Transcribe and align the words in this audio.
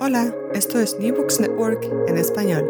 Hola, 0.00 0.34
esto 0.52 0.78
es 0.78 0.98
New 1.00 1.14
Books 1.14 1.40
Network 1.40 1.82
en 2.08 2.18
español. 2.18 2.64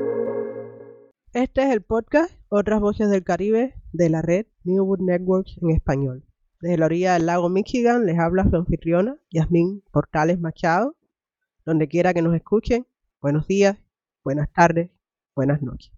Este 1.33 1.63
es 1.63 1.71
el 1.71 1.83
podcast 1.83 2.33
Otras 2.49 2.81
Voces 2.81 3.11
del 3.11 3.25
Caribe 3.25 3.75
de 3.93 4.09
la 4.09 4.23
red 4.23 4.47
New 4.65 4.85
Books 4.85 5.03
Network 5.03 5.47
en 5.61 5.71
español. 5.71 6.25
Desde 6.61 6.79
la 6.79 6.87
orilla 6.87 7.15
del 7.15 7.27
lago 7.27 7.49
Michigan 7.49 8.07
les 8.07 8.19
habla 8.19 8.49
su 8.49 8.57
anfitriona, 8.57 9.19
Yasmín 9.31 9.83
Portales 9.91 10.39
Machado. 10.39 10.97
Donde 11.65 11.89
quiera 11.89 12.15
que 12.15 12.23
nos 12.23 12.35
escuchen, 12.35 12.87
buenos 13.21 13.47
días, 13.49 13.77
buenas 14.23 14.53
tardes, 14.53 14.91
buenas 15.35 15.63
noches. 15.63 15.93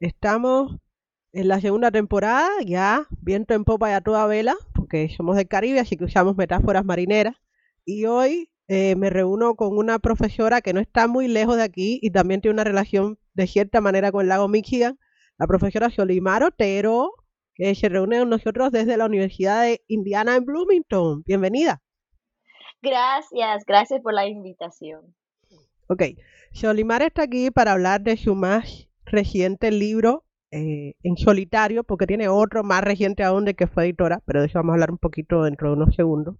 Estamos 0.00 0.78
en 1.32 1.48
la 1.48 1.60
segunda 1.60 1.90
temporada, 1.90 2.48
ya 2.64 3.06
viento 3.20 3.54
en 3.54 3.64
popa 3.64 3.90
y 3.90 3.92
a 3.92 4.00
toda 4.00 4.26
vela, 4.26 4.54
porque 4.74 5.08
somos 5.14 5.36
del 5.36 5.48
Caribe, 5.48 5.80
así 5.80 5.96
que 5.96 6.04
usamos 6.04 6.36
metáforas 6.36 6.84
marineras. 6.84 7.36
Y 7.84 8.06
hoy 8.06 8.50
eh, 8.68 8.96
me 8.96 9.10
reúno 9.10 9.54
con 9.56 9.76
una 9.76 9.98
profesora 9.98 10.60
que 10.62 10.72
no 10.72 10.80
está 10.80 11.06
muy 11.06 11.28
lejos 11.28 11.56
de 11.56 11.62
aquí 11.62 11.98
y 12.02 12.10
también 12.10 12.40
tiene 12.40 12.54
una 12.54 12.64
relación 12.64 13.18
de 13.34 13.46
cierta 13.46 13.80
manera 13.80 14.10
con 14.10 14.22
el 14.22 14.28
lago 14.28 14.48
Michigan, 14.48 14.98
la 15.38 15.46
profesora 15.46 15.90
Xolimar 15.90 16.42
Otero, 16.42 17.10
que 17.54 17.74
se 17.74 17.88
reúne 17.88 18.20
con 18.20 18.30
nosotros 18.30 18.72
desde 18.72 18.96
la 18.96 19.06
Universidad 19.06 19.62
de 19.64 19.82
Indiana 19.88 20.36
en 20.36 20.44
Bloomington. 20.44 21.22
Bienvenida. 21.26 21.82
Gracias, 22.80 23.64
gracias 23.66 24.00
por 24.02 24.14
la 24.14 24.26
invitación. 24.26 25.14
Ok, 25.86 26.02
Xolimar 26.52 27.02
está 27.02 27.22
aquí 27.22 27.50
para 27.50 27.72
hablar 27.72 28.00
de 28.00 28.16
su 28.16 28.34
más 28.34 28.88
reciente 29.04 29.70
libro 29.70 30.24
eh, 30.50 30.94
en 31.02 31.16
solitario, 31.16 31.84
porque 31.84 32.06
tiene 32.06 32.28
otro 32.28 32.62
más 32.62 32.82
reciente 32.82 33.24
aún 33.24 33.44
de 33.44 33.54
que 33.54 33.66
fue 33.66 33.84
editora, 33.84 34.20
pero 34.24 34.40
de 34.40 34.46
eso 34.46 34.58
vamos 34.58 34.70
a 34.70 34.74
hablar 34.74 34.90
un 34.90 34.98
poquito 34.98 35.42
dentro 35.42 35.68
de 35.68 35.74
unos 35.74 35.94
segundos. 35.94 36.36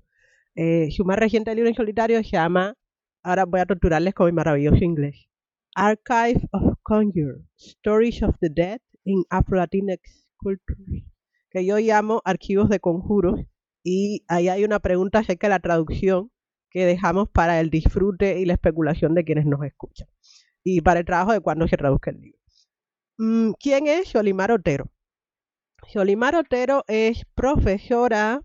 Eh, 0.57 0.91
su 0.93 1.05
más 1.05 1.19
reciente 1.19 1.53
libro 1.55 1.69
en 1.69 1.75
solitario 1.75 2.23
se 2.23 2.31
llama, 2.31 2.75
ahora 3.25 3.45
voy 3.45 3.61
a 3.61 3.67
torturarles 3.67 4.15
con 4.15 4.27
mi 4.27 4.33
maravilloso 4.33 4.85
inglés, 4.85 5.29
Archive 5.75 6.49
of 6.53 6.75
Conjure, 6.83 7.41
Stories 7.57 8.23
of 8.23 8.37
the 8.41 8.49
Dead 8.51 8.79
in 9.05 9.25
Afro-Latinx 9.31 10.29
Cultures, 10.37 11.05
que 11.51 11.67
yo 11.67 11.79
llamo 11.79 12.23
Archivos 12.25 12.69
de 12.69 12.79
Conjuros, 12.79 13.41
y 13.83 14.25
ahí 14.29 14.49
hay 14.49 14.65
una 14.65 14.79
pregunta 14.79 15.19
acerca 15.19 15.49
de 15.49 15.55
la 15.55 15.59
traducción 15.59 16.31
que 16.71 16.87
dejamos 16.87 17.29
para 17.29 17.59
el 17.59 17.71
disfrute 17.71 18.39
y 18.39 18.45
la 18.45 18.53
especulación 18.53 19.15
de 19.15 19.25
quienes 19.25 19.47
nos 19.47 19.65
escuchan, 19.65 20.07
y 20.63 20.83
para 20.83 21.01
el 21.01 21.07
trabajo 21.07 21.33
de 21.33 21.41
cuando 21.41 21.67
se 21.67 21.77
traduzca 21.77 22.13
el 22.13 22.21
libro. 22.21 22.39
Mm, 23.19 23.53
¿Quién 23.59 23.89
es 23.89 24.09
Xolimar 24.09 24.53
Otero? 24.53 24.89
Xolimar 25.93 26.37
Otero 26.37 26.85
es 26.87 27.25
profesora 27.35 28.41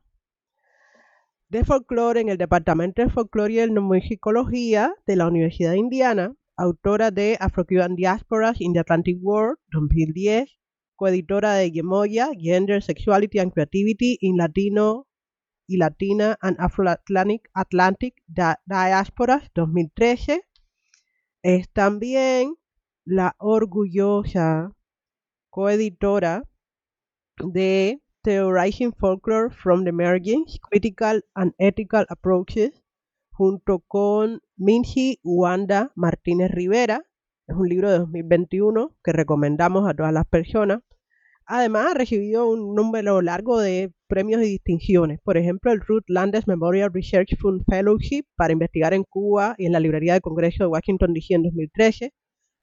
de 1.49 1.65
folclore 1.65 2.21
en 2.21 2.29
el 2.29 2.37
Departamento 2.37 3.01
de 3.01 3.09
Folclore 3.09 3.53
y 3.53 3.59
Etnomusicología 3.59 4.93
de 5.07 5.15
la 5.15 5.27
Universidad 5.27 5.71
de 5.71 5.79
Indiana, 5.79 6.35
autora 6.55 7.09
de 7.09 7.37
Afro-Cuban 7.39 7.95
Diasporas 7.95 8.61
in 8.61 8.73
the 8.73 8.79
Atlantic 8.79 9.17
World 9.19 9.57
2010, 9.71 10.59
coeditora 10.95 11.55
de 11.55 11.71
Gemoya, 11.71 12.29
Gender, 12.39 12.83
Sexuality 12.83 13.39
and 13.39 13.51
Creativity 13.51 14.17
in 14.21 14.37
Latino 14.37 15.07
y 15.67 15.77
Latina 15.77 16.37
and 16.41 16.57
Afro-Atlantic 16.59 17.49
Atlantic 17.53 18.13
Diasporas 18.27 19.49
2013. 19.55 20.41
Es 21.41 21.69
también 21.71 22.53
la 23.05 23.35
orgullosa 23.39 24.71
coeditora 25.49 26.43
de 27.37 28.01
Theorizing 28.21 28.91
Folklore 28.91 29.49
from 29.49 29.85
the 29.85 29.91
Emergence, 29.91 30.59
Critical 30.59 31.21
and 31.35 31.53
Ethical 31.57 32.05
Approaches, 32.09 32.71
junto 33.31 33.79
con 33.79 34.41
Minji 34.57 35.19
Wanda 35.23 35.93
Martínez 35.95 36.51
Rivera. 36.51 37.01
Es 37.47 37.55
un 37.55 37.69
libro 37.69 37.89
de 37.89 37.99
2021 37.99 38.97
que 39.01 39.13
recomendamos 39.13 39.87
a 39.87 39.93
todas 39.93 40.11
las 40.11 40.25
personas. 40.27 40.81
Además, 41.45 41.91
ha 41.91 41.93
recibido 41.93 42.49
un 42.49 42.75
número 42.75 43.21
largo 43.21 43.57
de 43.57 43.93
premios 44.07 44.41
y 44.41 44.49
distinciones. 44.49 45.21
Por 45.23 45.37
ejemplo, 45.37 45.71
el 45.71 45.79
Ruth 45.79 46.03
Landes 46.07 46.45
Memorial 46.45 46.91
Research 46.93 47.37
Fund 47.39 47.63
Fellowship 47.69 48.25
para 48.35 48.51
investigar 48.51 48.93
en 48.93 49.05
Cuba 49.05 49.55
y 49.57 49.65
en 49.65 49.71
la 49.71 49.79
Librería 49.79 50.15
de 50.15 50.21
Congreso 50.21 50.65
de 50.65 50.67
Washington 50.67 51.13
DC 51.13 51.35
en 51.35 51.43
2013. 51.43 52.13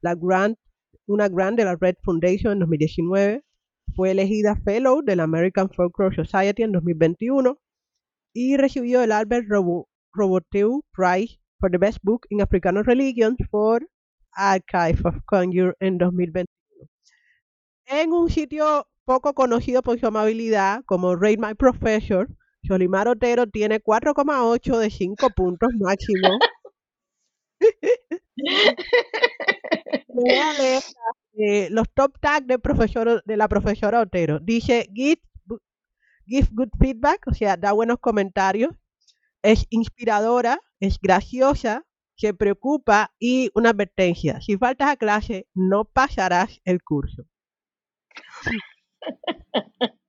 La 0.03 0.15
grant, 0.15 0.59
una 1.06 1.31
grant 1.31 1.56
de 1.56 1.65
la 1.65 1.77
Red 1.81 1.94
Foundation 2.05 2.53
en 2.53 2.59
2019 2.59 3.46
fue 3.95 4.11
elegida 4.11 4.57
Fellow 4.65 5.03
de 5.03 5.17
la 5.17 5.25
American 5.25 5.71
Folklore 5.71 6.17
Society 6.17 6.63
en 6.63 6.73
2021 6.73 7.59
y 8.33 8.57
recibió 8.57 9.03
el 9.03 9.13
Albert 9.13 9.47
Roboteu 10.13 10.83
Prize 10.93 11.39
for 11.59 11.71
the 11.71 11.79
Best 11.79 11.99
Book 12.03 12.27
in 12.31 12.41
African 12.41 12.83
Religions 12.85 13.37
for 13.51 13.87
Archive 14.33 15.01
of 15.05 15.17
Conjure 15.27 15.75
en 15.81 15.99
2021. 15.99 16.47
En 17.87 18.13
un 18.13 18.29
sitio 18.29 18.87
poco 19.05 19.35
conocido 19.35 19.83
por 19.83 19.99
su 19.99 20.07
amabilidad 20.07 20.83
como 20.85 21.15
Rate 21.15 21.39
My 21.39 21.55
Professor, 21.55 22.29
Solimar 22.67 23.09
Otero 23.09 23.47
tiene 23.47 23.81
4,8 23.81 24.79
de 24.79 24.91
5 24.91 25.31
puntos 25.31 25.71
máximo. 25.79 26.39
Eh, 31.39 31.69
los 31.71 31.89
top 31.93 32.19
tags 32.19 32.47
de, 32.47 32.59
profesor, 32.59 33.23
de 33.25 33.37
la 33.37 33.47
profesora 33.49 34.01
Otero. 34.01 34.41
Dice, 34.41 34.89
give, 34.95 35.21
give 36.27 36.49
good 36.53 36.71
feedback, 36.81 37.27
o 37.27 37.35
sea, 37.35 37.57
da 37.57 37.73
buenos 37.73 37.99
comentarios, 37.99 38.75
es 39.43 39.67
inspiradora, 39.69 40.59
es 40.81 40.99
graciosa, 40.99 41.85
se 42.17 42.33
preocupa 42.33 43.13
y 43.19 43.51
una 43.55 43.71
advertencia. 43.71 44.41
Si 44.41 44.57
faltas 44.57 44.89
a 44.89 44.97
clase, 44.97 45.47
no 45.55 45.85
pasarás 45.85 46.61
el 46.65 46.83
curso. 46.83 47.25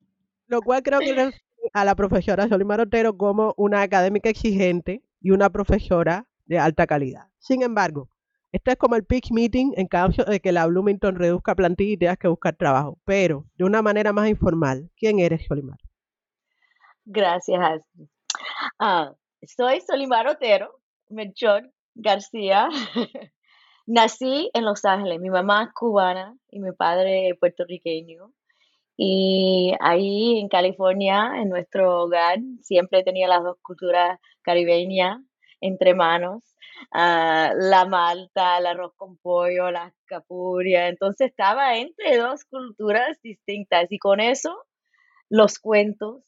Lo 0.48 0.62
cual 0.62 0.82
creo 0.82 1.00
que 1.00 1.32
a 1.74 1.84
la 1.84 1.96
profesora 1.96 2.48
Solimar 2.48 2.80
Otero 2.80 3.18
como 3.18 3.54
una 3.58 3.82
académica 3.82 4.30
exigente 4.30 5.04
y 5.20 5.32
una 5.32 5.50
profesora 5.50 6.30
de 6.46 6.58
alta 6.58 6.88
calidad. 6.88 7.28
Sin 7.40 7.62
embargo, 7.64 8.10
esto 8.58 8.72
es 8.72 8.78
como 8.78 8.96
el 8.96 9.06
pitch 9.06 9.32
meeting 9.32 9.74
en 9.78 9.88
caso 9.88 10.24
de 10.24 10.40
que 10.40 10.52
la 10.52 10.66
Bloomington 10.66 11.16
reduzca 11.16 11.54
plantilla 11.54 11.94
y 11.94 11.98
tengas 11.98 12.18
que 12.18 12.28
buscar 12.28 12.56
trabajo, 12.56 12.98
pero 13.06 13.46
de 13.56 13.66
una 13.66 13.84
manera 13.84 14.14
más 14.14 14.30
informal. 14.30 14.90
¿Quién 14.98 15.20
eres, 15.20 15.46
Solimar? 15.46 15.78
Gracias. 17.06 17.84
Ah, 18.80 19.14
soy 19.44 19.82
Solimar 19.82 20.28
Otero, 20.28 20.80
Melchor 21.10 21.72
García. 21.94 22.68
Nací 23.86 24.50
en 24.56 24.66
Los 24.66 24.84
Ángeles. 24.86 25.20
Mi 25.22 25.30
mamá 25.30 25.66
es 25.66 25.74
cubana 25.74 26.36
y 26.50 26.60
mi 26.60 26.72
padre 26.72 27.38
puertorriqueño. 27.40 28.34
Y 28.98 29.76
ahí 29.80 30.40
en 30.40 30.50
California, 30.50 31.34
en 31.36 31.50
nuestro 31.50 32.02
hogar, 32.02 32.40
siempre 32.64 33.04
tenía 33.04 33.28
las 33.28 33.44
dos 33.44 33.58
culturas 33.62 34.20
caribeñas 34.42 35.22
entre 35.62 35.94
manos. 35.94 36.44
Ah, 36.92 37.52
la 37.56 37.86
malta, 37.86 38.58
el 38.58 38.68
arroz 38.68 38.94
con 38.96 39.18
pollo, 39.18 39.72
la 39.72 39.94
capuria. 40.06 40.88
Entonces 40.88 41.30
estaba 41.30 41.78
entre 41.78 42.18
dos 42.18 42.46
culturas 42.46 43.20
distintas 43.22 43.88
y 43.92 44.00
con 44.00 44.20
eso 44.20 44.66
los 45.30 45.60
cuentos, 45.60 46.24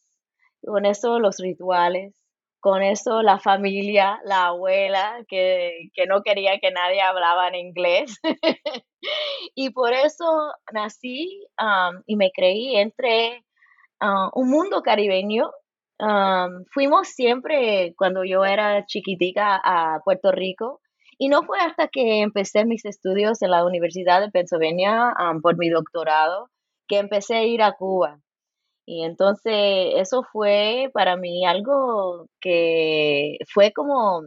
con 0.63 0.85
eso 0.85 1.19
los 1.19 1.37
rituales, 1.39 2.13
con 2.59 2.83
eso 2.83 3.21
la 3.21 3.39
familia, 3.39 4.19
la 4.25 4.47
abuela 4.47 5.23
que, 5.27 5.89
no 6.07 6.21
quería 6.23 6.59
que 6.59 6.71
nadie 6.71 7.01
hablaba 7.01 7.47
en 7.47 7.55
inglés. 7.55 8.19
y 9.55 9.69
por 9.71 9.93
eso 9.93 10.25
nací 10.73 11.47
y 12.05 12.15
me 12.15 12.31
creí 12.31 12.75
entre 12.77 13.45
ah, 13.99 14.29
un 14.33 14.49
mundo 14.49 14.81
caribeño 14.83 15.51
fuimos 16.71 17.09
siempre, 17.09 17.93
cuando 17.97 18.23
yo 18.23 18.45
era 18.45 18.85
chiquitica, 18.85 19.59
a 19.63 19.99
Puerto 20.03 20.31
Rico. 20.31 20.81
Y 21.17 21.27
no 21.27 21.43
fue 21.43 21.59
hasta 21.59 21.89
que 21.89 22.21
empecé 22.21 22.65
mis 22.65 22.85
estudios 22.85 23.41
en 23.41 23.51
la 23.51 23.65
Universidad 23.65 24.21
de 24.21 24.31
Pennsylvania 24.31 25.13
por 25.41 25.57
mi 25.57 25.69
doctorado 25.69 26.49
que 26.87 26.97
empecé 26.97 27.35
a 27.35 27.43
ir 27.45 27.61
a 27.61 27.73
Cuba. 27.73 28.19
Y 28.85 29.03
entonces 29.03 29.93
eso 29.97 30.23
fue 30.31 30.89
para 30.93 31.15
mí 31.17 31.45
algo 31.45 32.27
que 32.41 33.37
fue 33.53 33.71
como 33.71 34.23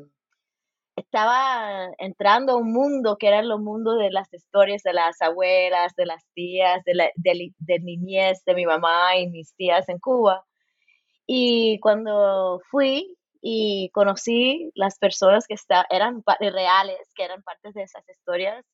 estaba 0.97 1.91
entrando 1.99 2.53
a 2.53 2.57
un 2.57 2.73
mundo 2.73 3.17
que 3.19 3.29
era 3.29 3.43
los 3.43 3.61
mundos 3.61 3.99
de 3.99 4.11
las 4.11 4.33
historias 4.33 4.83
de 4.83 4.93
las 4.93 5.21
abuelas, 5.21 5.95
de 5.97 6.07
las 6.07 6.25
tías, 6.35 6.85
de, 6.85 6.95
la, 6.95 7.11
de, 7.17 7.81
niñez 7.81 8.45
de 8.45 8.55
mi 8.55 8.67
mamá 8.67 9.17
y 9.17 9.29
mis 9.29 9.55
tías 9.57 9.89
en 9.89 9.99
Cuba. 9.99 10.45
Y 11.34 11.79
cuando 11.81 12.61
fui 12.70 13.17
y 13.40 13.88
conocí 13.94 14.70
las 14.75 14.99
personas 14.99 15.46
que 15.46 15.55
está, 15.55 15.87
eran 15.88 16.23
reales, 16.40 16.99
que 17.14 17.25
eran 17.25 17.43
partes 17.43 17.75
de 17.75 17.84
esas 17.84 18.06
historias, 18.08 18.67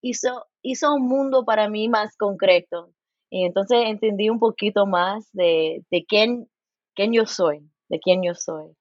hizo, 0.00 0.46
hizo 0.62 0.94
un 0.94 1.08
mundo 1.08 1.44
para 1.44 1.68
mí 1.68 1.88
más 1.88 2.16
concreto. 2.16 2.90
Y 3.30 3.44
entonces 3.44 3.84
entendí 3.86 4.30
un 4.30 4.38
poquito 4.38 4.86
más 4.86 5.28
de, 5.32 5.84
de 5.90 6.04
quién, 6.04 6.48
quién 6.94 7.12
yo 7.12 7.26
soy, 7.26 7.68
de 7.88 7.98
quién 7.98 8.22
yo 8.22 8.34
soy 8.34 8.76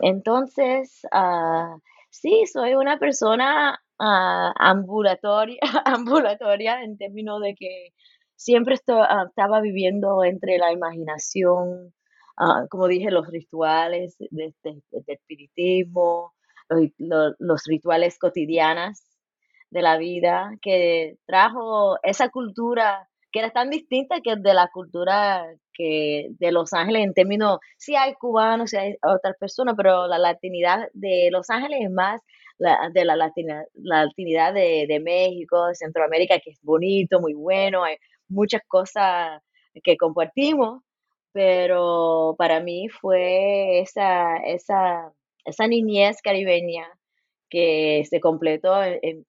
entonces, 0.00 1.00
uh, 1.12 1.78
sí, 2.10 2.44
soy 2.52 2.74
una 2.74 2.98
persona 2.98 3.80
uh, 3.98 4.52
ambulatoria, 4.56 5.60
ambulatoria 5.84 6.82
en 6.82 6.96
términos 6.98 7.40
de 7.40 7.54
que 7.54 7.90
siempre 8.36 8.76
ah, 8.88 9.26
estaba 9.28 9.60
viviendo 9.60 10.24
entre 10.24 10.58
la 10.58 10.72
imaginación, 10.72 11.92
como 12.70 12.88
dije, 12.88 13.10
los 13.10 13.28
rituales 13.28 14.16
del 14.18 14.54
espiritismo, 15.06 16.32
los, 16.68 17.34
los, 17.38 17.64
rituales 17.66 18.18
cotidianos 18.18 19.00
de 19.70 19.82
la 19.82 19.98
vida, 19.98 20.50
que 20.62 21.16
trajo 21.26 21.98
esa 22.02 22.28
cultura 22.28 23.08
que 23.30 23.40
era 23.40 23.50
tan 23.50 23.70
distinta 23.70 24.20
que 24.22 24.36
de 24.36 24.54
la 24.54 24.68
cultura 24.72 25.44
que 25.74 26.28
de 26.38 26.52
Los 26.52 26.72
Ángeles 26.72 27.04
en 27.04 27.14
términos, 27.14 27.58
sí 27.76 27.94
hay 27.94 28.14
cubanos, 28.14 28.70
sí 28.70 28.76
hay 28.76 28.96
otras 29.02 29.36
personas, 29.38 29.74
pero 29.76 30.06
la 30.06 30.18
latinidad 30.18 30.88
de 30.94 31.28
Los 31.30 31.50
Ángeles 31.50 31.80
es 31.82 31.90
más 31.90 32.22
la, 32.58 32.90
de 32.92 33.04
la, 33.04 33.16
latina, 33.16 33.64
latinidad 33.74 34.54
de, 34.54 34.86
de, 34.88 35.00
México, 35.00 35.66
de 35.66 35.74
Centroamérica, 35.74 36.38
que 36.40 36.50
es 36.50 36.58
bonito, 36.62 37.20
muy 37.20 37.34
bueno, 37.34 37.84
hay 37.84 37.96
muchas 38.28 38.62
cosas 38.66 39.40
que 39.84 39.96
compartimos, 39.96 40.82
pero 41.38 42.34
para 42.36 42.58
mí 42.58 42.88
fue 42.88 43.78
esa, 43.78 44.38
esa, 44.38 45.12
esa 45.44 45.68
niñez 45.68 46.20
caribeña 46.20 46.84
que 47.48 48.02
se 48.10 48.18
completó 48.18 48.74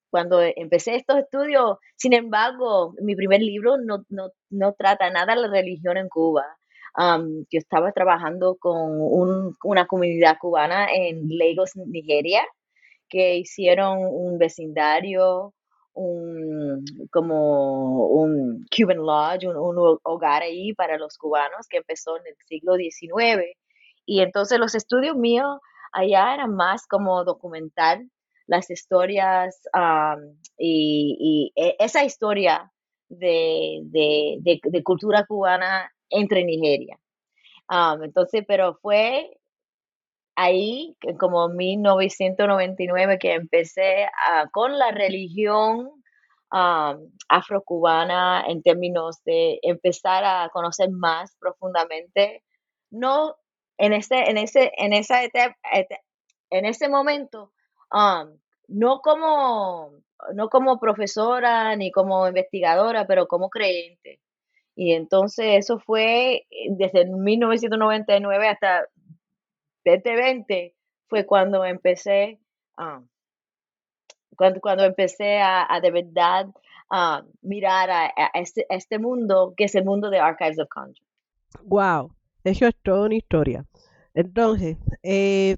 cuando 0.10 0.42
empecé 0.42 0.96
estos 0.96 1.20
estudios. 1.20 1.78
Sin 1.98 2.14
embargo, 2.14 2.96
mi 3.00 3.16
primer 3.16 3.42
libro 3.42 3.78
no, 3.78 4.06
no, 4.10 4.32
no 4.50 4.74
trata 4.74 5.12
nada 5.12 5.36
de 5.36 5.42
la 5.42 5.48
religión 5.50 5.98
en 5.98 6.10
Cuba. 6.10 6.44
yo 6.98 7.60
estaba 7.60 7.92
trabajando 7.92 8.58
con 8.60 9.56
una 9.64 9.86
comunidad 9.86 10.38
cubana 10.42 10.88
en 10.92 11.28
Lagos, 11.38 11.76
Nigeria, 11.76 12.42
que 13.08 13.36
hicieron 13.36 14.00
un 14.00 14.40
vecindario, 14.40 15.54
un, 16.00 16.86
como 17.12 18.08
un 18.08 18.66
Cuban 18.76 18.98
Lodge, 18.98 19.48
un, 19.48 19.58
un 19.58 20.00
hogar 20.04 20.44
ahí 20.44 20.74
para 20.74 20.98
los 20.98 21.18
cubanos 21.18 21.68
que 21.70 21.78
empezó 21.78 22.18
en 22.18 22.28
el 22.28 22.36
siglo 22.48 22.76
XIX. 22.76 23.56
Y 24.06 24.22
entonces 24.22 24.60
los 24.60 24.76
estudios 24.76 25.16
míos 25.16 25.60
allá 25.92 26.34
era 26.34 26.48
más 26.48 26.88
como 26.88 27.24
documentar 27.24 28.02
las 28.48 28.70
historias 28.70 29.62
y, 30.58 31.52
e, 31.56 31.76
esa 31.80 32.04
historia 32.04 32.72
de, 33.10 34.62
cultura 34.84 35.26
cubana 35.26 35.92
entre 36.10 36.44
Nigeria. 36.44 36.98
entonces, 38.02 38.44
pero 38.48 38.76
fue 38.82 39.39
ahí, 40.40 40.96
como 41.20 41.50
1999, 41.50 43.20
que 43.20 43.34
empecé 43.34 44.08
con 44.52 44.78
la 44.80 44.92
religión 44.92 45.92
afrocubana 47.28 48.46
en 48.48 48.64
términos 48.64 49.22
de 49.26 49.60
empezar 49.62 50.24
a 50.24 50.50
conocer 50.50 50.90
más 50.92 51.36
profundamente, 51.40 52.44
no 52.90 53.36
en 53.78 53.94
este, 53.94 54.30
en 54.30 54.38
ese, 54.38 54.72
en 54.78 54.94
esa 54.94 55.24
etapa, 55.24 55.58
en 56.50 56.66
ese 56.66 56.88
momento, 56.90 57.52
no 58.68 59.02
como, 59.02 59.92
no 60.34 60.50
como 60.50 60.80
profesora 60.80 61.76
ni 61.76 61.92
como 61.92 62.28
investigadora, 62.28 63.06
pero 63.08 63.28
como 63.28 63.50
creyente. 63.50 64.22
Y 64.76 64.94
entonces 64.94 65.58
eso 65.58 65.80
fue 65.80 66.48
eh, 66.50 66.68
desde 66.70 67.06
1999 67.06 68.48
hasta 68.48 68.86
2020 69.86 70.76
fue 71.08 71.26
cuando 71.26 71.66
empecé, 71.66 72.40
cuando, 74.36 74.62
cuando 74.62 74.84
empecé 74.84 75.40
a, 75.40 75.80
de 75.82 75.92
verdad 75.92 76.48
mirar 77.42 77.90
a, 77.90 78.12
este, 78.34 78.66
este, 78.70 79.00
mundo 79.00 79.54
que 79.56 79.66
es 79.66 79.76
el 79.76 79.86
mundo 79.86 80.10
de 80.10 80.20
Archives 80.20 80.60
of 80.60 80.70
Conjure. 80.70 81.00
Wow, 81.64 82.14
eso 82.44 82.68
es 82.68 82.76
toda 82.84 83.06
una 83.06 83.16
historia. 83.16 83.66
Entonces, 84.14 84.78
eh, 85.04 85.58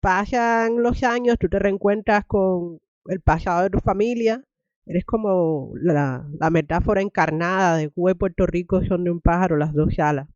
pasan 0.00 0.82
los 0.82 1.02
años, 1.02 1.36
tú 1.38 1.48
te 1.48 1.58
reencuentras 1.58 2.24
con 2.26 2.80
el 3.06 3.20
pasado 3.20 3.62
de 3.62 3.70
tu 3.70 3.78
familia, 3.78 4.42
eres 4.86 5.04
como 5.04 5.72
la, 5.74 6.26
metáfora 6.50 7.00
encarnada 7.00 7.76
de 7.76 7.84
y 7.94 8.14
Puerto 8.14 8.46
Rico 8.46 8.84
son 8.84 9.04
de 9.04 9.10
un 9.10 9.20
pájaro 9.20 9.56
las 9.56 9.72
dos 9.72 9.98
alas. 9.98 10.28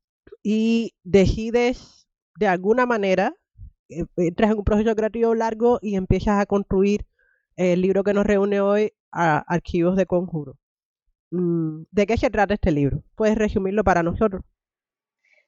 Y 0.42 0.94
decides, 1.02 2.05
de 2.38 2.48
alguna 2.48 2.86
manera, 2.86 3.34
eh, 3.88 4.04
entras 4.16 4.50
en 4.50 4.58
un 4.58 4.64
proceso 4.64 4.94
creativo 4.94 5.34
largo 5.34 5.78
y 5.82 5.96
empiezas 5.96 6.40
a 6.40 6.46
construir 6.46 7.06
el 7.56 7.80
libro 7.80 8.04
que 8.04 8.14
nos 8.14 8.26
reúne 8.26 8.60
hoy, 8.60 8.92
a 9.12 9.38
Archivos 9.38 9.96
de 9.96 10.06
Conjuro. 10.06 10.58
Mm, 11.30 11.84
¿De 11.90 12.06
qué 12.06 12.16
se 12.18 12.30
trata 12.30 12.54
este 12.54 12.70
libro? 12.70 13.02
¿Puedes 13.14 13.36
resumirlo 13.36 13.82
para 13.82 14.02
nosotros? 14.02 14.42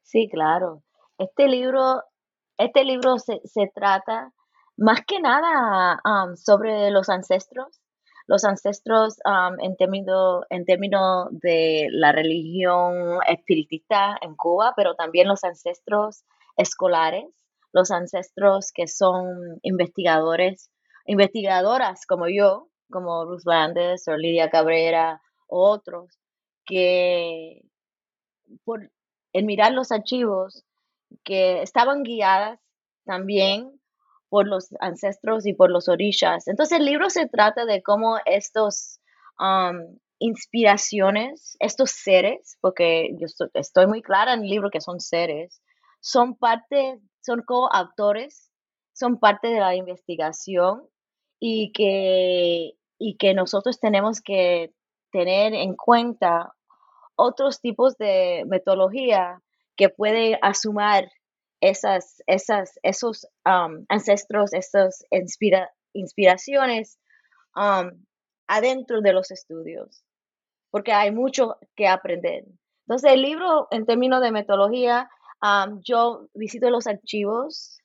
Sí, 0.03 0.29
claro. 0.31 0.83
Este 1.19 1.49
libro 1.49 2.03
este 2.59 2.85
libro 2.85 3.19
se, 3.19 3.71
trata 3.73 4.33
más 4.77 5.01
que 5.07 5.21
nada 5.21 6.01
um, 6.05 6.37
sobre 6.37 6.91
los 6.91 7.09
ancestros, 7.09 7.81
los 8.27 8.45
ancestros 8.45 9.17
um, 9.25 9.59
en, 9.61 9.77
términos, 9.77 10.45
en 10.51 10.65
términos 10.65 11.29
de 11.31 11.87
la 11.93 12.13
religión 12.13 13.21
espiritista 13.29 14.19
en 14.21 14.35
Cuba, 14.35 14.75
pero 14.77 14.97
también 14.97 15.29
los 15.29 15.45
ancestros 15.45 16.25
escolares, 16.59 17.25
los 17.73 17.91
ancestros 17.91 18.73
que 18.75 18.87
son 18.87 19.59
investigadores, 19.63 20.71
investigadoras 21.07 22.05
como 22.07 22.29
yo, 22.29 22.69
como 22.91 23.25
Ruth 23.25 23.45
Landes 23.47 24.07
o 24.09 24.17
Lidia 24.17 24.51
Cabrera 24.51 25.23
o 25.47 25.71
otros, 25.71 26.19
que 26.67 27.63
por, 28.65 28.91
en 29.33 29.47
mirar 29.47 29.73
los 29.73 29.93
archivos 29.93 30.65
que 31.25 31.63
estaban 31.63 32.03
guiadas 32.03 32.61
también 33.05 33.81
por 34.29 34.47
los 34.47 34.69
ancestros 34.81 35.47
y 35.47 35.55
por 35.55 35.71
los 35.71 35.89
orillas. 35.89 36.49
Entonces 36.49 36.79
el 36.79 36.85
libro 36.85 37.09
se 37.09 37.27
trata 37.27 37.65
de 37.65 37.83
cómo 37.83 38.19
estos 38.27 39.01
um, 39.39 39.99
inspiraciones, 40.19 41.57
estos 41.61 41.91
seres, 41.93 42.59
porque 42.61 43.11
yo 43.19 43.27
estoy, 43.55 43.87
muy 43.87 44.03
clara 44.03 44.35
en 44.35 44.43
el 44.43 44.51
libro 44.51 44.71
que 44.71 44.81
son 44.81 45.01
seres, 45.01 45.63
son 46.01 46.37
parte, 46.37 47.01
son 47.21 47.43
coautores, 47.43 48.51
son 48.93 49.19
parte 49.19 49.49
de 49.49 49.61
la 49.61 49.75
investigación 49.75 50.89
y 51.41 51.73
que, 51.73 52.73
y 52.99 53.17
que 53.17 53.35
nosotros 53.35 53.79
tenemos 53.81 54.21
que 54.21 54.73
tener 55.13 55.55
en 55.55 55.75
cuenta 55.75 56.53
otros 57.17 57.61
tipos 57.61 57.97
de 57.97 58.45
metodología 58.47 59.41
que 59.77 59.89
puede 59.89 60.39
asumir 60.43 61.11
esas, 61.61 62.23
esas, 62.27 62.79
esos 62.83 63.27
um, 63.45 63.85
ancestros, 63.89 64.53
esas 64.53 65.05
inspiraciones 65.93 66.99
um, 67.57 67.91
adentro 68.47 69.01
de 69.01 69.13
los 69.13 69.31
estudios, 69.31 70.05
porque 70.71 70.93
hay 70.93 71.11
mucho 71.11 71.57
que 71.77 71.89
aprender. 71.89 72.45
Entonces, 72.87 73.13
el 73.13 73.23
libro, 73.23 73.69
en 73.71 73.85
términos 73.85 74.23
de 74.23 74.33
metodología, 74.33 75.11
um, 75.43 75.81
yo 75.83 76.29
visito 76.35 76.71
los 76.71 76.87
archivos, 76.87 77.81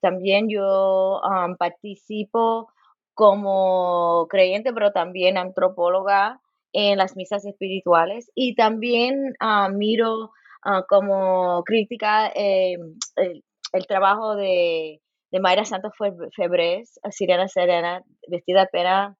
también 0.00 0.48
yo 0.48 1.20
participo 1.58 2.72
como 3.14 4.26
creyente, 4.28 4.72
pero 4.72 4.92
también 4.92 5.36
antropóloga 5.36 6.40
en 6.72 6.96
las 6.98 7.16
misas 7.16 7.44
espirituales. 7.44 8.30
Y 8.34 8.54
también 8.54 9.34
miro 9.72 10.30
Ah, 10.64 10.84
como 10.88 11.64
crítica 11.64 12.28
eh, 12.36 12.76
el, 13.16 13.86
trabajo 13.88 14.36
de, 14.36 15.00
de 15.32 15.40
Mayra 15.40 15.64
Santos 15.64 15.92
Febres, 16.36 17.00
Siriana 17.10 17.48
Serena, 17.48 18.02
vestida 18.28 18.66
pena, 18.66 19.16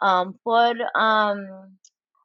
um, 0.00 0.32
por 0.42 0.74
um, 0.98 1.76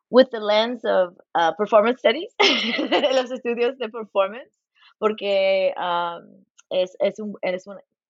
with 0.09 0.29
the 0.31 0.39
lens 0.39 0.85
of 0.85 1.17
uh, 1.35 1.51
performance 1.57 1.99
studies, 1.99 2.33
los 3.13 3.29
estudios 3.31 3.77
de 3.77 3.89
performance, 3.89 4.57
porque 5.01 5.73
um, 5.77 6.45
es, 6.69 6.95
es, 6.99 7.19
un, 7.19 7.35
es, 7.41 7.65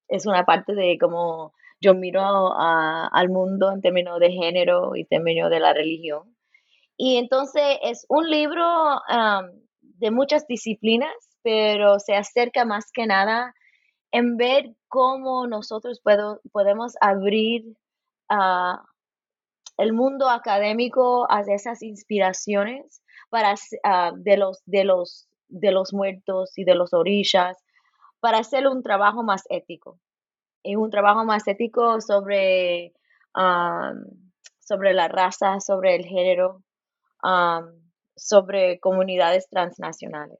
es, 0.09 0.25
una 0.25 0.43
parte 0.43 0.75
de 0.75 0.97
cómo 0.99 1.53
yo 1.79 1.95
miro 1.95 2.21
al 2.21 3.29
mundo 3.29 3.71
en 3.71 3.79
términos 3.79 4.19
de 4.19 4.31
género 4.31 4.97
y 4.97 5.05
términos 5.05 5.49
de 5.49 5.61
la 5.61 5.73
religión. 5.73 6.35
Y 6.97 7.15
entonces 7.15 7.63
es 7.81 8.05
un 8.09 8.29
libro 8.29 8.65
de 9.79 10.11
muchas 10.11 10.45
disciplinas, 10.47 11.15
pero 11.41 11.97
se 11.99 12.13
acerca 12.15 12.65
más 12.65 12.91
que 12.91 13.07
nada 13.07 13.55
en 14.11 14.35
ver 14.35 14.75
cómo 14.89 15.47
nosotros 15.47 16.01
podemos 16.51 16.95
abrir 16.99 17.63
uh, 18.29 18.75
el 19.77 19.93
mundo 19.93 20.29
académico 20.29 21.25
a 21.31 21.39
esas 21.41 21.81
inspiraciones 21.81 23.01
para, 23.29 23.55
ah, 23.85 24.11
de, 24.13 24.35
los, 24.35 24.61
de, 24.65 24.83
los, 24.83 25.29
de 25.51 25.71
los 25.71 25.93
muertos 25.93 26.57
y 26.57 26.63
de 26.63 26.75
los 26.75 26.93
orillas 26.93 27.57
para 28.19 28.39
hacer 28.39 28.67
un 28.67 28.81
trabajo 28.81 29.23
más 29.23 29.43
ético. 29.49 29.99
Y 30.63 30.75
un 30.75 30.89
trabajo 30.89 31.25
más 31.25 31.47
ético 31.47 32.01
sobre, 32.01 32.93
sobre 34.59 34.93
la 34.93 35.07
raza, 35.07 35.59
sobre 35.59 35.95
el 35.95 36.05
género, 36.05 36.63
sobre 38.15 38.79
comunidades 38.79 39.49
transnacionales. 39.49 40.39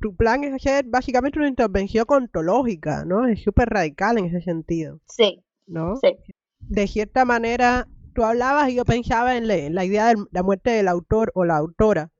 tu 0.00 0.16
plan 0.16 0.44
es 0.44 0.54
hacer 0.54 0.84
básicamente 0.86 1.38
una 1.38 1.48
intervención 1.48 2.04
ontológica, 2.08 3.04
¿no? 3.04 3.26
Es 3.26 3.42
súper 3.42 3.68
radical 3.68 4.18
en 4.18 4.26
ese 4.26 4.42
sentido. 4.42 5.00
Sí. 5.08 5.44
¿No? 5.66 5.96
Sí. 5.96 6.16
De 6.58 6.86
cierta 6.88 7.24
manera, 7.24 7.86
tú 8.14 8.24
hablabas 8.24 8.68
y 8.70 8.74
yo 8.74 8.84
pensaba 8.84 9.36
en, 9.36 9.46
la 9.46 9.84
idea 9.84 10.08
de 10.08 10.16
la 10.32 10.42
muerte 10.42 10.70
del 10.70 10.88
autor 10.88 11.30
o 11.34 11.44
la 11.44 11.56
autora. 11.56 12.10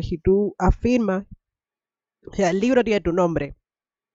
Si 0.00 0.18
tú 0.18 0.54
afirmas, 0.58 1.26
o 2.26 2.34
sea, 2.34 2.50
el 2.50 2.60
libro 2.60 2.84
tiene 2.84 3.00
tu 3.00 3.12
nombre, 3.12 3.56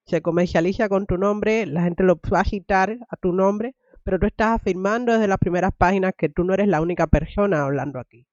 se 0.06 0.22
comercializa 0.22 0.88
con 0.88 1.06
tu 1.06 1.18
nombre, 1.18 1.66
la 1.66 1.82
gente 1.82 2.02
lo 2.02 2.18
va 2.32 2.40
a 2.40 2.44
citar 2.44 2.98
a 3.08 3.16
tu 3.16 3.32
nombre, 3.32 3.76
pero 4.02 4.18
tú 4.18 4.26
estás 4.26 4.60
afirmando 4.60 5.12
desde 5.12 5.28
las 5.28 5.38
primeras 5.38 5.72
páginas 5.76 6.14
que 6.16 6.28
tú 6.28 6.44
no 6.44 6.54
eres 6.54 6.68
la 6.68 6.80
única 6.80 7.06
persona 7.06 7.64
hablando 7.64 7.98
aquí. 7.98 8.26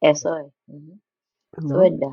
Eso 0.00 0.36
es. 0.38 0.52
¿No? 0.66 1.78
verdad. 1.78 2.08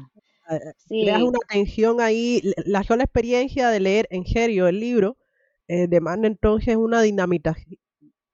Eh, 0.50 0.56
eh, 0.56 0.74
sí. 0.78 1.02
Creas 1.04 1.22
una 1.22 1.40
tensión 1.48 2.02
ahí. 2.02 2.42
La 2.66 2.84
sola 2.84 3.04
experiencia 3.04 3.70
de 3.70 3.80
leer 3.80 4.08
en 4.12 4.26
serio 4.26 4.68
el 4.68 4.80
libro 4.80 5.18
eh, 5.68 5.88
demanda 5.88 6.28
entonces 6.28 6.76
una 6.76 7.02
dinamitación. 7.02 7.80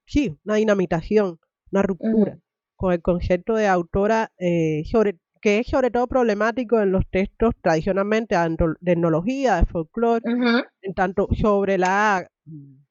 Sí, 0.05 0.37
una 0.43 0.55
dinamitación 0.55 1.39
una 1.73 1.81
ruptura 1.81 2.39
con 2.75 2.93
el 2.93 3.01
concepto 3.01 3.55
de 3.55 3.67
autora 3.67 4.31
eh, 4.37 4.83
sobre, 4.85 5.17
que 5.43 5.59
es 5.59 5.67
sobre 5.67 5.91
todo 5.91 6.07
problemático 6.07 6.79
en 6.79 6.91
los 6.91 7.03
textos 7.09 7.53
tradicionalmente 7.61 8.35
de 8.35 8.91
etnología, 8.91 9.57
de 9.57 9.65
folclore, 9.65 10.23
en 10.81 10.93
tanto 10.93 11.27
sobre 11.39 11.77
la 11.77 12.25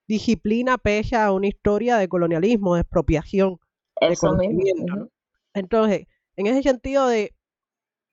disciplina 0.07 0.77
pese 0.77 1.17
a 1.17 1.33
una 1.33 1.49
historia 1.49 1.97
de 1.97 2.09
colonialismo, 2.09 2.75
de 2.75 2.83
expropiación 2.83 3.59
de 4.01 4.17
conocimiento. 4.17 5.11
Entonces, 5.55 6.07
en 6.37 6.47
ese 6.47 6.63
sentido 6.63 7.09
de 7.09 7.35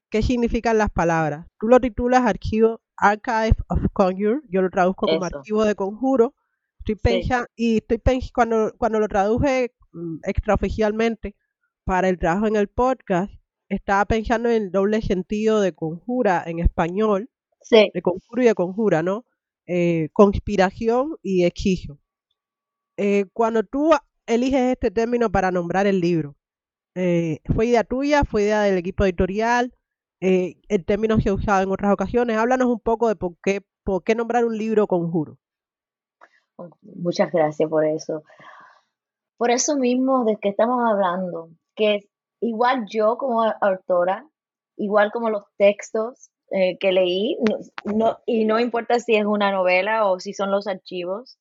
qué 0.09 0.21
significan 0.21 0.77
las 0.77 0.89
palabras, 0.89 1.45
tú 1.59 1.67
lo 1.67 1.79
titulas 1.81 2.25
archivo 2.25 2.81
Archive 2.95 3.57
of 3.67 3.79
Conjure, 3.93 4.41
yo 4.49 4.61
lo 4.61 4.69
traduzco 4.69 5.05
como 5.05 5.23
archivo 5.23 5.65
de 5.65 5.75
conjuro, 5.75 6.33
estoy 6.79 6.95
pensando, 6.95 7.47
y 7.55 7.77
estoy 7.77 7.97
pensando, 7.97 8.31
cuando, 8.33 8.73
cuando 8.77 8.99
lo 8.99 9.07
traduje 9.07 9.73
Mm, 9.91 10.19
extraoficialmente 10.23 11.35
para 11.83 12.09
el 12.09 12.19
trabajo 12.19 12.47
en 12.47 12.55
el 12.55 12.67
podcast, 12.67 13.33
estaba 13.69 14.05
pensando 14.05 14.49
en 14.49 14.63
el 14.63 14.71
doble 14.71 15.01
sentido 15.01 15.61
de 15.61 15.73
conjura 15.73 16.43
en 16.45 16.59
español, 16.59 17.29
de 17.69 18.01
conjuro 18.01 18.41
y 18.41 18.45
de 18.45 18.55
conjura, 18.55 19.03
¿no? 19.03 19.25
Eh, 19.67 20.09
conspiración 20.13 21.17
y 21.21 21.45
hechizo. 21.45 21.99
Eh, 22.97 23.25
cuando 23.33 23.63
tú 23.63 23.91
eliges 24.25 24.61
este 24.71 24.89
término 24.89 25.31
para 25.31 25.51
nombrar 25.51 25.85
el 25.85 26.01
libro, 26.01 26.35
eh, 26.95 27.39
¿fue 27.53 27.67
idea 27.67 27.83
tuya? 27.83 28.23
¿Fue 28.23 28.43
idea 28.43 28.63
del 28.63 28.77
equipo 28.77 29.05
editorial? 29.05 29.73
el 30.21 30.83
término 30.85 31.21
se 31.21 31.29
ha 31.29 31.33
usado 31.33 31.63
en 31.63 31.71
otras 31.71 31.93
ocasiones. 31.93 32.35
Háblanos 32.35 32.67
un 32.67 32.81
poco 32.81 33.07
de 33.07 33.15
por 33.15 33.37
qué, 33.41 33.61
por 33.85 34.03
qué 34.03 34.15
nombrar 34.15 34.43
un 34.43 34.57
libro 34.57 34.85
conjuro. 34.85 35.37
Muchas 36.81 37.31
gracias 37.31 37.69
por 37.69 37.85
eso. 37.85 38.23
Por 39.37 39.49
eso 39.49 39.77
mismo 39.77 40.25
de 40.25 40.35
que 40.35 40.49
estamos 40.49 40.83
hablando, 40.85 41.51
que 41.73 42.09
igual 42.41 42.85
yo 42.87 43.17
como 43.17 43.43
autora, 43.61 44.27
igual 44.77 45.11
como 45.11 45.29
los 45.29 45.43
textos 45.57 46.29
eh, 46.51 46.77
que 46.79 46.91
leí, 46.91 47.37
no, 47.83 48.19
y 48.25 48.45
no 48.45 48.59
importa 48.59 48.99
si 48.99 49.15
es 49.15 49.25
una 49.25 49.51
novela 49.51 50.05
o 50.07 50.19
si 50.19 50.33
son 50.33 50.51
los 50.51 50.67
archivos, 50.67 51.37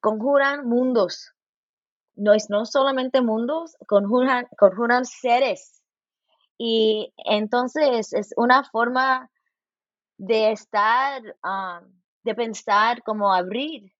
conjuran 0.00 0.68
mundos. 0.68 1.32
No 2.16 2.34
es 2.34 2.50
no 2.50 2.66
solamente 2.66 3.22
mundos, 3.22 3.76
conjuran, 3.86 4.46
conjuran 4.58 5.06
seres. 5.06 5.82
Y 6.58 7.14
entonces 7.16 8.12
es 8.12 8.34
una 8.36 8.64
forma 8.64 9.30
de 10.18 10.52
estar, 10.52 11.22
ah, 11.42 11.82
de 12.24 12.34
pensar, 12.34 13.02
como 13.02 13.32
abrir 13.32 13.94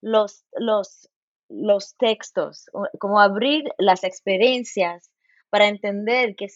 los, 0.00 0.44
los 0.58 1.08
los 1.52 1.94
textos, 1.96 2.66
como 2.98 3.20
abrir 3.20 3.64
las 3.78 4.04
experiencias 4.04 5.11
para 5.52 5.68
entender 5.68 6.34
que, 6.34 6.48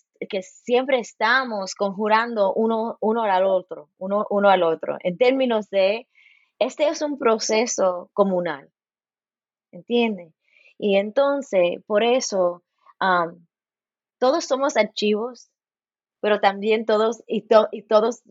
siempre 0.43 0.99
estamos 1.01 1.75
conjurando 1.75 2.55
uno, 2.55 2.97
uno 3.03 3.25
al 3.25 3.45
otro, 3.45 3.91
uno, 3.99 4.49
al 4.49 4.63
otro, 4.63 4.97
en 5.01 5.19
términos 5.19 5.69
de, 5.69 6.09
este 6.59 6.89
es 6.89 7.03
un 7.03 7.19
proceso 7.19 8.09
comunal, 8.15 8.71
¿entiende? 9.71 10.33
Y 10.79 10.97
entonces, 10.97 11.83
por 11.87 12.05
eso, 12.05 12.63
todos 14.19 14.47
somos 14.47 14.79
archivos, 14.79 15.51
pero 16.21 16.41
también 16.41 16.87
todos, 16.87 17.23
y, 17.27 17.47
y 17.73 17.83
todos 17.83 18.23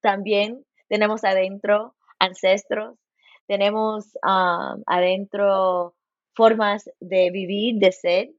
también 0.00 0.66
tenemos 0.88 1.22
adentro 1.22 1.94
ancestros, 2.18 2.98
tenemos 3.46 4.18
adentro 4.22 5.94
formas 6.34 6.90
de 6.98 7.30
vivir, 7.30 7.76
de 7.76 7.92
ser. 7.92 8.30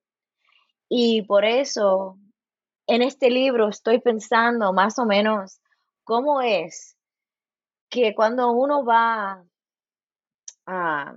Y 0.93 1.21
por 1.21 1.45
eso, 1.45 2.19
en 2.86 3.01
este 3.01 3.29
libro 3.29 3.69
estoy 3.69 4.01
pensando 4.01 4.74
más 4.74 5.00
o 5.00 5.05
menos 5.05 5.62
cómo 6.03 6.41
es 6.41 6.98
que 7.89 8.13
cuando 8.13 8.51
uno 8.51 8.83
va 8.83 9.41
a, 10.65 11.13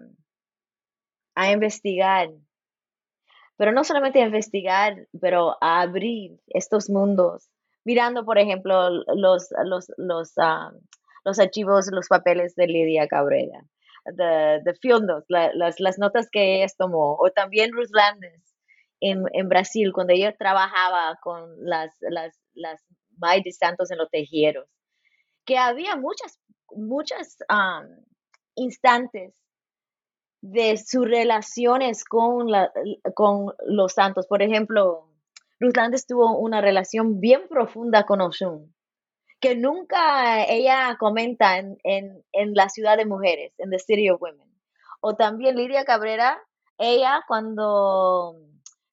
a 1.34 1.50
investigar, 1.50 2.28
pero 3.56 3.72
no 3.72 3.82
solamente 3.82 4.22
a 4.22 4.26
investigar, 4.26 5.08
pero 5.20 5.56
a 5.60 5.80
abrir 5.80 6.38
estos 6.46 6.88
mundos, 6.88 7.50
mirando, 7.82 8.24
por 8.24 8.38
ejemplo, 8.38 8.90
los, 8.90 9.48
los, 9.64 9.88
los, 9.96 10.32
ah, 10.38 10.70
los 11.24 11.40
archivos, 11.40 11.88
los 11.90 12.06
papeles 12.06 12.54
de 12.54 12.68
Lidia 12.68 13.08
Cabrera, 13.08 13.64
de, 14.04 14.60
de 14.62 15.24
las, 15.26 15.80
las, 15.80 15.98
notas 15.98 16.28
que 16.30 16.58
ella 16.62 16.72
tomó, 16.78 17.16
o 17.18 17.28
también 17.32 17.72
Ruth 17.72 17.90
Landes 17.90 18.43
en, 19.10 19.24
en, 19.32 19.48
Brasil, 19.48 19.92
cuando 19.92 20.12
ella 20.12 20.34
trabajaba 20.36 21.18
con 21.22 21.50
las, 21.64 21.94
las, 22.00 22.38
las 22.54 22.82
de 23.44 23.52
Santos 23.52 23.90
en 23.90 23.98
los 23.98 24.10
tejeros, 24.10 24.68
que 25.44 25.58
había 25.58 25.96
muchas, 25.96 26.38
muchas 26.70 27.38
instantes 28.54 29.34
de 30.40 30.76
sus 30.76 31.06
relaciones 31.06 32.04
con, 32.04 32.50
la, 32.50 32.72
con 33.14 33.54
los 33.66 33.92
santos. 33.92 34.26
Por 34.26 34.42
ejemplo, 34.42 35.08
Ruth 35.60 35.76
Landes 35.76 36.06
tuvo 36.06 36.36
una 36.38 36.60
relación 36.60 37.20
bien 37.20 37.48
profunda 37.48 38.04
con 38.04 38.20
Oshun 38.20 38.74
que 39.44 39.56
nunca 39.56 40.46
ella 40.46 40.96
comenta 40.98 41.58
en, 41.58 41.76
en, 41.82 42.54
la 42.54 42.70
ciudad 42.70 42.96
de 42.96 43.04
mujeres, 43.04 43.52
en 43.58 43.68
The 43.68 43.78
City 43.78 44.08
of 44.08 44.22
Women. 44.22 44.50
O 45.02 45.16
también 45.16 45.56
Lidia 45.56 45.84
Cabrera, 45.84 46.40
ella 46.78 47.22
cuando 47.28 48.38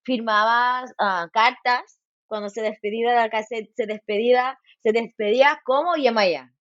firmaba 0.03 0.85
ah, 0.99 1.29
cartas, 1.31 1.99
cuando 2.27 2.49
se 2.49 2.61
despedía 2.61 3.09
de 3.09 3.15
la 3.15 3.29
casa, 3.29 3.55
se 3.75 3.85
despedía, 3.85 4.57
se 4.81 4.91
despedía 4.91 5.61
como 5.65 5.95
Yamaya. 5.97 6.53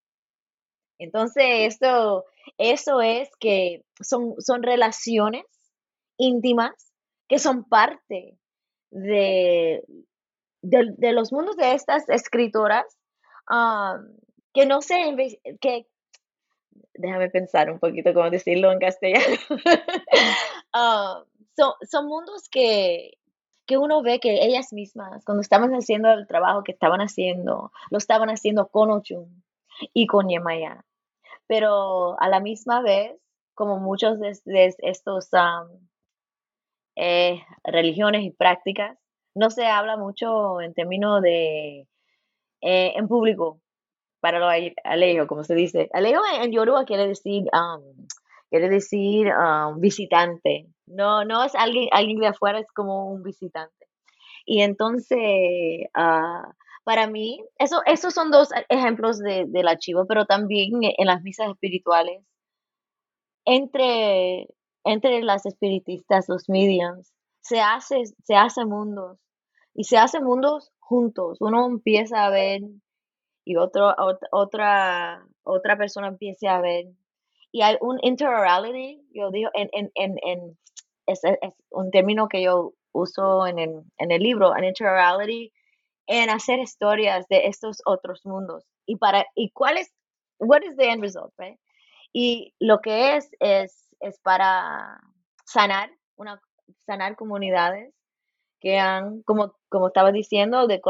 Entonces, 0.99 1.75
esto, 1.75 2.25
eso 2.59 3.00
es 3.00 3.30
que 3.38 3.85
son, 4.00 4.35
son 4.38 4.62
relaciones 4.62 5.44
íntimas 6.18 6.92
que 7.28 7.38
son 7.38 7.64
parte 7.64 8.38
de, 8.90 9.82
de 10.61 11.12
los 11.12 11.32
mundos 11.32 11.56
de 11.56 11.73
estas 11.73 12.09
escritoras 12.09 13.00
que 14.52 14.66
no 14.66 14.82
sé, 14.82 15.38
que, 15.61 15.87
déjame 16.94 17.30
pensar 17.30 17.70
un 17.70 17.78
poquito 17.78 18.12
cómo 18.14 18.30
decirlo 18.30 18.73
en 18.73 18.78
castellano. 18.78 19.37
son, 21.56 21.73
son 21.88 22.06
mundos 22.06 22.49
que, 22.50 23.12
que 23.70 23.78
uno 23.78 24.02
ve 24.02 24.18
que 24.18 24.44
ellas 24.44 24.72
mismas, 24.72 25.24
cuando 25.24 25.42
estaban 25.42 25.72
haciendo 25.74 26.10
el 26.10 26.26
trabajo 26.26 26.64
que 26.64 26.72
estaban 26.72 27.00
haciendo, 27.00 27.70
lo 27.90 27.98
estaban 27.98 28.28
haciendo 28.28 28.66
con 28.66 28.90
Ochun 28.90 29.44
y 29.94 30.08
con 30.08 30.28
Yemaya. 30.28 30.84
Pero 31.46 32.20
a 32.20 32.28
la 32.28 32.40
misma 32.40 32.82
vez, 32.82 33.12
como 33.54 33.78
muchos 33.78 34.18
de, 34.18 34.74
estos 34.78 35.28
eh, 36.96 37.40
religiones 37.62 38.24
y 38.24 38.32
prácticas, 38.32 38.98
no 39.36 39.50
se 39.50 39.66
habla 39.66 39.96
mucho 39.96 40.60
en 40.60 40.74
términos 40.74 41.22
de 41.22 41.86
eh, 42.62 42.92
en 42.96 43.06
público 43.06 43.60
para 44.18 44.40
los 44.40 44.52
alejos, 44.82 45.28
como 45.28 45.44
se 45.44 45.54
dice. 45.54 45.88
Alejo 45.92 46.22
en, 46.42 46.50
Yoruba 46.50 46.86
quiere 46.86 47.06
decir 47.06 47.44
quiere 48.50 48.69
decir 48.69 49.28
visitante. 49.78 50.66
No, 50.87 51.25
no 51.25 51.45
es 51.45 51.54
alguien, 51.54 51.88
alguien 51.92 52.19
de 52.19 52.28
afuera, 52.28 52.59
es 52.61 52.66
como 52.75 53.11
un 53.11 53.23
visitante. 53.23 53.87
Y 54.45 54.62
entonces, 54.62 55.19
ah, 55.95 56.52
para 56.85 57.07
mí, 57.07 57.45
eso, 57.59 57.83
esos 57.87 58.12
son 58.14 58.30
dos 58.30 58.50
ejemplos 58.69 59.19
de, 59.19 59.47
del 59.47 59.69
archivo, 59.69 60.07
pero 60.07 60.26
también 60.26 60.73
en 60.83 61.07
las 61.07 61.23
misas 61.23 61.49
espirituales, 61.50 62.23
entre, 63.45 64.49
entre 64.85 65.23
las 65.23 65.47
espiritistas, 65.47 66.28
los 66.28 66.49
mediums, 66.49 67.12
se 67.40 67.61
hace, 67.61 68.04
se 68.25 68.35
hace 68.35 68.64
mundos 68.64 69.19
y 69.75 69.85
se 69.85 69.99
hace 69.99 70.21
mundos 70.21 70.73
juntos. 70.78 71.38
Uno 71.40 71.66
empieza 71.66 72.25
a 72.25 72.30
ver 72.30 72.62
y 73.45 73.57
otro, 73.57 73.95
otra, 74.33 75.26
otra 75.42 75.76
persona 75.76 76.09
empieza 76.09 76.57
a 76.57 76.61
ver. 76.61 76.87
Y 77.52 77.62
hay 77.62 77.76
un 77.80 77.99
interorality, 78.02 79.02
yo 79.12 79.30
digo, 79.30 79.50
en, 79.54 79.69
en, 79.73 79.90
en, 79.95 80.16
en 80.23 80.59
es, 81.07 81.25
es, 81.25 81.54
un 81.71 81.90
término 81.90 82.28
que 82.28 82.42
yo 82.42 82.75
uso 82.92 83.47
en 83.47 83.59
el, 83.59 83.83
en 83.99 84.11
el 84.11 84.23
libro, 84.23 84.52
an 84.52 84.64
interorality, 84.64 85.52
en 86.07 86.30
hacer 86.30 86.59
historias 86.59 87.26
de 87.28 87.47
estos 87.47 87.83
otros 87.85 88.25
mundos. 88.25 88.64
Y 88.87 88.97
para, 88.97 89.26
y 89.35 89.50
cuál 89.50 89.78
es, 89.78 89.92
what 90.38 90.62
is 90.62 90.76
the 90.76 90.88
end 90.88 91.02
result, 91.02 91.33
right? 91.38 91.59
Y 92.12 92.54
lo 92.59 92.80
que 92.80 93.16
es, 93.16 93.30
es, 93.40 93.88
es 94.00 94.19
para 94.21 95.00
sanar, 95.45 95.90
una, 96.16 96.40
sanar 96.87 97.16
comunidades 97.16 97.95
que 98.61 98.78
han, 98.78 99.23
como, 99.23 99.54
como 99.69 99.88
estaba 99.88 100.12
diciendo, 100.12 100.66
de, 100.66 100.80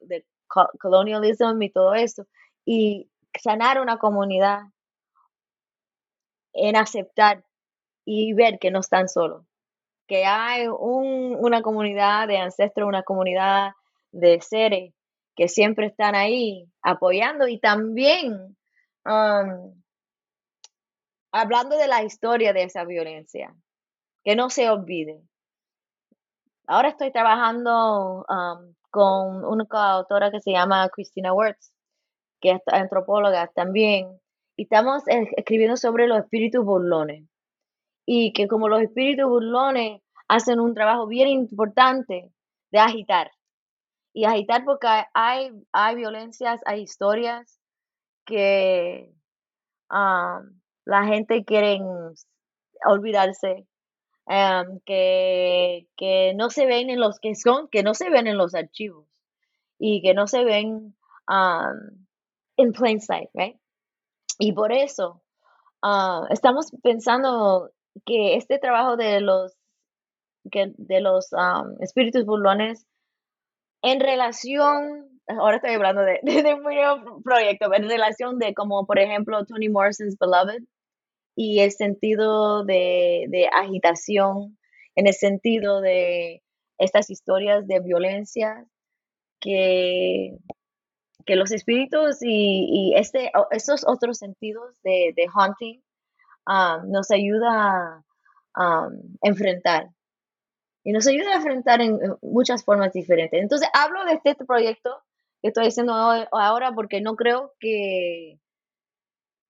de 0.00 0.26
colonialismo 0.80 1.62
y 1.62 1.70
todo 1.70 1.94
eso, 1.94 2.26
y 2.64 3.08
sanar 3.40 3.80
una 3.80 3.98
comunidad 3.98 4.62
en 6.56 6.76
aceptar 6.76 7.44
y 8.04 8.32
ver 8.34 8.58
que 8.58 8.70
no 8.70 8.80
están 8.80 9.08
solos, 9.08 9.44
que 10.06 10.24
hay 10.24 10.68
un, 10.68 11.36
una 11.38 11.62
comunidad 11.62 12.28
de 12.28 12.38
ancestros, 12.38 12.88
una 12.88 13.02
comunidad 13.02 13.72
de 14.12 14.40
seres 14.40 14.94
que 15.34 15.48
siempre 15.48 15.86
están 15.86 16.14
ahí 16.14 16.66
apoyando 16.82 17.46
y 17.46 17.60
también 17.60 18.56
um, 19.04 19.82
hablando 21.30 21.76
de 21.76 21.88
la 21.88 22.02
historia 22.02 22.52
de 22.52 22.62
esa 22.62 22.84
violencia, 22.84 23.54
que 24.24 24.34
no 24.34 24.48
se 24.48 24.70
olvide. 24.70 25.20
Ahora 26.66 26.88
estoy 26.88 27.12
trabajando 27.12 28.24
um, 28.28 28.74
con 28.90 29.44
una 29.44 29.66
autora 29.70 30.30
que 30.30 30.40
se 30.40 30.52
llama 30.52 30.88
Christina 30.88 31.34
Wertz, 31.34 31.72
que 32.40 32.52
es 32.52 32.62
antropóloga 32.66 33.48
también, 33.48 34.18
estamos 34.56 35.02
escribiendo 35.06 35.76
sobre 35.76 36.06
los 36.06 36.18
espíritus 36.18 36.64
burlones. 36.64 37.24
Y 38.06 38.32
que 38.32 38.48
como 38.48 38.68
los 38.68 38.82
espíritus 38.82 39.28
burlones 39.28 40.00
hacen 40.28 40.60
un 40.60 40.74
trabajo 40.74 41.06
bien 41.06 41.28
importante 41.28 42.30
de 42.70 42.78
agitar. 42.78 43.30
Y 44.12 44.24
agitar 44.24 44.64
porque 44.64 44.86
hay, 45.12 45.50
hay 45.72 45.94
violencias, 45.96 46.60
hay 46.64 46.82
historias 46.82 47.60
que 48.24 49.12
um, 49.90 50.60
la 50.84 51.04
gente 51.04 51.44
quiere 51.44 51.80
olvidarse, 52.86 53.66
um, 54.26 54.80
que, 54.84 55.86
que 55.96 56.32
no 56.34 56.50
se 56.50 56.66
ven 56.66 56.90
en 56.90 57.00
los 57.00 57.20
que 57.20 57.34
son, 57.34 57.68
que 57.68 57.82
no 57.82 57.94
se 57.94 58.10
ven 58.10 58.26
en 58.26 58.38
los 58.38 58.54
archivos 58.54 59.06
y 59.78 60.00
que 60.02 60.14
no 60.14 60.26
se 60.26 60.44
ven 60.44 60.96
um, 61.28 62.06
en 62.56 62.72
plain 62.72 63.00
sight, 63.00 63.28
right? 63.34 63.58
Y 64.38 64.52
por 64.52 64.72
eso 64.72 65.22
uh, 65.82 66.26
estamos 66.30 66.70
pensando 66.82 67.70
que 68.04 68.36
este 68.36 68.58
trabajo 68.58 68.96
de 68.96 69.20
los 69.20 69.56
de 70.44 71.00
los 71.00 71.30
espíritus 71.80 72.24
burlones 72.24 72.86
en 73.82 74.00
relación, 74.00 75.20
ahora 75.26 75.56
estoy 75.56 75.74
hablando 75.74 76.02
de, 76.02 76.20
de, 76.22 76.54
un 76.54 77.22
proyecto, 77.22 77.72
en 77.74 77.88
relación 77.88 78.38
de 78.38 78.54
como 78.54 78.86
por 78.86 78.98
ejemplo 78.98 79.44
Toni 79.44 79.68
Morrison's 79.68 80.16
Beloved, 80.18 80.62
y 81.36 81.60
el 81.60 81.72
sentido 81.72 82.64
de, 82.64 83.26
de 83.28 83.48
agitación, 83.48 84.58
en 84.94 85.06
el 85.06 85.14
sentido 85.14 85.80
de 85.82 86.42
estas 86.78 87.10
historias 87.10 87.66
de 87.66 87.80
violencia 87.80 88.66
que, 89.40 90.38
que 91.26 91.36
los 91.36 91.52
espíritus 91.52 92.22
y, 92.22 92.66
y 92.70 92.94
este, 92.96 93.32
estos 93.50 93.84
otros 93.86 94.18
sentidos 94.18 94.80
de, 94.82 95.12
de 95.16 95.26
haunting 95.34 95.82
um, 96.46 96.90
nos 96.90 97.10
ayuda 97.10 98.04
a 98.54 98.86
um, 98.86 99.16
enfrentar. 99.22 99.90
Y 100.84 100.92
nos 100.92 101.06
ayuda 101.08 101.32
a 101.32 101.36
enfrentar 101.36 101.80
en, 101.80 101.98
muchas 102.22 102.64
formas 102.64 102.92
diferentes. 102.92 103.42
Entonces, 103.42 103.68
hablo 103.74 104.04
de 104.04 104.20
este 104.24 104.44
proyecto 104.44 105.02
que 105.42 105.48
estoy 105.48 105.66
haciendo 105.66 105.92
ahora 105.92 106.72
porque 106.72 107.00
no 107.00 107.16
creo 107.16 107.52
que, 107.58 108.38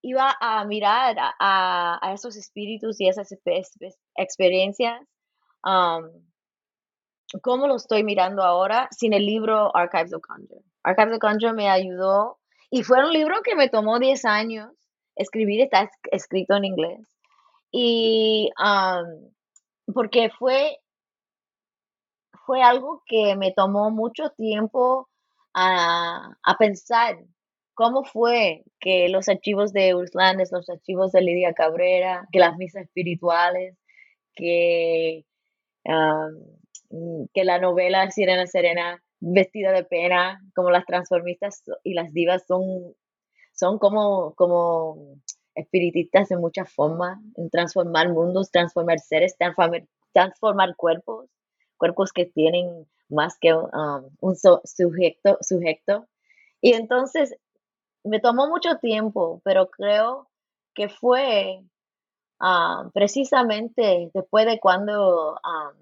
iba 0.01 0.35
a 0.39 0.63
mirar 0.65 1.17
a, 1.19 1.99
a 2.01 2.13
esos 2.13 2.37
espíritus 2.37 2.99
y 3.01 3.09
esas 3.09 3.29
experiencias, 4.15 5.01
um, 5.63 6.09
cómo 7.41 7.67
lo 7.67 7.75
estoy 7.75 8.03
mirando 8.03 8.43
ahora 8.43 8.87
sin 8.91 9.13
el 9.13 9.25
libro 9.25 9.75
Archives 9.75 10.13
of 10.13 10.21
Conjure. 10.21 10.63
Archives 10.87 11.19
of 11.21 11.53
me 11.53 11.69
ayudó 11.69 12.39
y 12.69 12.83
fue 12.83 13.03
un 13.03 13.13
libro 13.13 13.41
que 13.43 13.55
me 13.55 13.69
tomó 13.69 13.99
10 13.99 14.25
años 14.25 14.71
escribir, 15.15 15.61
está 15.61 15.89
escrito 16.11 16.55
en 16.55 16.65
inglés. 16.65 16.99
Y 17.71 18.49
um, 18.59 19.93
porque 19.93 20.29
fue, 20.29 20.79
fue 22.45 22.61
algo 22.61 23.03
que 23.05 23.35
me 23.35 23.51
tomó 23.51 23.91
mucho 23.91 24.29
tiempo 24.31 25.09
a, 25.53 26.35
a 26.43 26.57
pensar 26.57 27.17
¿Cómo 27.77 28.03
fue 28.03 28.63
que 28.79 29.07
los 29.07 29.29
archivos 29.29 29.71
de 29.71 29.93
Urslandes, 29.93 30.51
los 30.51 30.67
archivos 30.67 31.11
de 31.11 31.21
Lidia 31.21 31.53
Cabrera, 31.53 32.27
que 32.31 32.39
las 32.39 32.57
misas 32.57 32.85
espirituales, 32.85 33.77
que, 34.33 35.25
que 35.83 37.43
la 37.43 37.59
novela 37.59 38.09
Sirena 38.09 38.47
Serena, 38.47 39.03
vestida 39.19 39.71
de 39.71 39.83
pena, 39.83 40.41
como 40.55 40.71
las 40.71 40.85
transformistas 40.85 41.63
y 41.83 41.93
las 41.93 42.13
divas 42.13 42.45
son, 42.47 42.95
son 43.53 43.79
como, 43.79 44.33
como 44.35 45.17
espiritistas 45.55 46.31
en 46.31 46.39
muchas 46.39 46.71
formas, 46.71 47.19
en 47.35 47.49
transformar 47.49 48.09
mundos, 48.09 48.51
transformar 48.51 48.99
seres, 48.99 49.37
transformar, 49.37 49.85
transformar 50.13 50.75
cuerpos, 50.75 51.29
cuerpos 51.77 52.11
que 52.11 52.25
tienen 52.25 52.87
más 53.09 53.37
que 53.39 53.53
um, 53.53 54.09
un 54.19 54.35
sujeto, 54.35 55.37
sujeto. 55.41 56.07
Y 56.61 56.73
entonces 56.73 57.35
me 58.03 58.19
tomó 58.19 58.47
mucho 58.47 58.77
tiempo, 58.77 59.41
pero 59.43 59.69
creo 59.69 60.29
que 60.73 60.89
fue 60.89 61.63
ah, 62.39 62.89
precisamente 62.93 64.11
después 64.13 64.45
de 64.45 64.59
cuando 64.59 65.39
ah, 65.43 65.73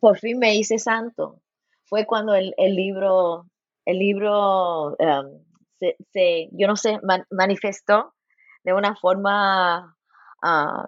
por 0.00 0.18
fin 0.18 0.38
me 0.38 0.54
hice 0.54 0.78
santo. 0.78 1.40
Fue 1.88 2.06
cuando 2.06 2.34
el, 2.34 2.54
libro, 2.58 3.46
el 3.84 3.98
libro 3.98 4.90
um, 4.90 5.44
se, 6.12 6.48
yo 6.52 6.66
no 6.66 6.76
sé, 6.76 6.98
manifestó 7.30 8.14
de 8.64 8.72
una 8.72 8.94
forma 8.96 9.96
ah, 10.42 10.86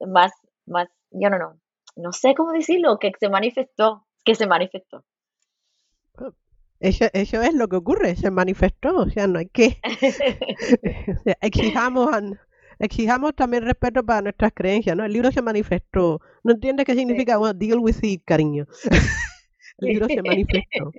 más, 0.00 0.32
más, 0.66 0.88
yo 1.10 1.30
no, 1.30 1.38
no, 1.38 1.60
no 1.96 2.12
sé 2.12 2.34
cómo 2.34 2.52
decirlo, 2.52 2.98
que 2.98 3.12
se 3.18 3.28
manifestó, 3.28 4.06
que 4.24 4.34
se 4.34 4.46
manifestó. 4.46 5.04
Eso, 6.80 7.06
eso 7.12 7.42
es 7.42 7.54
lo 7.54 7.66
que 7.66 7.74
ocurre, 7.74 8.14
se 8.14 8.30
manifestó, 8.30 8.98
o 8.98 9.10
sea, 9.10 9.26
no 9.26 9.40
hay 9.40 9.48
que... 9.48 9.80
exijamos, 11.40 12.08
exijamos 12.78 13.34
también 13.34 13.64
respeto 13.64 14.04
para 14.04 14.22
nuestras 14.22 14.52
creencias, 14.54 14.96
¿no? 14.96 15.04
El 15.04 15.12
libro 15.12 15.32
se 15.32 15.42
manifestó. 15.42 16.20
¿No 16.44 16.52
entiendes 16.52 16.86
qué 16.86 16.94
significa? 16.94 17.36
Bueno, 17.36 17.58
deal 17.58 17.80
with 17.80 17.96
it, 18.02 18.22
cariño. 18.24 18.66
El 19.78 19.88
libro 19.88 20.06
se 20.08 20.22
manifestó. 20.22 20.92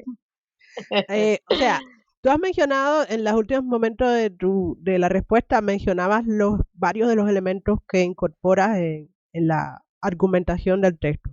Eh, 1.10 1.40
o 1.50 1.56
sea, 1.56 1.80
tú 2.22 2.30
has 2.30 2.40
mencionado 2.40 3.06
en 3.10 3.24
los 3.24 3.34
últimos 3.34 3.66
momentos 3.66 4.14
de, 4.14 4.30
tu, 4.30 4.78
de 4.82 5.00
la 5.00 5.10
respuesta, 5.10 5.62
mencionabas 5.62 6.26
los 6.26 6.62
varios 6.74 7.10
de 7.10 7.16
los 7.16 7.30
elementos 7.30 7.80
que 7.88 8.04
incorporas 8.04 8.78
en, 8.78 9.10
en 9.34 9.48
la 9.48 9.84
argumentación 10.02 10.82
del 10.82 10.98
texto. 11.00 11.32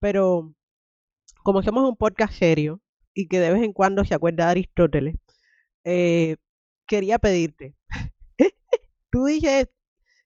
Pero 0.00 0.54
como 1.42 1.62
somos 1.62 1.88
un 1.88 1.96
podcast 1.96 2.34
serio, 2.34 2.80
y 3.14 3.28
que 3.28 3.40
de 3.40 3.52
vez 3.52 3.62
en 3.62 3.72
cuando 3.72 4.04
se 4.04 4.14
acuerda 4.14 4.46
de 4.46 4.50
Aristóteles, 4.52 5.16
eh, 5.84 6.36
quería 6.86 7.18
pedirte. 7.18 7.74
Tú 9.10 9.24
dices, 9.26 9.68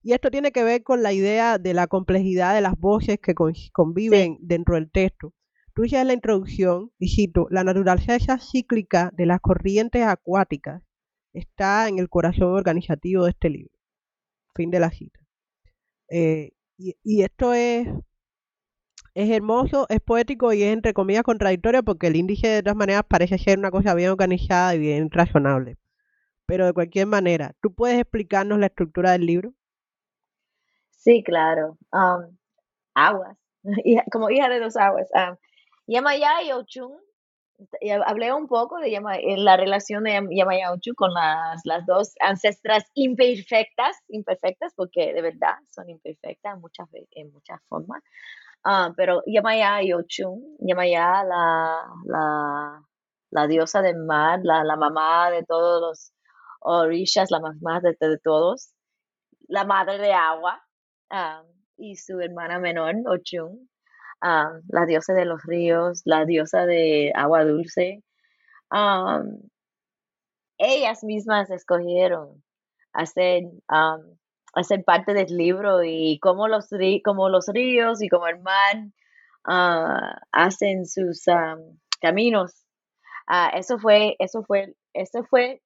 Y 0.02 0.12
esto 0.12 0.30
tiene 0.30 0.52
que 0.52 0.64
ver 0.64 0.82
con 0.84 1.02
la 1.02 1.12
idea 1.12 1.58
de 1.58 1.74
la 1.74 1.86
complejidad 1.88 2.54
de 2.54 2.60
las 2.62 2.78
voces 2.78 3.18
que 3.20 3.34
conviven 3.72 4.38
dentro 4.40 4.76
del 4.76 4.90
texto. 4.90 5.32
Dices 5.76 6.00
en 6.00 6.06
la 6.06 6.12
introducción, 6.12 6.92
y 6.98 7.08
cito, 7.08 7.48
la 7.50 7.64
naturaleza 7.64 8.38
cíclica 8.38 9.10
de 9.12 9.26
las 9.26 9.40
corrientes 9.40 10.04
acuáticas 10.04 10.82
está 11.32 11.88
en 11.88 11.98
el 11.98 12.08
corazón 12.08 12.52
organizativo 12.52 13.24
de 13.24 13.30
este 13.30 13.50
libro. 13.50 13.74
Fin 14.54 14.70
de 14.70 14.78
la 14.78 14.90
cita. 14.90 15.18
Eh, 16.08 16.52
y, 16.76 17.22
esto 17.22 17.54
es, 17.54 17.88
es 19.14 19.30
hermoso, 19.30 19.86
es 19.88 20.00
poético 20.00 20.52
y 20.52 20.62
es 20.62 20.72
entre 20.72 20.94
comillas 20.94 21.22
contradictorio 21.24 21.82
porque 21.82 22.06
el 22.06 22.16
índice 22.16 22.48
de 22.48 22.62
todas 22.62 22.76
maneras 22.76 23.02
parece 23.08 23.38
ser 23.38 23.58
una 23.58 23.70
cosa 23.70 23.94
bien 23.94 24.10
organizada 24.10 24.74
y 24.76 24.78
bien 24.78 25.10
razonable. 25.10 25.76
Pero 26.46 26.66
de 26.66 26.72
cualquier 26.72 27.06
manera, 27.06 27.54
¿tú 27.60 27.74
puedes 27.74 27.98
explicarnos 27.98 28.58
la 28.58 28.66
estructura 28.66 29.12
del 29.12 29.26
libro? 29.26 29.54
Sí, 30.90 31.22
claro. 31.24 31.78
Um, 31.92 32.36
aguas, 32.94 33.36
como 34.12 34.30
hija 34.30 34.48
de 34.48 34.60
dos 34.60 34.76
aguas. 34.76 35.08
Um, 35.14 35.36
Yamaya 35.86 36.42
y 36.42 36.52
Ochun, 36.52 36.98
hablé 38.06 38.32
un 38.32 38.46
poco 38.46 38.78
de 38.78 39.00
la 39.36 39.56
relación 39.56 40.04
de 40.04 40.26
Yamaya 40.30 40.70
y 40.70 40.72
Ochun 40.72 40.94
con 40.94 41.12
las, 41.12 41.60
las 41.64 41.84
dos 41.86 42.14
ancestras 42.20 42.84
imperfectas, 42.94 43.96
imperfectas 44.08 44.72
porque 44.74 45.12
de 45.12 45.22
verdad 45.22 45.56
son 45.70 45.88
imperfectas 45.88 46.54
en 46.54 46.60
muchas, 46.60 46.88
en 46.92 47.32
muchas 47.32 47.60
formas. 47.68 48.02
Uh, 48.64 48.94
pero 48.96 49.22
Yamaya 49.26 49.82
y 49.82 49.92
Ochun, 49.92 50.56
Yamaya, 50.58 51.22
la, 51.24 51.86
la, 52.06 52.82
la 53.30 53.46
diosa 53.46 53.82
del 53.82 53.98
mar, 53.98 54.40
la, 54.42 54.64
la 54.64 54.76
mamá 54.76 55.30
de 55.30 55.44
todos 55.44 55.82
los 55.82 56.12
orishas, 56.60 57.30
la 57.30 57.40
mamá 57.40 57.80
de, 57.80 57.94
de 58.00 58.18
todos, 58.18 58.72
la 59.48 59.64
madre 59.64 59.98
de 59.98 60.14
agua, 60.14 60.62
y 61.76 61.96
su 61.96 62.18
hermana 62.20 62.58
menor, 62.58 62.94
Ochun, 63.06 63.68
la 64.20 64.86
diosa 64.86 65.14
de 65.14 65.24
los 65.24 65.42
ríos, 65.44 66.02
la 66.04 66.24
diosa 66.24 66.66
de 66.66 67.12
agua 67.14 67.44
dulce. 67.44 68.02
ellas 70.58 71.04
mismas 71.04 71.50
escogieron 71.50 72.42
hacer, 72.92 73.44
hacer 74.54 74.84
parte 74.84 75.14
del 75.14 75.36
libro 75.36 75.82
y 75.84 76.18
como 76.20 76.48
los, 76.48 76.68
como 77.04 77.28
los 77.28 77.46
ríos 77.48 78.02
y 78.02 78.08
como 78.08 78.26
el 78.28 78.40
mar 78.40 78.88
ah, 79.44 80.20
hacen 80.32 80.86
sus 80.86 81.24
caminos. 82.00 82.64
Ah, 83.26 83.50
eso 83.54 83.78
fue, 83.78 84.16
eso 84.18 84.42
fue, 84.44 84.74
eso 84.92 85.24
fue 85.24 85.62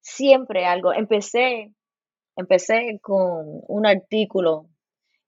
siempre 0.00 0.66
algo. 0.66 0.92
Empecé 0.92 1.72
empecé 2.36 2.98
con 3.02 3.62
un 3.68 3.86
artículo 3.86 4.66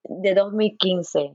de 0.05 0.35
2015 0.35 1.35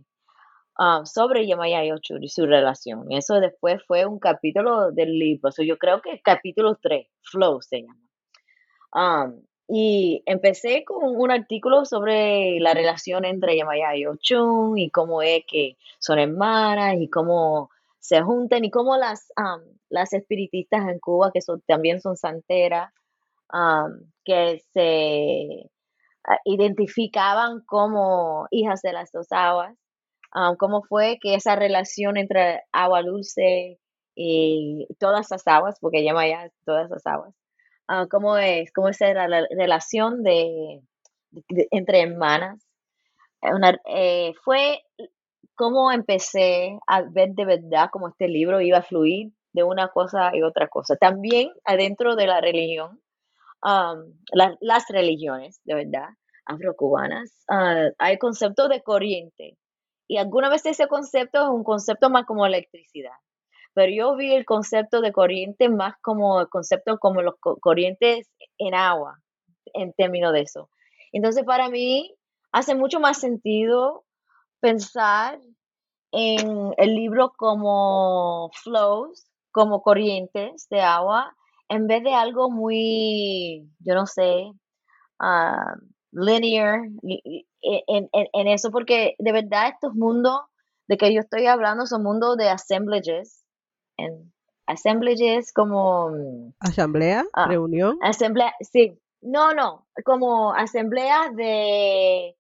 ah, 0.80 1.02
sobre 1.06 1.46
Yamaya 1.46 1.84
y 1.84 2.30
su 2.30 2.46
relación. 2.48 3.12
Eso 3.12 3.40
después 3.40 3.84
fue 3.86 4.06
un 4.08 4.18
capítulo 4.18 4.92
del 4.92 5.20
libro. 5.20 5.52
yo 5.64 5.78
creo 5.78 6.02
que 6.02 6.22
capítulo 6.22 6.80
3, 6.82 7.08
Flow 7.22 7.62
se 7.62 7.84
llama. 7.84 9.36
Y 9.68 10.24
empecé 10.26 10.84
con 10.84 11.16
un 11.16 11.30
artículo 11.30 11.86
sobre 11.86 12.60
la 12.60 12.74
relación 12.74 13.24
entre 13.24 13.56
Yamaya 13.56 13.96
y 13.96 14.08
Ochun 14.08 14.80
y 14.80 14.90
cómo 14.90 15.22
es 15.22 15.44
que 15.46 15.78
son 16.00 16.18
hermanas 16.18 16.96
y 17.00 17.08
cómo 17.08 17.70
se 18.00 18.24
juntan 18.24 18.66
y 18.66 18.72
cómo 18.72 18.98
las, 18.98 19.32
ah, 19.36 19.60
las 19.90 20.14
espiritistas 20.14 20.88
en 20.88 21.00
Cuba, 21.00 21.32
que 21.32 21.42
también 21.68 22.02
son 22.02 22.18
santeras, 22.18 22.92
que 24.26 24.64
se 24.74 25.70
ah, 26.24 26.40
identificaban 26.46 27.62
como 27.66 28.48
hijas 28.52 28.82
de 28.82 28.94
las 28.94 29.12
dos 29.12 29.28
aguas, 29.32 29.76
cómo 30.58 30.84
fue 30.84 31.18
que 31.22 31.36
esa 31.36 31.56
relación 31.56 32.18
entre 32.18 32.62
agua 32.72 33.02
dulce 33.04 33.80
y 34.16 34.88
todas 35.00 35.32
las 35.32 35.48
aguas, 35.48 35.78
porque 35.80 36.04
llama 36.04 36.28
ya 36.28 36.50
todas 36.66 36.90
las 36.90 37.06
aguas, 37.08 37.34
ah, 37.88 38.08
cómo 38.10 38.38
es, 38.38 38.72
cómo 38.74 38.90
es 38.90 39.00
la, 39.00 39.28
relación 39.58 40.24
de, 40.24 40.82
entre 41.72 42.02
hermanas. 42.02 42.60
Eh, 43.86 44.34
fue 44.44 44.82
como 45.56 45.92
empecé 45.92 46.78
a 46.88 47.02
ver 47.04 47.32
de 47.32 47.46
verdad 47.46 47.90
cómo 47.92 48.10
este 48.10 48.28
libro 48.28 48.62
iba 48.62 48.80
a 48.80 48.84
fluir 48.84 49.32
de 49.54 49.64
una 49.64 49.90
cosa 49.90 50.32
y 50.34 50.42
otra 50.44 50.68
cosa. 50.68 50.96
También 50.96 51.52
adentro 51.66 52.16
de 52.16 52.28
la 52.28 52.42
religión, 52.42 53.02
las 54.32 54.86
religiones, 54.90 55.60
de 55.66 55.76
verdad, 55.76 56.10
afrocubanas, 56.46 57.46
uh, 57.50 57.94
hay 57.98 58.18
concepto 58.18 58.68
de 58.68 58.82
corriente. 58.82 59.58
Y 60.10 60.18
alguna 60.18 60.50
vez 60.50 60.66
ese 60.66 60.88
concepto 60.88 61.44
es 61.44 61.50
un 61.50 61.64
concepto 61.64 62.10
más 62.10 62.26
como 62.26 62.44
electricidad. 62.46 63.14
Pero 63.76 63.94
yo 63.94 64.16
vi 64.16 64.34
el 64.34 64.44
concepto 64.44 65.02
de 65.02 65.14
corriente 65.14 65.70
más 65.70 65.94
como 66.02 66.42
el 66.42 66.50
concepto 66.50 66.98
como 66.98 67.22
los 67.22 67.36
corrientes 67.40 68.28
en 68.58 68.74
agua, 68.74 69.20
en 69.74 69.94
términos 69.94 70.34
de 70.34 70.42
eso. 70.42 70.72
Entonces, 71.12 71.44
para 71.46 71.70
mí, 71.70 72.16
hace 72.52 72.74
mucho 72.74 73.00
más 73.00 73.20
sentido 73.20 74.04
pensar 74.60 75.40
en 76.12 76.74
el 76.78 76.96
libro 76.96 77.32
como 77.38 78.50
flows, 78.64 79.28
como 79.52 79.84
corrientes 79.84 80.68
de 80.72 80.82
agua, 80.82 81.36
en 81.70 81.86
vez 81.86 82.04
de 82.04 82.16
algo 82.16 82.50
muy, 82.50 83.70
yo 83.78 83.94
no 83.94 84.08
sé, 84.08 84.52
uh, 85.20 85.80
linear 86.12 86.82
en, 87.62 88.10
en, 88.12 88.48
eso, 88.48 88.72
porque 88.72 89.16
de 89.20 89.32
verdad 89.32 89.70
estos 89.70 89.94
mundos 89.94 90.42
de 90.88 90.98
que 90.98 91.14
yo 91.14 91.20
estoy 91.20 91.46
hablando 91.46 91.86
son 91.86 92.04
mundos 92.04 92.38
de 92.38 92.50
assemblages. 92.50 93.44
En 93.98 94.32
assemblages 94.66 95.52
como... 95.54 96.10
Mm, 96.10 96.54
¿Asamblea? 96.60 97.26
Ah, 97.34 97.48
¿Reunión? 97.48 97.98
Asamblea, 98.02 98.54
sí. 98.62 99.00
No, 99.22 99.54
no, 99.54 99.88
como 100.06 100.54
asambleas 100.54 101.36
de, 101.36 102.38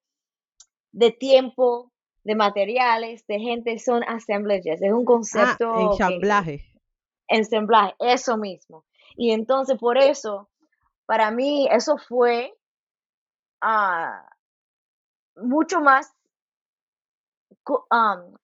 de 0.91 1.11
tiempo, 1.11 1.91
de 2.23 2.35
materiales, 2.35 3.25
de 3.27 3.39
gente, 3.39 3.77
son 3.79 4.03
assemblages. 4.03 4.81
Es 4.81 4.91
un 4.91 5.05
concepto... 5.05 5.73
Ah, 5.73 5.89
ensamblaje. 5.91 6.65
ensamblaje, 7.27 7.95
eso 7.99 8.37
mismo. 8.37 8.85
Y 9.15 9.31
entonces 9.31 9.77
por 9.77 9.97
eso, 9.97 10.49
para 11.05 11.31
mí, 11.31 11.67
eso 11.71 11.97
fue 11.97 12.53
ah, 13.61 14.25
mucho 15.41 15.81
más, 15.81 16.11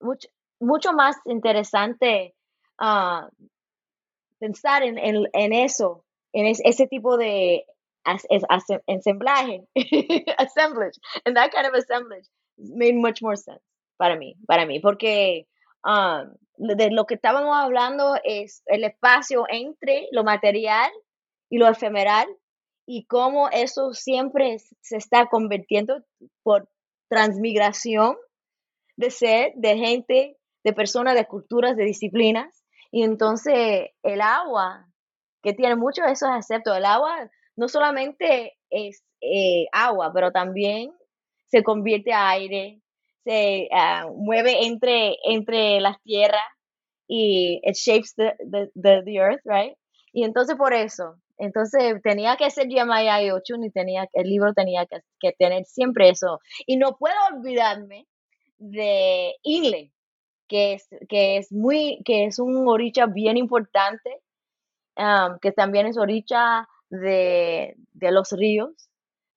mucho, 0.00 0.28
mucho, 0.60 0.92
más 0.92 1.16
interesante 1.26 2.34
ah, 2.78 3.28
pensar 4.38 4.82
en, 4.82 4.98
en, 4.98 5.52
eso, 5.52 6.04
en 6.32 6.46
ese 6.46 6.86
tipo 6.86 7.16
de 7.16 7.64
ensamblaje, 8.86 9.66
assemblage, 10.38 10.98
and 11.24 11.36
that 11.36 11.50
kind 11.50 11.66
of 11.66 11.74
assemblage 11.74 12.28
made 12.58 12.94
much 12.94 13.22
more 13.22 13.36
sense 13.36 13.62
para 13.96 14.16
mí, 14.16 14.36
para 14.46 14.66
mí, 14.66 14.80
porque 14.80 15.46
de 16.58 16.90
lo 16.90 17.06
que 17.06 17.14
estábamos 17.14 17.56
hablando 17.56 18.16
es 18.24 18.62
el 18.66 18.84
espacio 18.84 19.44
entre 19.48 20.08
lo 20.12 20.24
material 20.24 20.90
y 21.50 21.58
lo 21.58 21.68
efemeral 21.68 22.26
y 22.86 23.04
cómo 23.06 23.48
eso 23.50 23.92
siempre 23.92 24.58
se 24.80 24.96
está 24.96 25.26
convirtiendo 25.26 26.02
por 26.42 26.68
transmigración 27.08 28.16
de 28.96 29.10
ser, 29.10 29.52
de 29.56 29.76
gente, 29.76 30.36
de 30.64 30.72
personas, 30.72 31.14
de 31.14 31.26
culturas, 31.26 31.76
de 31.76 31.84
disciplinas. 31.84 32.64
Y 32.90 33.02
entonces 33.02 33.90
el 34.02 34.20
agua, 34.20 34.86
que 35.42 35.52
tiene 35.52 35.76
muchos 35.76 36.06
de 36.06 36.12
esos 36.12 36.28
aceptos, 36.30 36.76
el 36.76 36.84
agua 36.84 37.30
no 37.56 37.68
solamente 37.68 38.54
es 38.70 39.04
eh, 39.20 39.66
agua, 39.72 40.12
pero 40.14 40.32
también 40.32 40.92
se 41.46 41.62
convierte 41.62 42.12
a 42.12 42.30
aire, 42.30 42.80
se 43.24 43.68
ah, 43.72 44.06
mueve 44.14 44.66
entre, 44.66 45.16
entre 45.24 45.80
las 45.80 46.00
tierras 46.02 46.42
y 47.08 47.60
it 47.62 47.74
shapes 47.74 48.14
the, 48.16 48.34
the, 48.50 49.02
the, 49.04 49.16
earth, 49.16 49.40
right? 49.44 49.76
Y 50.12 50.24
entonces 50.24 50.56
por 50.56 50.74
eso, 50.74 51.16
entonces 51.38 52.00
tenía 52.02 52.36
que 52.36 52.50
ser 52.50 52.68
Yamaya 52.68 53.22
y 53.22 53.30
Ochun 53.30 53.64
y 53.64 53.70
tenía, 53.70 54.08
el 54.12 54.28
libro 54.28 54.54
tenía 54.54 54.86
que, 54.86 55.32
tener 55.38 55.64
siempre 55.64 56.08
eso. 56.10 56.40
Y 56.66 56.76
no 56.76 56.96
puedo 56.96 57.16
olvidarme 57.32 58.06
de 58.58 59.34
Inle, 59.42 59.92
que 60.48 60.74
es, 60.74 60.88
que 61.08 61.38
es 61.38 61.52
muy, 61.52 62.00
que 62.04 62.24
es 62.24 62.38
un 62.38 62.68
oricha 62.68 63.06
bien 63.06 63.36
importante, 63.36 64.20
um, 64.96 65.38
que 65.40 65.52
también 65.52 65.86
es 65.86 65.98
oricha 65.98 66.68
de, 66.90 67.74
de 67.92 68.12
los 68.12 68.32
ríos 68.32 68.88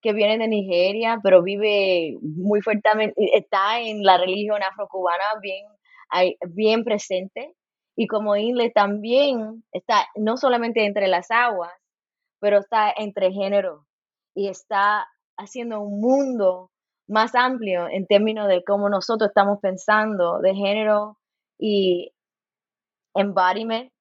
que 0.01 0.13
viene 0.13 0.37
de 0.37 0.47
Nigeria, 0.47 1.19
pero 1.23 1.43
vive 1.43 2.17
muy 2.21 2.61
fuertemente, 2.61 3.13
está 3.33 3.81
en 3.81 4.03
la 4.03 4.17
religión 4.17 4.61
afrocubana 4.63 5.25
bien, 5.41 5.65
bien 6.47 6.83
presente. 6.83 7.53
Y 7.95 8.07
como 8.07 8.37
Inle 8.37 8.69
también 8.69 9.63
está 9.73 10.07
no 10.15 10.37
solamente 10.37 10.85
entre 10.85 11.07
las 11.07 11.31
aguas, 11.31 11.73
pero 12.39 12.59
está 12.59 12.93
entre 12.95 13.31
género 13.31 13.85
y 14.35 14.47
está 14.47 15.07
haciendo 15.37 15.81
un 15.81 16.01
mundo 16.01 16.71
más 17.07 17.33
amplio 17.35 17.87
en 17.89 18.05
términos 18.05 18.47
de 18.47 18.63
cómo 18.63 18.89
nosotros 18.89 19.29
estamos 19.29 19.59
pensando 19.59 20.39
de 20.39 20.53
género 20.53 21.17
y 21.57 22.13
embodiment 23.15 23.91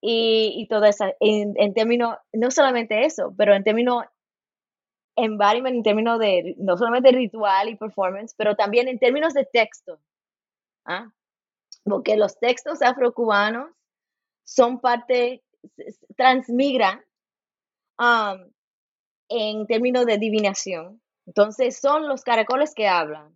y, 0.00 0.54
y 0.56 0.66
todo 0.68 0.84
eso, 0.86 1.04
en, 1.20 1.74
términos, 1.74 2.16
no 2.32 2.50
solamente 2.50 3.04
eso, 3.04 3.34
pero 3.36 3.54
en 3.54 3.62
términos 3.62 4.04
embodiment, 5.16 5.76
en 5.76 5.82
términos 5.82 6.18
de 6.18 6.54
no 6.58 6.76
solamente 6.76 7.12
ritual 7.12 7.68
y 7.68 7.76
performance, 7.76 8.34
pero 8.36 8.56
también 8.56 8.88
en 8.88 8.98
términos 8.98 9.34
de 9.34 9.44
texto. 9.44 10.00
¿ah? 10.86 11.12
Porque 11.84 12.16
los 12.16 12.38
textos 12.38 12.82
afrocubanos 12.82 13.70
son 14.44 14.80
parte, 14.80 15.42
transmigran 16.16 17.04
um, 18.00 18.50
en 19.28 19.66
términos 19.66 20.06
de 20.06 20.18
divinación. 20.18 21.00
Entonces 21.26 21.78
son 21.78 22.08
los 22.08 22.22
caracoles 22.22 22.74
que 22.74 22.88
hablan. 22.88 23.32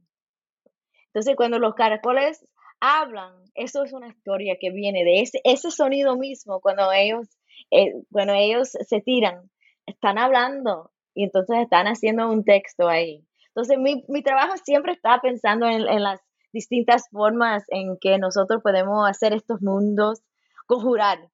Entonces 1.07 1.37
cuando 1.37 1.59
los 1.59 1.75
caracoles 1.75 2.45
hablan, 2.81 3.33
eso 3.55 3.85
es 3.85 3.93
una 3.93 4.09
historia 4.09 4.57
que 4.61 4.71
viene 4.71 5.05
de 5.05 5.21
ese, 5.21 5.41
ese 5.45 5.71
sonido 5.71 6.17
mismo, 6.17 6.61
cuando 6.61 6.91
ellos, 6.93 7.29
eh, 7.71 7.93
cuando 8.11 8.33
ellos 8.35 8.71
se 8.71 9.01
tiran, 9.01 9.51
están 9.87 10.19
hablando 10.19 10.91
y 11.15 11.25
entonces 11.25 11.59
están 11.59 11.87
haciendo 11.87 12.29
un 12.29 12.45
texto 12.45 12.89
ahí. 12.89 13.25
Entonces 13.49 13.79
mi, 13.79 14.05
mi 14.09 14.23
trabajo 14.23 14.57
siempre 14.57 14.93
está 14.93 15.21
pensando 15.23 15.67
en, 15.67 15.87
en, 15.87 16.03
las 16.03 16.21
distintas 16.53 17.09
formas 17.11 17.65
en 17.69 17.97
que 18.01 18.19
nosotros 18.19 18.61
podemos 18.63 19.09
hacer 19.09 19.33
estos 19.33 19.63
mundos, 19.63 20.23
conjurar, 20.67 21.31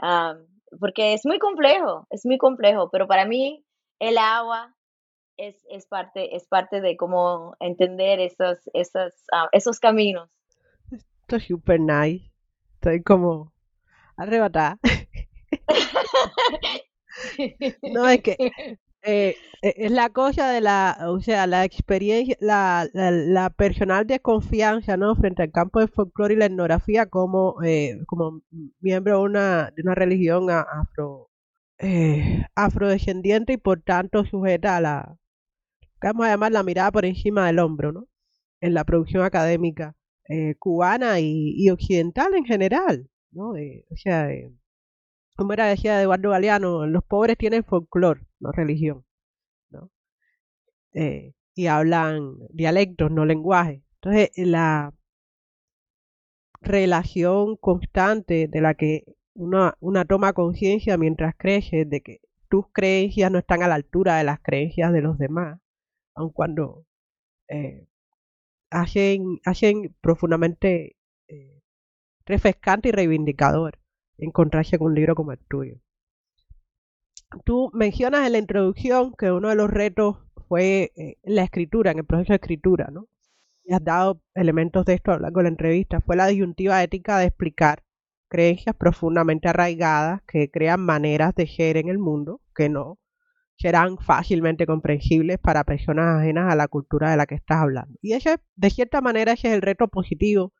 um, 0.00 0.55
porque 0.80 1.12
es 1.14 1.24
muy 1.24 1.38
complejo, 1.38 2.06
es 2.10 2.24
muy 2.24 2.38
complejo, 2.38 2.90
pero 2.90 3.06
para 3.06 3.24
mí 3.24 3.64
el 3.98 4.18
agua 4.18 4.74
es, 5.36 5.56
es 5.70 5.86
parte, 5.86 6.36
es 6.36 6.46
parte 6.46 6.80
de 6.80 6.96
cómo 6.96 7.56
entender 7.60 8.20
esos, 8.20 8.58
esos, 8.72 9.12
uh, 9.32 9.48
esos 9.52 9.80
caminos. 9.80 10.30
Esto 10.90 11.36
es 11.36 11.44
super 11.44 11.80
nice. 11.80 12.30
Estoy 12.74 13.02
como 13.02 13.52
arrebatada. 14.16 14.78
no, 17.82 18.08
es 18.08 18.22
que 18.22 18.36
eh, 19.02 19.36
es 19.62 19.90
la 19.90 20.10
cosa 20.10 20.50
de 20.50 20.60
la, 20.60 20.98
o 21.08 21.20
sea, 21.20 21.46
la 21.46 21.64
experiencia, 21.64 22.36
la, 22.40 22.88
la, 22.92 23.10
la, 23.10 23.50
personal 23.50 24.06
desconfianza, 24.06 24.96
¿no? 24.96 25.16
Frente 25.16 25.42
al 25.42 25.52
campo 25.52 25.80
de 25.80 25.88
folclore 25.88 26.34
y 26.34 26.36
la 26.36 26.46
etnografía 26.46 27.06
como, 27.06 27.62
eh, 27.62 27.98
como 28.06 28.42
miembro 28.80 29.18
de 29.18 29.24
una, 29.24 29.70
de 29.76 29.82
una 29.82 29.94
religión 29.94 30.50
afro, 30.50 31.30
eh, 31.78 32.44
afrodescendiente 32.54 33.54
y 33.54 33.56
por 33.58 33.82
tanto 33.82 34.24
sujeta 34.24 34.76
a 34.76 34.80
la, 34.80 35.16
vamos 36.02 36.26
a 36.26 36.30
llamar 36.30 36.52
la 36.52 36.62
mirada 36.62 36.92
por 36.92 37.04
encima 37.04 37.46
del 37.46 37.58
hombro, 37.58 37.92
¿no? 37.92 38.08
En 38.60 38.74
la 38.74 38.84
producción 38.84 39.24
académica 39.24 39.96
eh, 40.28 40.54
cubana 40.58 41.20
y, 41.20 41.54
y, 41.56 41.70
occidental 41.70 42.34
en 42.34 42.44
general, 42.44 43.08
¿no? 43.32 43.50
o 43.50 43.96
sea, 43.96 44.28
como 45.36 45.52
era 45.52 45.66
decía 45.66 46.02
Eduardo 46.02 46.30
Galeano, 46.30 46.86
los 46.86 47.04
pobres 47.04 47.36
tienen 47.38 47.64
folclore, 47.64 48.22
no 48.40 48.52
religión. 48.52 49.05
Eh, 50.96 51.34
y 51.54 51.66
hablan 51.66 52.38
dialectos, 52.50 53.10
no 53.10 53.26
lenguaje. 53.26 53.82
Entonces, 54.00 54.30
la 54.36 54.94
relación 56.62 57.56
constante 57.56 58.48
de 58.48 58.60
la 58.62 58.74
que 58.74 59.04
una, 59.34 59.76
toma 60.08 60.32
conciencia 60.32 60.96
mientras 60.96 61.34
crece 61.36 61.84
de 61.84 62.00
que 62.00 62.20
tus 62.48 62.66
creencias 62.72 63.30
no 63.30 63.38
están 63.38 63.62
a 63.62 63.68
la 63.68 63.74
altura 63.74 64.16
de 64.16 64.24
las 64.24 64.40
creencias 64.40 64.90
de 64.92 65.02
los 65.02 65.18
demás, 65.18 65.60
aun 66.14 66.30
cuando 66.30 66.86
eh, 67.48 67.86
hacen, 68.70 69.40
hacen 69.44 69.94
profundamente 70.00 70.96
eh, 71.28 71.60
refrescante 72.24 72.88
y 72.88 72.92
reivindicador 72.92 73.78
encontrarse 74.16 74.78
con 74.78 74.88
un 74.88 74.94
libro 74.94 75.14
como 75.14 75.32
el 75.32 75.38
tuyo. 75.46 75.78
Tú 77.44 77.70
mencionas 77.74 78.26
en 78.26 78.32
la 78.32 78.38
introducción 78.38 79.12
que 79.12 79.30
uno 79.30 79.50
de 79.50 79.56
los 79.56 79.68
retos 79.68 80.25
fue 80.48 80.92
eh, 80.96 81.18
la 81.24 81.42
escritura, 81.42 81.90
en 81.90 81.98
el 81.98 82.04
proceso 82.04 82.32
de 82.32 82.36
escritura, 82.36 82.88
¿no? 82.92 83.08
Y 83.64 83.74
has 83.74 83.82
dado 83.84 84.20
elementos 84.34 84.84
de 84.84 84.94
esto 84.94 85.12
a 85.12 85.16
lo 85.16 85.22
largo 85.22 85.40
de 85.40 85.44
la 85.44 85.50
entrevista. 85.50 86.00
Fue 86.00 86.16
la 86.16 86.26
disyuntiva 86.26 86.82
ética 86.82 87.18
de 87.18 87.26
explicar 87.26 87.82
creencias 88.28 88.76
profundamente 88.76 89.48
arraigadas 89.48 90.22
que 90.26 90.50
crean 90.50 90.80
maneras 90.80 91.34
de 91.34 91.46
ser 91.46 91.76
en 91.76 91.88
el 91.88 91.98
mundo 91.98 92.40
que 92.54 92.68
no 92.68 92.98
serán 93.56 93.98
fácilmente 93.98 94.66
comprensibles 94.66 95.38
para 95.38 95.64
personas 95.64 96.20
ajenas 96.20 96.52
a 96.52 96.56
la 96.56 96.68
cultura 96.68 97.10
de 97.10 97.16
la 97.16 97.26
que 97.26 97.36
estás 97.36 97.58
hablando. 97.58 97.98
Y 98.02 98.12
ese, 98.12 98.38
de 98.54 98.70
cierta 98.70 99.00
manera, 99.00 99.32
ese 99.32 99.48
es 99.48 99.54
el 99.54 99.62
reto 99.62 99.88
positivo 99.88 100.52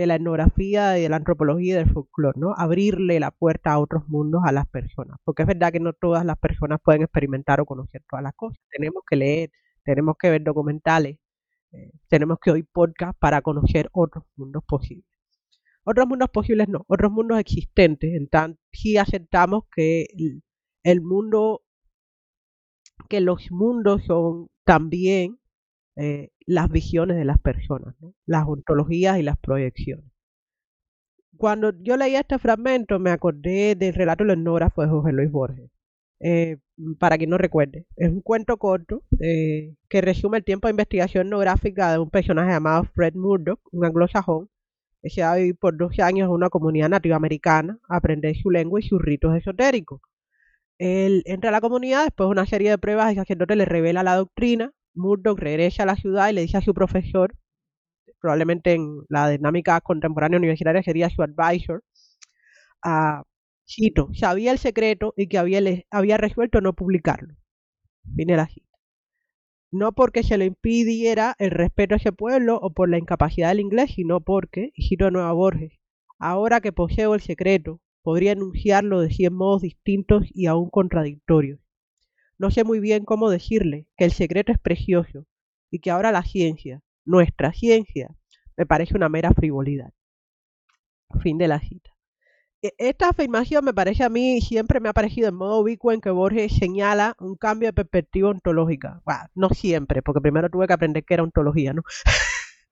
de 0.00 0.06
la 0.06 0.14
etnografía 0.14 0.90
de 0.90 1.08
la 1.10 1.16
antropología 1.16 1.74
y 1.74 1.76
del 1.76 1.92
folclore, 1.92 2.40
¿no? 2.40 2.54
Abrirle 2.56 3.20
la 3.20 3.30
puerta 3.30 3.72
a 3.72 3.78
otros 3.78 4.08
mundos 4.08 4.40
a 4.46 4.52
las 4.52 4.66
personas, 4.66 5.18
porque 5.24 5.42
es 5.42 5.48
verdad 5.48 5.72
que 5.72 5.80
no 5.80 5.92
todas 5.92 6.24
las 6.24 6.38
personas 6.38 6.80
pueden 6.82 7.02
experimentar 7.02 7.60
o 7.60 7.66
conocer 7.66 8.02
todas 8.08 8.22
las 8.22 8.32
cosas. 8.34 8.58
Tenemos 8.70 9.02
que 9.06 9.16
leer, 9.16 9.50
tenemos 9.84 10.16
que 10.18 10.30
ver 10.30 10.42
documentales, 10.42 11.18
eh, 11.72 11.90
tenemos 12.08 12.38
que 12.40 12.50
oír 12.50 12.66
podcast 12.72 13.18
para 13.18 13.42
conocer 13.42 13.90
otros 13.92 14.24
mundos 14.36 14.64
posibles. 14.66 15.04
Otros 15.84 16.06
mundos 16.06 16.30
posibles 16.30 16.68
no, 16.68 16.84
otros 16.88 17.12
mundos 17.12 17.38
existentes, 17.38 18.14
en 18.14 18.28
tanto 18.28 18.58
si 18.72 18.96
aceptamos 18.96 19.64
que 19.74 20.06
el 20.82 21.00
mundo, 21.02 21.60
que 23.10 23.20
los 23.20 23.50
mundos 23.50 24.02
son 24.06 24.48
también 24.64 25.38
eh, 26.00 26.30
las 26.46 26.70
visiones 26.70 27.18
de 27.18 27.26
las 27.26 27.38
personas, 27.38 27.94
las 28.24 28.46
ontologías 28.46 29.18
y 29.18 29.22
las 29.22 29.36
proyecciones. 29.38 30.06
Cuando 31.36 31.72
yo 31.82 31.98
leí 31.98 32.16
este 32.16 32.38
fragmento 32.38 32.98
me 32.98 33.10
acordé 33.10 33.74
del 33.74 33.92
relato 33.92 34.24
del 34.24 34.38
etnógrafo 34.38 34.80
de 34.80 34.88
José 34.88 35.12
Luis 35.12 35.30
Borges. 35.30 35.70
Eh, 36.20 36.56
para 36.98 37.18
quien 37.18 37.28
no 37.28 37.36
recuerde, 37.36 37.86
es 37.96 38.08
un 38.08 38.22
cuento 38.22 38.56
corto 38.56 39.02
eh, 39.20 39.74
que 39.90 40.00
resume 40.00 40.38
el 40.38 40.44
tiempo 40.44 40.68
de 40.68 40.72
investigación 40.72 41.26
etnográfica 41.26 41.92
de 41.92 41.98
un 41.98 42.10
personaje 42.10 42.50
llamado 42.50 42.84
Fred 42.94 43.14
Murdoch, 43.14 43.60
un 43.70 43.84
anglosajón, 43.84 44.48
que 45.02 45.10
se 45.10 45.22
va 45.22 45.32
a 45.32 45.36
vivir 45.36 45.56
por 45.56 45.76
12 45.76 46.02
años 46.02 46.26
en 46.28 46.32
una 46.32 46.48
comunidad 46.48 46.88
nativa 46.88 47.16
americana, 47.16 47.78
aprender 47.88 48.34
su 48.36 48.50
lengua 48.50 48.80
y 48.80 48.84
sus 48.84 49.00
ritos 49.02 49.36
esotéricos. 49.36 50.00
Él 50.78 51.22
entra 51.26 51.50
a 51.50 51.52
la 51.52 51.60
comunidad, 51.60 52.04
después 52.04 52.26
de 52.28 52.32
una 52.32 52.46
serie 52.46 52.70
de 52.70 52.78
pruebas, 52.78 53.10
el 53.10 53.16
sacerdote 53.16 53.56
le 53.56 53.66
revela 53.66 54.02
la 54.02 54.16
doctrina 54.16 54.72
Murdoch 54.94 55.38
regresa 55.38 55.84
a 55.84 55.86
la 55.86 55.96
ciudad 55.96 56.30
y 56.30 56.32
le 56.34 56.42
dice 56.42 56.58
a 56.58 56.62
su 56.62 56.74
profesor, 56.74 57.36
probablemente 58.20 58.74
en 58.74 59.02
la 59.08 59.28
dinámica 59.28 59.80
contemporánea 59.80 60.38
universitaria 60.38 60.82
sería 60.82 61.10
su 61.10 61.22
advisor, 61.22 61.82
a 62.82 63.24
Chito, 63.66 64.08
sabía 64.14 64.52
el 64.52 64.58
secreto 64.58 65.14
y 65.16 65.28
que 65.28 65.38
había, 65.38 65.60
había 65.90 66.16
resuelto 66.16 66.60
no 66.60 66.72
publicarlo. 66.72 67.34
De 68.02 68.24
la 68.24 68.48
cita. 68.48 68.66
No 69.70 69.92
porque 69.92 70.24
se 70.24 70.38
le 70.38 70.46
impidiera 70.46 71.36
el 71.38 71.52
respeto 71.52 71.94
a 71.94 71.98
ese 71.98 72.10
pueblo 72.12 72.58
o 72.60 72.72
por 72.72 72.88
la 72.90 72.98
incapacidad 72.98 73.50
del 73.50 73.60
inglés, 73.60 73.92
sino 73.94 74.20
porque, 74.20 74.72
y 74.74 74.88
cito 74.88 75.06
a 75.06 75.10
Nueva 75.12 75.32
Borges, 75.32 75.78
ahora 76.18 76.60
que 76.60 76.72
poseo 76.72 77.14
el 77.14 77.20
secreto, 77.20 77.80
podría 78.02 78.32
enunciarlo 78.32 79.00
de 79.00 79.10
cien 79.10 79.34
modos 79.34 79.62
distintos 79.62 80.24
y 80.34 80.46
aún 80.46 80.70
contradictorios 80.70 81.60
no 82.40 82.50
sé 82.50 82.64
muy 82.64 82.80
bien 82.80 83.04
cómo 83.04 83.28
decirle 83.28 83.86
que 83.98 84.06
el 84.06 84.12
secreto 84.12 84.50
es 84.50 84.58
precioso 84.58 85.26
y 85.70 85.78
que 85.80 85.90
ahora 85.90 86.10
la 86.10 86.22
ciencia, 86.22 86.80
nuestra 87.04 87.52
ciencia, 87.52 88.16
me 88.56 88.64
parece 88.64 88.96
una 88.96 89.10
mera 89.10 89.34
frivolidad. 89.34 89.90
Fin 91.22 91.36
de 91.36 91.48
la 91.48 91.60
cita. 91.60 91.90
E, 92.62 92.72
esta 92.78 93.10
afirmación 93.10 93.62
me 93.62 93.74
parece 93.74 94.04
a 94.04 94.08
mí, 94.08 94.40
siempre 94.40 94.80
me 94.80 94.88
ha 94.88 94.94
parecido 94.94 95.28
en 95.28 95.34
modo 95.34 95.60
ubicuo 95.60 95.92
en 95.92 96.00
que 96.00 96.08
Borges 96.08 96.56
señala 96.56 97.14
un 97.18 97.36
cambio 97.36 97.68
de 97.68 97.72
perspectiva 97.74 98.30
ontológica. 98.30 99.02
Bueno, 99.04 99.20
no 99.34 99.50
siempre, 99.50 100.00
porque 100.00 100.22
primero 100.22 100.48
tuve 100.48 100.66
que 100.66 100.72
aprender 100.72 101.04
que 101.04 101.12
era 101.12 101.22
ontología, 101.22 101.74
¿no? 101.74 101.82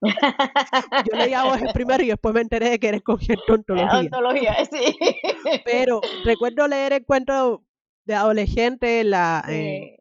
Yo 1.11 1.19
leía 1.19 1.45
Borges 1.45 1.73
primero 1.75 2.03
y 2.03 2.07
después 2.07 2.35
me 2.35 2.41
enteré 2.41 2.71
de 2.71 2.79
que 2.79 2.89
era 2.89 2.97
el 2.97 3.03
concepto 3.03 3.53
ontología. 3.53 4.01
Ontología, 4.01 4.57
sí. 4.65 4.97
Pero 5.67 6.01
recuerdo 6.25 6.67
leer 6.67 6.95
el 6.95 7.05
cuento 7.05 7.68
de 8.09 8.14
adolescente 8.14 9.01
en, 9.01 9.11
la, 9.11 9.44
eh, 9.49 9.99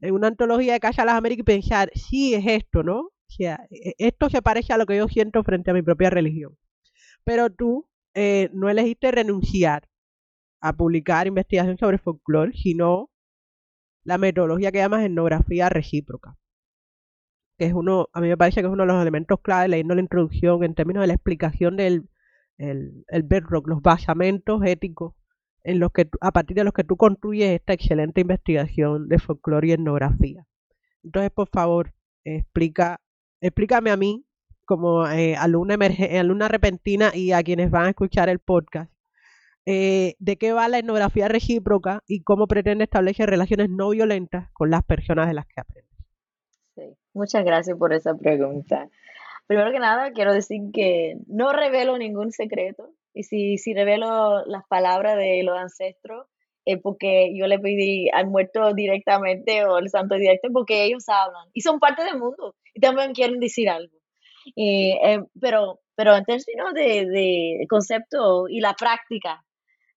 en 0.00 0.12
una 0.12 0.26
antología 0.26 0.72
de 0.72 0.80
Casa 0.80 1.02
a 1.02 1.04
las 1.04 1.14
Américas 1.14 1.42
y 1.42 1.44
pensar, 1.44 1.90
sí, 1.94 2.34
es 2.34 2.44
esto, 2.46 2.82
¿no? 2.82 2.98
O 2.98 3.12
sea, 3.28 3.64
e, 3.70 3.90
e, 3.90 3.94
esto 3.98 4.28
se 4.28 4.42
parece 4.42 4.72
a 4.72 4.76
lo 4.76 4.86
que 4.86 4.96
yo 4.96 5.06
siento 5.06 5.42
frente 5.44 5.70
a 5.70 5.74
mi 5.74 5.80
propia 5.80 6.10
religión. 6.10 6.58
Pero 7.22 7.50
tú 7.50 7.88
eh, 8.12 8.50
no 8.52 8.68
elegiste 8.68 9.12
renunciar 9.12 9.88
a 10.60 10.72
publicar 10.72 11.28
investigación 11.28 11.78
sobre 11.78 11.98
folclore, 11.98 12.52
sino 12.56 13.10
la 14.02 14.18
metodología 14.18 14.72
que 14.72 14.78
llamas 14.78 15.04
etnografía 15.04 15.68
recíproca. 15.68 16.36
Que 17.56 17.66
es 17.66 17.72
uno, 17.72 18.08
a 18.12 18.20
mí 18.20 18.26
me 18.26 18.36
parece 18.36 18.62
que 18.62 18.66
es 18.66 18.72
uno 18.72 18.82
de 18.82 18.88
los 18.88 19.00
elementos 19.00 19.38
clave 19.40 19.68
leyendo 19.68 19.94
la 19.94 20.00
introducción 20.00 20.64
en 20.64 20.74
términos 20.74 21.02
de 21.02 21.06
la 21.06 21.14
explicación 21.14 21.76
del 21.76 22.08
el, 22.58 23.04
el 23.08 23.22
bedrock, 23.22 23.68
los 23.68 23.80
basamentos 23.80 24.62
éticos 24.64 25.14
en 25.64 25.80
los 25.80 25.90
que 25.92 26.08
a 26.20 26.30
partir 26.30 26.56
de 26.56 26.64
los 26.64 26.72
que 26.72 26.84
tú 26.84 26.96
construyes 26.96 27.50
esta 27.50 27.72
excelente 27.72 28.20
investigación 28.20 29.08
de 29.08 29.18
folclore 29.18 29.68
y 29.68 29.72
etnografía. 29.72 30.46
Entonces, 31.02 31.30
por 31.30 31.48
favor, 31.48 31.92
explica, 32.24 33.00
explícame 33.40 33.90
a 33.90 33.96
mí, 33.96 34.24
como 34.64 35.06
eh, 35.08 35.36
alumna, 35.36 35.76
alumna 36.18 36.48
repentina 36.48 37.10
y 37.14 37.32
a 37.32 37.42
quienes 37.42 37.70
van 37.70 37.86
a 37.86 37.90
escuchar 37.90 38.28
el 38.28 38.38
podcast, 38.38 38.92
eh, 39.66 40.14
de 40.18 40.36
qué 40.36 40.52
va 40.52 40.68
la 40.68 40.78
etnografía 40.78 41.28
recíproca 41.28 42.02
y 42.06 42.22
cómo 42.22 42.46
pretende 42.46 42.84
establecer 42.84 43.28
relaciones 43.28 43.70
no 43.70 43.90
violentas 43.90 44.50
con 44.52 44.70
las 44.70 44.84
personas 44.84 45.28
de 45.28 45.34
las 45.34 45.46
que 45.46 45.60
aprende. 45.60 45.90
Sí, 46.74 46.96
muchas 47.14 47.44
gracias 47.44 47.76
por 47.78 47.92
esa 47.92 48.14
pregunta. 48.14 48.88
Primero 49.46 49.72
que 49.72 49.78
nada, 49.78 50.12
quiero 50.12 50.32
decir 50.32 50.60
que 50.72 51.16
no 51.26 51.52
revelo 51.52 51.96
ningún 51.98 52.32
secreto. 52.32 52.90
Y 53.14 53.22
si, 53.22 53.58
si 53.58 53.72
revelo 53.74 54.44
las 54.46 54.66
palabras 54.68 55.16
de 55.16 55.42
los 55.44 55.56
ancestros, 55.56 56.26
es 56.64 56.80
porque 56.80 57.32
yo 57.36 57.46
le 57.46 57.58
pedí 57.58 58.08
al 58.10 58.26
muerto 58.26 58.72
directamente 58.74 59.64
o 59.64 59.76
al 59.76 59.88
santo 59.88 60.16
directo, 60.16 60.48
porque 60.52 60.84
ellos 60.84 61.08
hablan 61.08 61.48
y 61.52 61.60
son 61.60 61.78
parte 61.78 62.04
del 62.04 62.18
mundo 62.18 62.54
y 62.74 62.80
también 62.80 63.12
quieren 63.12 63.38
decir 63.38 63.68
algo. 63.68 63.96
Eh, 64.56 65.20
pero, 65.40 65.80
pero 65.94 66.16
en 66.16 66.24
términos 66.24 66.74
de, 66.74 67.06
de, 67.06 67.66
concepto 67.68 68.48
y 68.48 68.60
la 68.60 68.74
práctica 68.74 69.42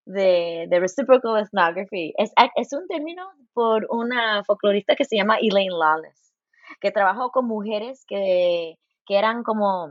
de, 0.06 0.68
de 0.70 0.80
reciprocal 0.80 1.44
ethnography, 1.44 2.14
es, 2.18 2.32
es 2.56 2.72
un 2.74 2.88
término 2.88 3.30
por 3.54 3.88
una 3.90 4.44
folclorista 4.46 4.96
que 4.96 5.04
se 5.04 5.18
llama 5.18 5.38
Elaine 5.42 5.78
Lawless, 5.78 6.34
que 6.80 6.92
trabajó 6.92 7.32
con 7.32 7.46
mujeres 7.46 8.06
que, 8.08 8.76
que 9.06 9.18
eran 9.18 9.44
como 9.44 9.90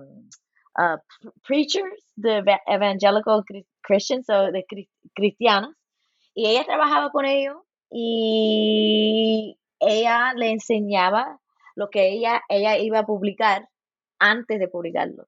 uh, 0.78 0.98
preachers 1.46 2.12
de 2.16 2.42
evangelical 2.66 3.44
Christians 3.82 4.28
o 4.30 4.50
de 4.50 4.64
cristianos 5.14 5.74
y 6.34 6.46
ella 6.46 6.64
trabajaba 6.64 7.10
con 7.10 7.24
ellos 7.24 7.56
y 7.90 9.58
ella 9.80 10.32
le 10.34 10.50
enseñaba 10.50 11.40
lo 11.74 11.88
que 11.88 12.08
ella, 12.08 12.42
ella 12.48 12.76
iba 12.78 13.00
a 13.00 13.06
publicar 13.06 13.68
antes 14.18 14.58
de 14.58 14.68
publicarlo. 14.68 15.26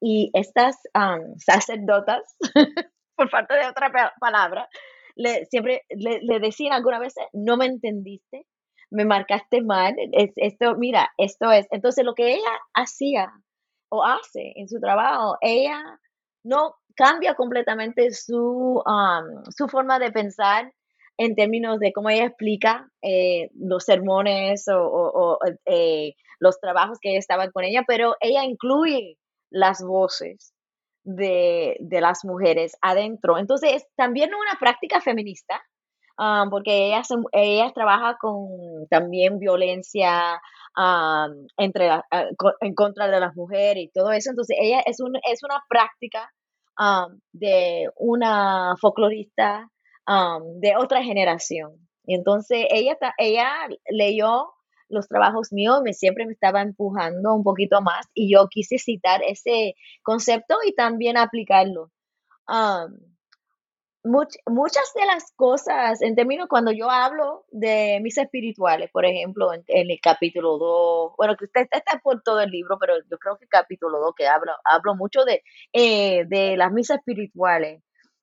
Y 0.00 0.30
estas 0.32 0.76
um, 0.94 1.36
sacerdotas, 1.38 2.36
por 3.16 3.30
falta 3.30 3.56
de 3.56 3.66
otra 3.66 4.12
palabra, 4.20 4.68
le, 5.16 5.46
siempre 5.46 5.82
le, 5.88 6.20
le, 6.22 6.40
decían 6.40 6.72
alguna 6.72 6.98
vez, 6.98 7.14
no 7.32 7.56
me 7.56 7.66
entendiste, 7.66 8.46
me 8.90 9.04
marcaste 9.04 9.60
mal, 9.62 9.96
esto, 10.12 10.76
mira, 10.76 11.12
esto 11.18 11.50
es. 11.50 11.66
Entonces 11.70 12.04
lo 12.04 12.14
que 12.14 12.34
ella 12.34 12.50
hacía 12.74 13.32
o 13.94 14.04
hace 14.04 14.52
en 14.56 14.68
su 14.68 14.80
trabajo, 14.80 15.36
ella 15.40 15.80
no 16.44 16.76
cambia 16.96 17.34
completamente 17.34 18.12
su, 18.12 18.82
um, 18.84 19.44
su 19.56 19.68
forma 19.68 19.98
de 19.98 20.12
pensar 20.12 20.72
en 21.16 21.34
términos 21.34 21.78
de 21.78 21.92
cómo 21.92 22.10
ella 22.10 22.26
explica 22.26 22.88
eh, 23.02 23.50
los 23.54 23.84
sermones 23.84 24.66
o, 24.68 25.38
eh, 25.66 26.14
los 26.40 26.58
trabajos 26.60 26.98
que 27.00 27.16
estaban 27.16 27.50
con 27.52 27.64
ella, 27.64 27.84
pero 27.86 28.16
ella 28.20 28.44
incluye 28.44 29.16
las 29.50 29.82
voces 29.82 30.52
de, 31.04 31.76
las 31.90 32.24
mujeres 32.24 32.76
adentro. 32.82 33.38
Entonces, 33.38 33.74
es 33.74 33.86
también 33.96 34.30
una 34.34 34.58
práctica 34.58 35.00
feminista, 35.00 35.62
um, 36.18 36.50
porque 36.50 36.88
ella, 36.88 37.02
ella 37.32 37.72
trabaja 37.72 38.16
con 38.20 38.86
también 38.90 39.38
violencia 39.38 40.40
um, 40.76 41.46
entre 41.56 41.90
en 42.60 42.74
contra 42.74 43.08
de 43.08 43.20
las 43.20 43.34
mujeres 43.36 43.84
y 43.84 43.90
todo 43.92 44.12
eso. 44.12 44.30
Entonces, 44.30 44.56
ella 44.60 44.80
es, 44.86 45.00
un, 45.00 45.16
es 45.30 45.42
una 45.42 45.62
práctica 45.68 46.30
Um, 46.76 47.20
de 47.32 47.88
una 47.96 48.74
folclorista 48.80 49.70
um, 50.08 50.58
de 50.58 50.74
otra 50.76 51.04
generación. 51.04 51.88
Entonces 52.04 52.66
ella, 52.68 52.96
ella 53.16 53.68
leyó 53.88 54.50
los 54.88 55.06
trabajos 55.06 55.52
míos, 55.52 55.82
me 55.84 55.92
siempre 55.92 56.26
me 56.26 56.32
estaba 56.32 56.62
empujando 56.62 57.32
un 57.32 57.44
poquito 57.44 57.80
más 57.80 58.08
y 58.12 58.34
yo 58.34 58.48
quise 58.50 58.78
citar 58.78 59.22
ese 59.22 59.74
concepto 60.02 60.56
y 60.66 60.74
también 60.74 61.16
aplicarlo. 61.16 61.92
Um, 62.48 62.98
muchas 64.04 64.92
de 64.94 65.06
las 65.06 65.32
cosas, 65.34 66.02
en 66.02 66.14
términos 66.14 66.46
cuando 66.48 66.72
yo 66.72 66.90
hablo 66.90 67.46
de 67.50 68.00
mis 68.02 68.18
espirituales, 68.18 68.90
por 68.92 69.06
ejemplo, 69.06 69.52
en, 69.54 69.64
el 69.66 69.98
capítulo 70.02 70.58
2, 70.58 71.12
bueno, 71.16 71.36
que 71.36 71.46
usted 71.46 71.66
está 71.70 72.00
por 72.02 72.22
todo 72.22 72.40
el 72.40 72.50
libro, 72.50 72.76
pero 72.78 72.94
yo 73.10 73.18
creo 73.18 73.36
que 73.38 73.44
el 73.44 73.48
capítulo 73.48 73.98
2 74.00 74.14
que 74.16 74.26
hablo, 74.26 74.52
hablo 74.64 74.94
mucho 74.94 75.24
de, 75.24 75.42
eh, 75.72 76.24
de 76.28 76.56
las 76.56 76.70
misas 76.72 76.98
espirituales 76.98 77.82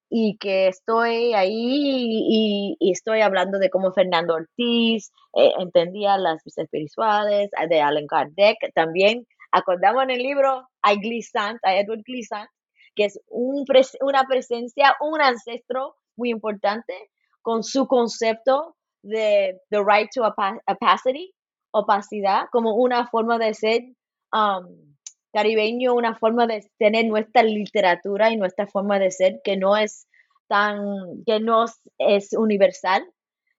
y 0.10 0.38
que 0.38 0.68
estoy 0.68 1.34
ahí 1.34 2.76
y, 2.80 2.92
estoy 2.92 3.22
hablando 3.22 3.58
de 3.60 3.70
cómo 3.70 3.92
Fernando 3.94 4.36
Ortiz 4.36 5.12
eh, 5.36 5.54
entendía 5.58 6.18
las 6.18 6.46
misas 6.46 6.66
espirituales, 6.66 7.50
de 7.70 7.82
Allen 7.82 8.08
Kardec, 8.08 8.58
también 8.76 9.26
acordamos 9.52 10.04
en 10.04 10.12
el 10.12 10.22
libro 10.22 10.68
a 10.82 10.94
Glissant, 10.96 11.60
a 11.64 11.76
Edward 11.76 12.04
Glissant, 12.06 12.50
que 12.96 13.06
es 13.06 13.20
un 13.28 13.66
una 14.02 14.24
presencia, 14.24 14.96
un 15.00 15.22
ancestro 15.22 15.96
muy 16.18 16.30
importante 16.30 16.94
con 17.42 17.64
su 17.64 17.88
concepto 17.88 18.76
de 19.04 19.60
the 19.70 19.80
right 19.84 20.10
to 20.14 20.24
opacity, 20.24 21.34
opacidad, 21.72 22.46
como 22.52 22.76
una 22.76 23.08
forma 23.08 23.38
de 23.38 23.54
ser 23.54 23.82
um, 24.34 24.96
caribeño, 25.34 25.94
una 25.94 26.16
forma 26.16 26.46
de 26.46 26.66
tener 26.78 27.06
nuestra 27.06 27.44
literatura 27.44 28.32
y 28.32 28.38
nuestra 28.38 28.68
forma 28.68 29.00
de 29.00 29.12
ser 29.12 29.42
que 29.44 29.58
no 29.58 29.78
es 29.78 30.08
tan, 30.48 31.24
que 31.26 31.40
no 31.40 31.66
es 31.98 32.34
universal, 32.34 33.06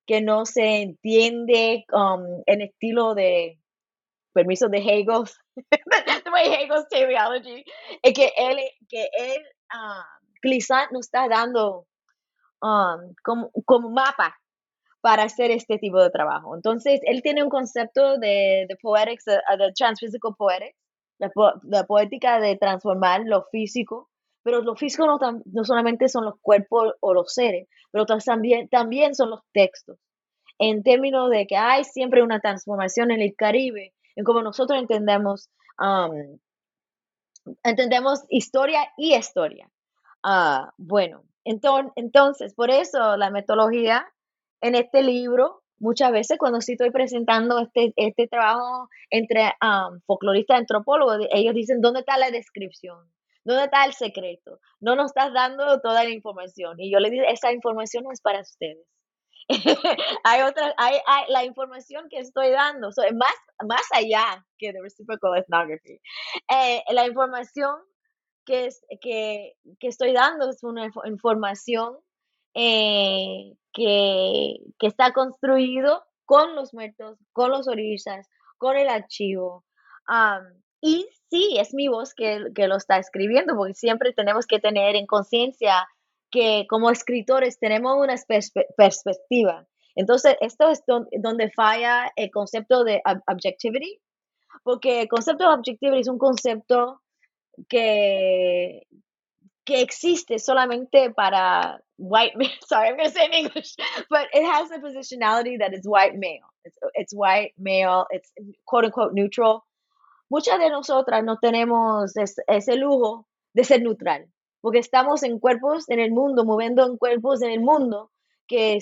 que 0.06 0.20
no 0.20 0.44
se 0.44 0.82
entiende 0.82 1.84
um, 1.92 2.42
en 2.46 2.60
estilo 2.60 3.14
de 3.14 3.58
permiso 4.32 4.68
de 4.68 4.78
Hegel, 4.78 5.24
way 6.32 6.44
Hegel's 6.52 6.88
teleology, 6.88 7.64
es 8.02 8.12
que 8.12 8.32
él, 8.36 8.58
que 8.88 9.08
él, 9.18 9.42
uh, 9.72 10.92
nos 10.92 11.06
está 11.06 11.28
dando 11.28 11.86
um, 12.60 13.14
como, 13.22 13.50
como 13.64 13.90
mapa 13.90 14.36
para 15.00 15.24
hacer 15.24 15.50
este 15.50 15.78
tipo 15.78 16.00
de 16.00 16.10
trabajo. 16.10 16.54
Entonces, 16.54 17.00
él 17.04 17.22
tiene 17.22 17.42
un 17.42 17.50
concepto 17.50 18.18
de, 18.18 18.66
de 18.68 18.76
poetics, 18.80 19.24
de, 19.24 19.40
transphysical 19.76 20.34
poetics, 20.38 20.76
la, 21.18 21.84
poética 21.84 22.40
de 22.40 22.56
transformar 22.56 23.22
lo 23.24 23.44
físico, 23.50 24.08
pero 24.42 24.62
lo 24.62 24.76
físico 24.76 25.06
no, 25.06 25.18
no 25.44 25.64
solamente 25.64 26.08
son 26.08 26.24
los 26.24 26.34
cuerpos 26.40 26.94
o 27.00 27.14
los 27.14 27.32
seres, 27.34 27.68
pero 27.90 28.06
también, 28.06 28.68
también 28.68 29.14
son 29.14 29.30
los 29.30 29.40
textos. 29.52 29.98
En 30.58 30.82
términos 30.82 31.30
de 31.30 31.46
que 31.46 31.56
hay 31.56 31.84
siempre 31.84 32.22
una 32.22 32.40
transformación 32.40 33.10
en 33.10 33.20
el 33.20 33.34
Caribe, 33.36 33.92
en 34.14 34.24
cómo 34.24 34.42
nosotros 34.42 34.78
entendemos, 34.78 35.50
um, 35.82 36.38
entendemos 37.64 38.20
historia 38.28 38.80
y 38.96 39.14
historia. 39.14 39.68
Uh, 40.24 40.70
bueno, 40.78 41.24
entonces, 41.44 41.92
entonces, 41.96 42.54
por 42.54 42.70
eso 42.70 43.16
la 43.16 43.30
metodología 43.30 44.06
en 44.60 44.76
este 44.76 45.02
libro, 45.02 45.62
muchas 45.78 46.12
veces 46.12 46.38
cuando 46.38 46.60
sí 46.60 46.72
estoy 46.72 46.90
presentando 46.90 47.58
este, 47.58 47.92
este 47.96 48.28
trabajo 48.28 48.88
entre 49.10 49.52
um, 49.60 50.00
folcloristas 50.06 50.56
y 50.56 50.60
antropólogos, 50.60 51.18
ellos 51.32 51.54
dicen, 51.54 51.80
¿dónde 51.80 52.00
está 52.00 52.16
la 52.16 52.30
descripción? 52.30 52.98
¿Dónde 53.44 53.64
está 53.64 53.84
el 53.84 53.92
secreto? 53.92 54.60
No 54.80 54.94
nos 54.94 55.06
estás 55.06 55.32
dando 55.32 55.80
toda 55.80 56.04
la 56.04 56.10
información. 56.10 56.78
Y 56.78 56.92
yo 56.92 57.00
le 57.00 57.10
digo, 57.10 57.24
esa 57.28 57.52
información 57.52 58.04
no 58.04 58.12
es 58.12 58.20
para 58.20 58.40
ustedes. 58.40 58.86
hay 60.24 60.42
otra, 60.42 60.74
hay, 60.76 60.98
hay, 61.06 61.24
la 61.28 61.44
información 61.44 62.08
que 62.08 62.18
estoy 62.18 62.50
dando, 62.50 62.92
so, 62.92 63.02
más, 63.14 63.34
más 63.66 63.82
allá 63.92 64.44
que 64.58 64.72
de 64.72 64.80
reciprocal 64.80 65.38
ethnography. 65.38 66.00
Eh, 66.48 66.82
la 66.90 67.06
información 67.06 67.76
que, 68.44 68.66
es, 68.66 68.84
que, 69.00 69.54
que, 69.78 69.88
estoy 69.88 70.12
dando 70.12 70.50
es 70.50 70.62
una 70.62 70.90
información 71.04 71.96
eh, 72.54 73.54
que, 73.72 74.56
que, 74.78 74.86
está 74.86 75.12
construido 75.12 76.04
con 76.24 76.54
los 76.54 76.74
muertos, 76.74 77.18
con 77.32 77.50
los 77.50 77.68
orillas, 77.68 78.28
con 78.58 78.76
el 78.76 78.88
archivo. 78.88 79.64
y 80.80 81.08
sí, 81.30 81.56
es 81.58 81.74
mi 81.74 81.88
voz 81.88 82.14
que, 82.14 82.46
que 82.54 82.68
lo 82.68 82.76
está 82.76 82.98
escribiendo, 82.98 83.54
porque 83.56 83.74
siempre 83.74 84.12
tenemos 84.12 84.46
que 84.46 84.58
tener 84.58 84.96
en 84.96 85.06
conciencia 85.06 85.88
que 86.32 86.66
como 86.68 86.90
escritores 86.90 87.58
tenemos 87.60 87.96
una 87.96 88.16
perspectiva. 88.76 89.66
Entonces, 89.94 90.36
esto 90.40 90.70
es 90.70 90.82
donde 90.86 91.50
falla 91.50 92.10
el 92.16 92.30
concepto 92.30 92.82
de 92.82 93.02
objectivity, 93.28 94.00
porque 94.64 95.02
el 95.02 95.08
concepto 95.08 95.44
de 95.44 95.54
objectivity 95.54 96.00
es 96.00 96.08
un 96.08 96.18
concepto 96.18 97.02
que, 97.68 98.86
que 99.64 99.82
existe 99.82 100.38
solamente 100.38 101.10
para 101.10 101.78
white 101.98 102.36
male. 102.36 102.58
Sorry, 102.66 102.88
I'm 102.88 102.96
going 102.96 103.10
to 103.10 103.14
say 103.14 103.26
in 103.26 103.32
English, 103.34 103.74
but 104.08 104.28
it 104.32 104.44
has 104.44 104.70
a 104.70 104.80
positionality 104.80 105.58
that 105.58 105.74
is 105.74 105.86
white 105.86 106.16
male. 106.16 106.48
It's, 106.64 106.76
it's 106.94 107.12
white 107.12 107.52
male, 107.58 108.06
it's 108.10 108.32
quote 108.64 108.86
unquote 108.86 109.12
neutral. 109.12 109.64
Muchas 110.30 110.58
de 110.58 110.70
nosotras 110.70 111.22
no 111.22 111.36
tenemos 111.36 112.14
ese 112.16 112.76
lujo 112.76 113.26
de 113.54 113.64
ser 113.64 113.82
neutral 113.82 114.31
porque 114.62 114.78
estamos 114.78 115.22
en 115.24 115.38
cuerpos 115.38 115.88
en 115.90 116.00
el 116.00 116.12
mundo, 116.12 116.44
moviendo 116.44 116.86
en 116.86 116.96
cuerpos 116.96 117.42
en 117.42 117.50
el 117.50 117.60
mundo 117.60 118.10
que, 118.46 118.78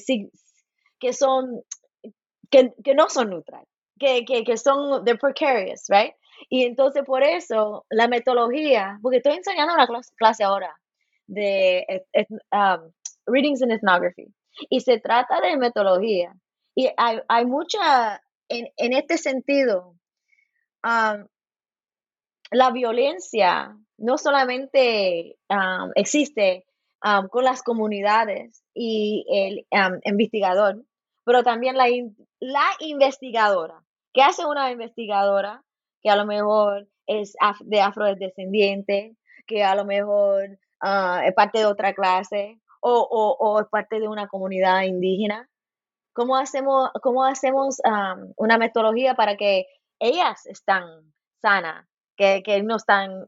que, 1.00 1.12
son, 1.12 1.62
que, 2.50 2.72
que 2.84 2.94
no 2.94 3.08
son 3.08 3.30
neutrales, 3.30 3.68
que, 3.98 4.24
que, 4.24 4.44
que 4.44 4.56
son, 4.56 5.04
they're 5.04 5.18
precarious, 5.18 5.86
right? 5.88 6.14
Y 6.48 6.64
entonces 6.64 7.02
por 7.04 7.22
eso 7.22 7.86
la 7.90 8.08
metodología, 8.08 8.98
porque 9.02 9.18
estoy 9.18 9.34
enseñando 9.34 9.74
una 9.74 9.88
clase, 10.16 10.44
ahora 10.44 10.74
de 11.26 12.04
um, 12.52 12.92
Readings 13.26 13.62
in 13.62 13.70
Ethnography, 13.70 14.26
y 14.68 14.80
se 14.80 14.98
trata 15.00 15.40
de 15.40 15.56
metodología. 15.56 16.34
Y 16.74 16.90
hay, 16.96 17.20
hay 17.28 17.46
mucha, 17.46 18.22
en, 18.48 18.68
en 18.76 18.92
este 18.92 19.16
sentido, 19.16 19.94
um, 20.84 21.26
la 22.50 22.70
violencia 22.70 23.76
no 24.00 24.16
solamente 24.16 25.36
um, 25.48 25.92
existe 25.94 26.64
um, 27.04 27.28
con 27.28 27.44
las 27.44 27.62
comunidades 27.62 28.64
y 28.74 29.24
el 29.30 29.66
um, 29.70 30.00
investigador, 30.04 30.82
pero 31.24 31.42
también 31.42 31.76
la, 31.76 31.86
la 32.40 32.64
investigadora. 32.80 33.82
¿Qué 34.12 34.22
hace 34.22 34.46
una 34.46 34.72
investigadora 34.72 35.62
que 36.02 36.10
a 36.10 36.16
lo 36.16 36.24
mejor 36.24 36.88
es 37.06 37.34
de 37.60 37.80
afrodescendiente, 37.80 39.16
que 39.46 39.62
a 39.62 39.74
lo 39.74 39.84
mejor 39.84 40.58
uh, 40.82 41.20
es 41.24 41.34
parte 41.34 41.58
de 41.58 41.66
otra 41.66 41.92
clase 41.94 42.58
o, 42.80 43.36
o, 43.38 43.60
es 43.60 43.68
parte 43.68 44.00
de 44.00 44.08
una 44.08 44.28
comunidad 44.28 44.82
indígena? 44.82 45.48
¿Cómo 46.14 46.36
hacemos, 46.36 46.90
cómo 47.02 47.24
hacemos 47.24 47.80
una 48.36 48.58
metodología 48.58 49.14
para 49.14 49.36
que 49.36 49.66
ellas 50.00 50.44
están 50.46 51.12
sanas, 51.40 51.86
que, 52.16 52.42
que 52.42 52.62
no 52.62 52.76
están 52.76 53.26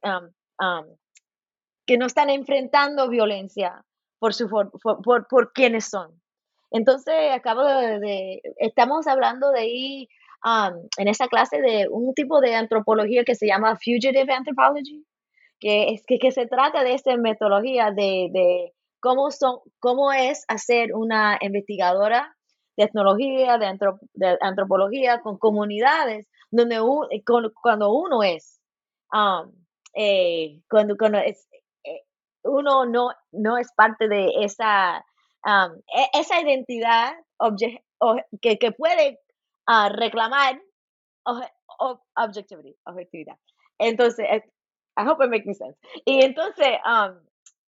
que 1.87 1.99
no 1.99 2.07
están 2.07 2.31
enfrentando 2.31 3.09
violencia 3.09 3.85
por, 4.19 4.35
su, 4.35 4.49
por, 4.49 5.27
por, 5.29 5.53
quienes 5.53 5.87
son. 5.87 6.21
Entonces, 6.71 7.15
acabo 7.33 7.65
de, 7.65 8.41
estamos 8.59 9.07
hablando 9.07 9.51
de 9.51 9.61
ahí 9.61 10.09
en 10.97 11.09
esa 11.09 11.29
clase 11.29 11.61
de 11.61 11.89
un 11.91 12.15
tipo 12.15 12.41
de 12.41 12.55
antropología 12.55 13.25
que 13.25 13.35
se 13.35 13.47
llama 13.47 13.77
Fugitive 13.77 14.33
Anthropology, 14.33 15.05
que, 15.61 15.91
es, 15.91 16.05
que, 16.07 16.33
se 16.33 16.47
trata 16.47 16.83
de 16.83 16.95
esta 16.95 17.17
metodología 17.17 17.91
de, 17.91 18.31
de 18.33 18.73
cómo, 19.01 19.31
son, 19.31 19.59
cómo 19.79 20.13
es 20.13 20.45
hacer 20.49 20.95
una 20.95 21.39
investigadora 21.41 22.37
de 22.77 22.85
etnología, 22.85 23.59
de, 23.59 23.79
de 24.15 24.39
antropología 24.41 25.21
con 25.21 25.39
comunidades, 25.39 26.29
donde 26.51 26.81
cuando 27.61 27.93
uno 27.93 28.23
es 28.23 28.61
eh, 29.95 30.61
cuando, 30.69 30.97
cuando 30.97 31.19
es, 31.19 31.49
eh, 31.85 32.03
uno 32.45 32.87
no, 32.87 33.11
no 33.33 33.59
es 33.59 33.73
parte 33.73 34.09
de 34.09 34.31
esa, 34.41 34.99
e, 34.99 36.19
esa 36.19 36.41
identidad 36.41 37.15
que, 38.41 38.59
que, 38.59 38.73
puede 38.73 39.21
uh, 39.69 39.89
reclamar 39.91 40.61
objetividad. 42.85 43.39
Entonces, 43.79 44.27
I 44.97 45.03
hope 45.07 45.25
it 45.25 45.31
makes 45.31 45.55
sense. 45.55 45.77
Y 46.05 46.23
entonces, 46.23 46.79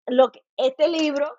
lo 0.07 0.31
que, 0.31 0.41
este 0.57 0.87
libro, 0.87 1.29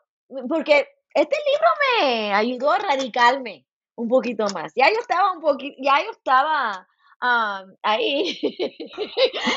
porque 0.48 0.88
este 1.14 1.36
libro 1.36 1.68
me 2.00 2.34
ayudó 2.34 2.72
a 2.72 2.78
radicarme 2.78 3.66
un 3.96 4.08
poquito 4.08 4.46
más. 4.52 4.72
Ya 4.74 4.88
yo 4.90 5.00
estaba 5.00 5.32
un 5.32 5.40
poquito, 5.40 5.76
ya 5.80 6.02
yo 6.04 6.10
estaba 6.10 6.86
ahí. 7.20 8.38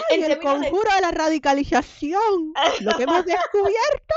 el 0.10 0.40
conjuro 0.40 0.96
de... 0.96 1.02
la 1.02 1.12
radicalización, 1.12 2.54
lo 2.82 2.98
que 2.98 3.04
hemos 3.04 3.26
descubierto. 3.26 4.16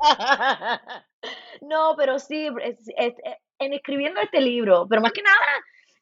no, 1.62 1.94
pero 1.96 2.18
sí, 2.18 2.48
en 3.58 3.72
escribiendo 3.72 4.20
este 4.20 4.40
libro, 4.40 4.86
pero 4.88 5.02
más 5.02 5.12
que 5.12 5.22
nada 5.22 5.36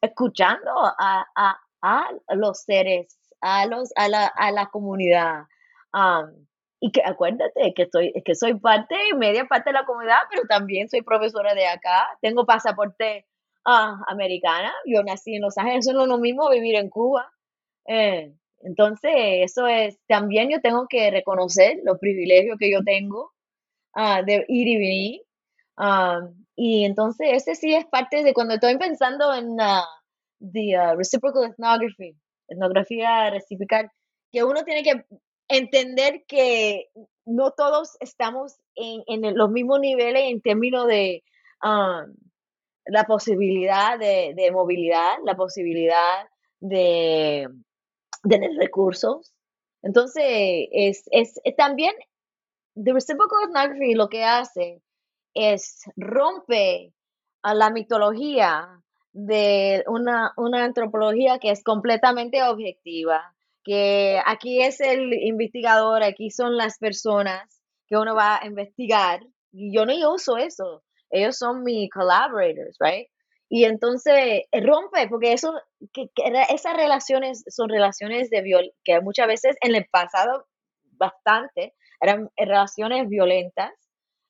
escuchando 0.00 0.70
a, 0.98 1.26
a, 1.34 1.60
a 1.82 2.10
los 2.34 2.62
seres, 2.62 3.18
a, 3.40 3.66
los, 3.66 3.90
a, 3.96 4.08
la, 4.08 4.26
a 4.26 4.50
la 4.50 4.66
comunidad. 4.66 5.44
y 6.80 6.92
que 6.92 7.02
acuérdate 7.04 7.74
que 7.74 7.88
soy, 7.90 8.12
que 8.24 8.34
soy 8.34 8.54
parte, 8.54 8.96
media 9.16 9.46
parte 9.46 9.70
de 9.70 9.74
la 9.74 9.86
comunidad, 9.86 10.20
pero 10.30 10.42
también 10.48 10.88
soy 10.88 11.02
profesora 11.02 11.54
de 11.54 11.66
acá, 11.66 12.08
tengo 12.20 12.44
pasaporte 12.44 13.26
ah, 13.66 14.00
americana. 14.08 14.72
Yo 14.86 15.02
nací 15.02 15.34
en 15.34 15.42
Los 15.42 15.58
Ángeles, 15.58 15.86
eso 15.86 15.92
no 15.92 16.02
es 16.02 16.08
lo 16.08 16.18
mismo 16.18 16.48
vivir 16.50 16.76
en 16.76 16.88
Cuba. 16.88 17.30
Eh, 17.86 18.32
entonces, 18.60 19.12
eso 19.14 19.66
es, 19.66 19.98
también 20.06 20.50
yo 20.50 20.60
tengo 20.60 20.86
que 20.88 21.10
reconocer 21.10 21.80
los 21.84 21.98
privilegios 21.98 22.56
que 22.58 22.70
yo 22.70 22.82
tengo 22.84 23.32
ah, 23.94 24.22
de 24.22 24.44
ir 24.48 24.68
y 24.68 24.78
venir. 24.78 25.22
Ah, 25.76 26.20
y 26.54 26.84
entonces, 26.84 27.28
ese 27.32 27.54
sí 27.54 27.74
es 27.74 27.84
parte 27.86 28.22
de 28.22 28.32
cuando 28.32 28.54
estoy 28.54 28.78
pensando 28.78 29.34
en 29.34 29.56
la 29.56 29.84
reciprocal 30.96 31.50
ethnography, 31.50 32.16
etnografía 32.48 33.30
reciprocal, 33.30 33.90
que 34.32 34.44
uno 34.44 34.64
tiene 34.64 34.82
que 34.82 35.04
entender 35.48 36.24
que 36.26 36.88
no 37.24 37.52
todos 37.52 37.96
estamos 38.00 38.56
en, 38.74 39.02
en 39.06 39.36
los 39.36 39.50
mismos 39.50 39.80
niveles 39.80 40.24
en 40.24 40.40
términos 40.40 40.86
de 40.86 41.22
la 42.86 43.04
posibilidad 43.04 43.98
de, 43.98 44.50
movilidad, 44.52 45.16
la 45.24 45.34
posibilidad 45.36 46.28
de, 46.60 47.48
tener 48.28 48.50
recursos. 48.58 49.32
Entonces, 49.82 50.24
es, 50.72 51.04
es, 51.10 51.34
también, 51.56 51.94
The 52.74 52.92
Reciprocal 52.92 53.48
Ethnography 53.48 53.94
lo 53.94 54.08
que 54.08 54.24
hace 54.24 54.82
es 55.34 55.82
rompe 55.96 56.92
a 57.42 57.54
la 57.54 57.70
mitología 57.70 58.82
de 59.12 59.84
una, 59.86 60.32
una 60.36 60.64
antropología 60.64 61.38
que 61.38 61.50
es 61.50 61.62
completamente 61.62 62.42
objetiva, 62.42 63.34
que 63.64 64.20
aquí 64.24 64.60
es 64.62 64.80
el 64.80 65.12
investigador, 65.12 66.02
aquí 66.02 66.30
son 66.30 66.56
las 66.56 66.78
personas 66.78 67.62
que 67.86 67.96
uno 67.96 68.14
va 68.14 68.38
a 68.40 68.46
investigar. 68.46 69.20
Y 69.52 69.74
yo 69.74 69.86
no 69.86 69.94
uso 70.12 70.36
eso 70.36 70.82
ellos 71.10 71.36
son 71.36 71.62
mis 71.62 71.90
collaborators, 71.90 72.76
right? 72.80 73.08
Y 73.48 73.64
entonces 73.64 74.42
eh, 74.50 74.60
rompe, 74.60 75.08
porque 75.08 75.32
eso, 75.32 75.54
que, 75.92 76.10
esas 76.50 76.76
relaciones 76.76 77.44
son 77.48 77.68
relaciones 77.68 78.28
de 78.30 78.42
viol 78.42 78.72
que 78.84 79.00
muchas 79.00 79.28
veces 79.28 79.56
en 79.60 79.74
el 79.76 79.86
pasado 79.90 80.46
bastante 80.92 81.74
eran 82.00 82.28
relaciones 82.36 83.08
violentas 83.08 83.72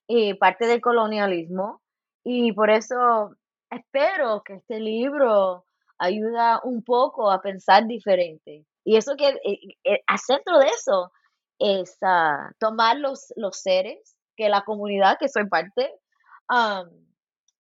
y 0.07 0.35
parte 0.35 0.67
del 0.67 0.81
colonialismo. 0.81 1.83
Y 2.25 2.53
por 2.53 2.71
eso 2.71 3.37
espero 3.71 4.43
que 4.45 4.55
este 4.55 4.81
libro 4.81 5.65
ayuda 5.99 6.61
un 6.65 6.83
poco 6.85 7.31
a 7.31 7.41
pensar 7.41 7.87
diferente. 7.87 8.67
Y 8.85 8.97
eso 8.97 9.17
que, 9.17 9.29
eh, 9.29 9.59
eh, 9.85 10.01
a 10.07 10.19
centro 10.19 10.59
de 10.59 10.67
eso, 10.69 11.11
es 11.59 11.97
ah, 12.03 12.51
tomar 12.59 12.99
los, 12.99 13.33
los 13.37 13.61
seres 13.61 14.17
que 14.37 14.49
la 14.49 14.65
comunidad 14.65 15.17
que 15.19 15.29
soy 15.29 15.49
parte 15.49 15.91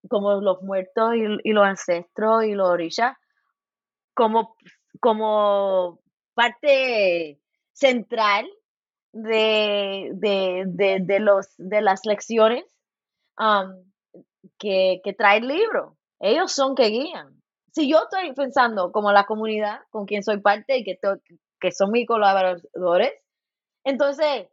como 0.08 0.40
los 0.40 0.62
muertos 0.62 1.14
y, 1.14 1.52
los 1.52 1.64
ancestros 1.64 2.44
y 2.44 2.52
los 2.52 2.68
orillas, 2.68 3.16
como, 4.14 4.56
como 5.00 6.00
parte 6.34 7.40
central 7.72 8.46
de, 9.12 10.10
de, 10.14 11.20
los, 11.20 11.54
de 11.56 11.82
las 11.82 12.04
lecciones 12.04 12.64
que, 14.58 15.00
que, 15.02 15.12
trae 15.14 15.38
el 15.38 15.48
libro. 15.48 15.96
Ellos 16.20 16.52
son 16.52 16.74
que 16.74 16.86
guían. 16.86 17.42
Si 17.72 17.90
yo 17.90 17.98
estoy 18.04 18.32
pensando 18.32 18.90
como 18.92 19.12
la 19.12 19.24
comunidad 19.24 19.80
con 19.90 20.06
quien 20.06 20.22
soy 20.22 20.40
parte 20.40 20.78
y 20.78 20.84
que, 20.84 20.98
que 21.60 21.72
son 21.72 21.90
mis 21.90 22.06
colaboradores, 22.06 23.12
entonces 23.84 24.48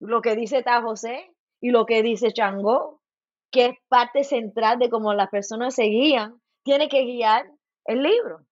lo 0.00 0.20
que 0.20 0.36
dice 0.36 0.62
Ta 0.62 0.82
José 0.82 1.34
y 1.60 1.70
lo 1.70 1.86
que 1.86 2.02
dice 2.02 2.32
Chango 2.32 3.00
que 3.56 3.64
es 3.64 3.78
parte 3.88 4.22
central 4.22 4.78
de 4.78 4.90
cómo 4.90 5.14
las 5.14 5.30
personas 5.30 5.74
se 5.74 5.84
guían, 5.84 6.34
tiene 6.62 6.90
que 6.90 7.06
guiar 7.06 7.46
el 7.86 8.02
libro. 8.02 8.44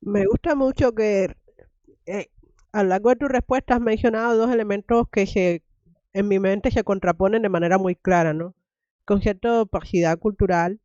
Me 0.00 0.24
gusta 0.26 0.54
mucho 0.54 0.92
que 0.94 1.34
eh, 2.06 2.28
a 2.70 2.84
lo 2.84 2.90
largo 2.90 3.10
de 3.10 3.16
tu 3.16 3.26
respuesta 3.26 3.74
has 3.74 3.80
mencionado 3.80 4.36
dos 4.36 4.52
elementos 4.52 5.08
que 5.10 5.26
se, 5.26 5.64
en 6.12 6.28
mi 6.28 6.38
mente 6.38 6.70
se 6.70 6.84
contraponen 6.84 7.42
de 7.42 7.48
manera 7.48 7.78
muy 7.78 7.96
clara, 7.96 8.32
¿no? 8.32 8.54
El 9.00 9.04
concepto 9.06 9.52
de 9.52 9.60
opacidad 9.62 10.16
cultural 10.20 10.78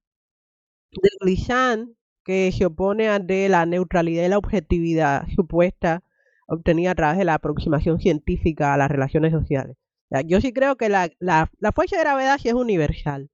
de 0.92 1.10
Lisan, 1.24 1.96
que 2.24 2.52
se 2.52 2.66
opone 2.66 3.08
a 3.08 3.20
de 3.20 3.50
la 3.50 3.68
neutralidad 3.68 4.26
y 4.26 4.30
la 4.30 4.40
objetividad 4.40 5.28
supuesta 5.36 6.04
obtenida 6.48 6.92
a 6.92 6.96
través 6.96 7.20
de 7.20 7.26
la 7.26 7.36
aproximación 7.36 8.00
científica 8.00 8.74
a 8.74 8.78
las 8.78 8.90
relaciones 8.90 9.32
sociales. 9.32 9.78
Yo 10.26 10.42
sí 10.42 10.52
creo 10.54 10.76
que 10.76 10.90
la, 10.90 11.10
la, 11.20 11.50
la 11.60 11.72
fuerza 11.72 11.96
de 11.96 12.04
gravedad 12.04 12.38
sí 12.38 12.50
es 12.50 12.54
universal, 12.54 13.30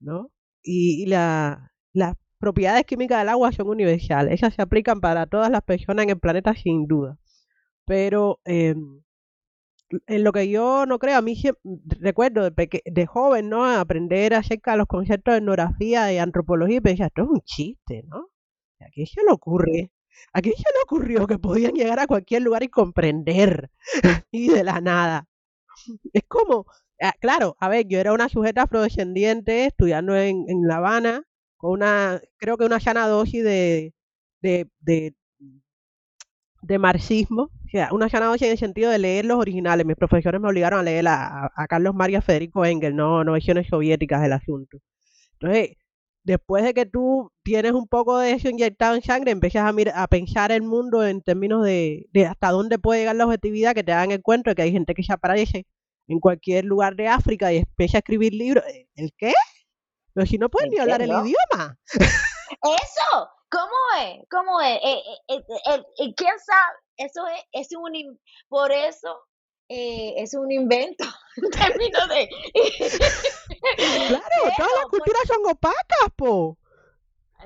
¿no? 0.00 0.30
Y, 0.62 1.06
la, 1.06 1.72
las 1.94 2.16
propiedades 2.38 2.84
químicas 2.84 3.20
del 3.20 3.30
agua 3.30 3.52
son 3.52 3.68
universales. 3.68 4.34
Esas 4.34 4.54
se 4.54 4.62
aplican 4.62 5.00
para 5.00 5.26
todas 5.26 5.50
las 5.50 5.62
personas 5.62 6.04
en 6.04 6.10
el 6.10 6.20
planeta 6.20 6.54
sin 6.54 6.86
duda. 6.86 7.18
Pero 7.86 8.40
em, 8.44 9.02
en 10.06 10.24
lo 10.24 10.32
que 10.32 10.48
yo 10.48 10.86
no 10.86 10.98
creo, 10.98 11.18
a 11.18 11.22
mí 11.22 11.40
recuerdo 12.00 12.50
de, 12.50 13.06
joven, 13.06 13.48
¿no? 13.48 13.64
Aprender 13.64 14.34
acerca 14.34 14.72
de 14.72 14.78
los 14.78 14.86
conceptos 14.86 15.32
de 15.32 15.38
etnografía 15.38 16.12
y 16.12 16.18
antropología 16.18 16.76
y 16.78 16.80
pensar, 16.80 17.08
esto 17.08 17.22
es 17.22 17.28
un 17.28 17.40
chiste, 17.42 18.04
¿no? 18.06 18.28
¿A 18.80 18.88
quién 18.92 19.06
se 19.06 19.22
le 19.24 19.32
ocurre? 19.32 19.92
¿A 20.32 20.40
quién 20.42 20.54
se 20.56 20.62
le 20.62 20.82
ocurrió 20.84 21.26
que 21.26 21.38
podían 21.38 21.72
llegar 21.74 21.98
a 22.00 22.06
cualquier 22.06 22.42
lugar 22.42 22.62
y 22.62 22.68
comprender? 22.68 23.70
y 24.30 24.48
de 24.48 24.64
la 24.64 24.80
nada. 24.80 25.29
Es 26.12 26.22
como, 26.28 26.66
ah, 27.00 27.14
claro, 27.20 27.56
a 27.60 27.68
ver, 27.68 27.86
yo 27.88 27.98
era 28.00 28.12
una 28.12 28.28
sujeta 28.28 28.62
afrodescendiente 28.62 29.66
estudiando 29.66 30.16
en, 30.16 30.44
en 30.48 30.66
La 30.66 30.76
Habana, 30.76 31.22
con 31.56 31.72
una, 31.72 32.20
creo 32.38 32.56
que 32.58 32.64
una 32.64 32.80
sana 32.80 33.06
dosis 33.08 33.44
de, 33.44 33.94
de, 34.42 34.68
de, 34.80 35.14
de 36.62 36.78
marxismo, 36.78 37.42
o 37.44 37.68
sea, 37.70 37.88
una 37.92 38.08
sana 38.08 38.26
dosis 38.26 38.42
en 38.46 38.52
el 38.52 38.58
sentido 38.58 38.90
de 38.90 38.98
leer 38.98 39.24
los 39.24 39.38
originales. 39.38 39.86
Mis 39.86 39.96
profesores 39.96 40.40
me 40.40 40.48
obligaron 40.48 40.80
a 40.80 40.82
leer 40.82 41.08
a, 41.08 41.50
a 41.54 41.66
Carlos 41.68 41.94
María 41.94 42.20
Federico 42.22 42.64
Engel, 42.64 42.94
no, 42.96 43.24
no 43.24 43.32
versiones 43.32 43.66
soviéticas 43.68 44.20
del 44.22 44.32
asunto. 44.32 44.78
Entonces, 45.40 45.76
después 46.22 46.64
de 46.64 46.74
que 46.74 46.86
tú 46.86 47.32
tienes 47.42 47.72
un 47.72 47.86
poco 47.86 48.18
de 48.18 48.32
eso 48.32 48.48
inyectado 48.48 48.94
en 48.94 49.02
sangre, 49.02 49.30
empiezas 49.30 49.68
a, 49.68 49.72
mirar, 49.72 49.94
a 49.96 50.06
pensar 50.06 50.52
el 50.52 50.62
mundo 50.62 51.06
en 51.06 51.22
términos 51.22 51.64
de, 51.64 52.06
de, 52.12 52.26
hasta 52.26 52.50
dónde 52.50 52.78
puede 52.78 53.00
llegar 53.00 53.16
la 53.16 53.26
objetividad, 53.26 53.74
que 53.74 53.84
te 53.84 53.92
dan 53.92 54.10
el 54.10 54.22
cuento 54.22 54.50
de 54.50 54.56
que 54.56 54.62
hay 54.62 54.72
gente 54.72 54.94
que 54.94 55.02
se 55.02 55.12
aparece 55.12 55.66
en 56.08 56.20
cualquier 56.20 56.64
lugar 56.64 56.96
de 56.96 57.08
África 57.08 57.52
y 57.52 57.58
empieza 57.58 57.98
a 57.98 58.00
escribir 58.00 58.34
libros. 58.34 58.64
¿El 58.94 59.12
qué? 59.16 59.32
Pero 60.12 60.26
si 60.26 60.38
no 60.38 60.48
pueden 60.48 60.70
ni 60.70 60.78
hablar 60.78 61.02
el 61.02 61.10
idioma. 61.10 61.78
Eso, 61.94 63.30
¿cómo 63.48 63.76
es? 64.00 64.26
¿Cómo 64.28 64.60
es? 64.60 64.78
Eh, 64.82 65.02
eh, 65.28 65.44
eh, 65.66 66.14
¿Quién 66.16 66.34
sabe? 66.44 66.76
Eso 66.96 67.26
es, 67.28 67.42
es 67.52 67.68
un, 67.76 68.18
por 68.48 68.72
eso 68.72 69.18
eh, 69.70 70.14
es 70.18 70.34
un 70.34 70.50
invento 70.50 71.04
en 71.36 71.50
términos 71.50 72.08
de... 72.08 72.28
claro, 74.08 74.52
todas 74.56 74.72
las 74.76 74.86
culturas 74.90 75.22
son 75.26 75.38
opacas, 75.50 76.08
po. 76.16 76.58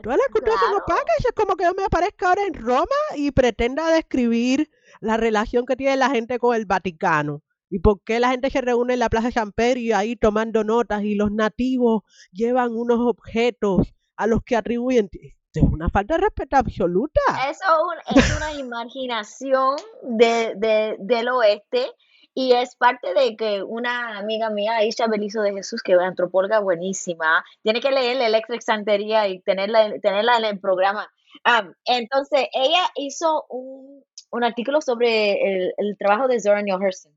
Todas 0.03 0.19
las 0.19 0.27
culturas 0.29 0.59
son 0.59 0.75
opacas. 0.75 1.17
Es 1.21 1.33
como 1.37 1.55
que 1.57 1.65
yo 1.65 1.75
me 1.75 1.85
aparezca 1.85 2.29
ahora 2.31 2.43
en 2.47 2.55
Roma 2.55 2.87
y 3.17 3.31
pretenda 3.31 3.89
describir 3.91 4.69
la 5.01 5.17
relación 5.17 5.67
que 5.67 5.77
tiene 5.77 5.97
la 5.97 6.11
gente 6.11 6.39
con 6.39 6.57
el 6.57 6.67
Vaticano. 6.67 7.43
Y 7.71 7.79
por 7.79 8.03
qué 8.05 8.19
la 8.21 8.31
gente 8.31 8.51
se 8.51 8.61
reúne 8.61 8.95
en 8.95 9.01
la 9.01 9.09
Plaza 9.09 9.31
San 9.31 9.53
Pedro 9.53 9.79
y 9.81 9.93
ahí 9.93 10.17
tomando 10.17 10.65
notas 10.65 11.03
y 11.03 11.15
los 11.15 11.31
nativos 11.31 12.03
llevan 12.33 12.73
unos 12.73 12.99
objetos 13.01 13.95
a 14.17 14.27
los 14.27 14.43
que 14.45 14.57
atribuyen. 14.57 15.09
Es 15.13 15.63
una 15.63 15.89
falta 15.89 16.15
de 16.15 16.23
respeto 16.23 16.57
absoluta. 16.57 17.21
Eso 17.49 17.65
un- 17.85 18.17
es 18.19 18.37
una 18.37 18.53
imaginación 18.53 19.77
de, 20.03 20.55
de- 20.57 20.97
del 20.99 21.29
oeste 21.29 21.87
y 22.35 22.53
es 22.53 22.77
parte 22.77 23.15
de 23.15 23.37
que 23.37 23.63
una 23.63 24.19
amiga 24.19 24.51
mía, 24.51 24.77
Aisha 24.77 25.07
Belizo 25.07 25.41
de 25.43 25.53
Jesús, 25.53 25.83
que 25.83 25.93
es 25.93 25.99
antropóloga 26.01 26.59
buenísima, 26.61 27.45
tiene 27.63 27.81
que 27.81 27.91
leer 27.93 28.17
la 28.17 28.27
Electric 28.27 28.61
Santería 28.63 29.29
y 29.29 29.41
tenerla, 29.41 29.87
en- 29.87 30.01
tenerla 30.01 30.37
en 30.39 30.45
el 30.45 30.61
programa. 30.61 31.09
Am, 31.45 31.75
entonces, 31.85 32.47
ella 32.53 32.83
hizo 32.97 33.45
un, 33.49 34.03
un 34.31 34.45
artículo 34.45 34.81
sobre 34.81 35.33
el, 35.53 35.75
el 35.77 35.97
trabajo 35.99 36.29
de 36.29 36.41
Zora 36.41 36.63
Neale 36.63 36.85
Hurston 36.87 37.13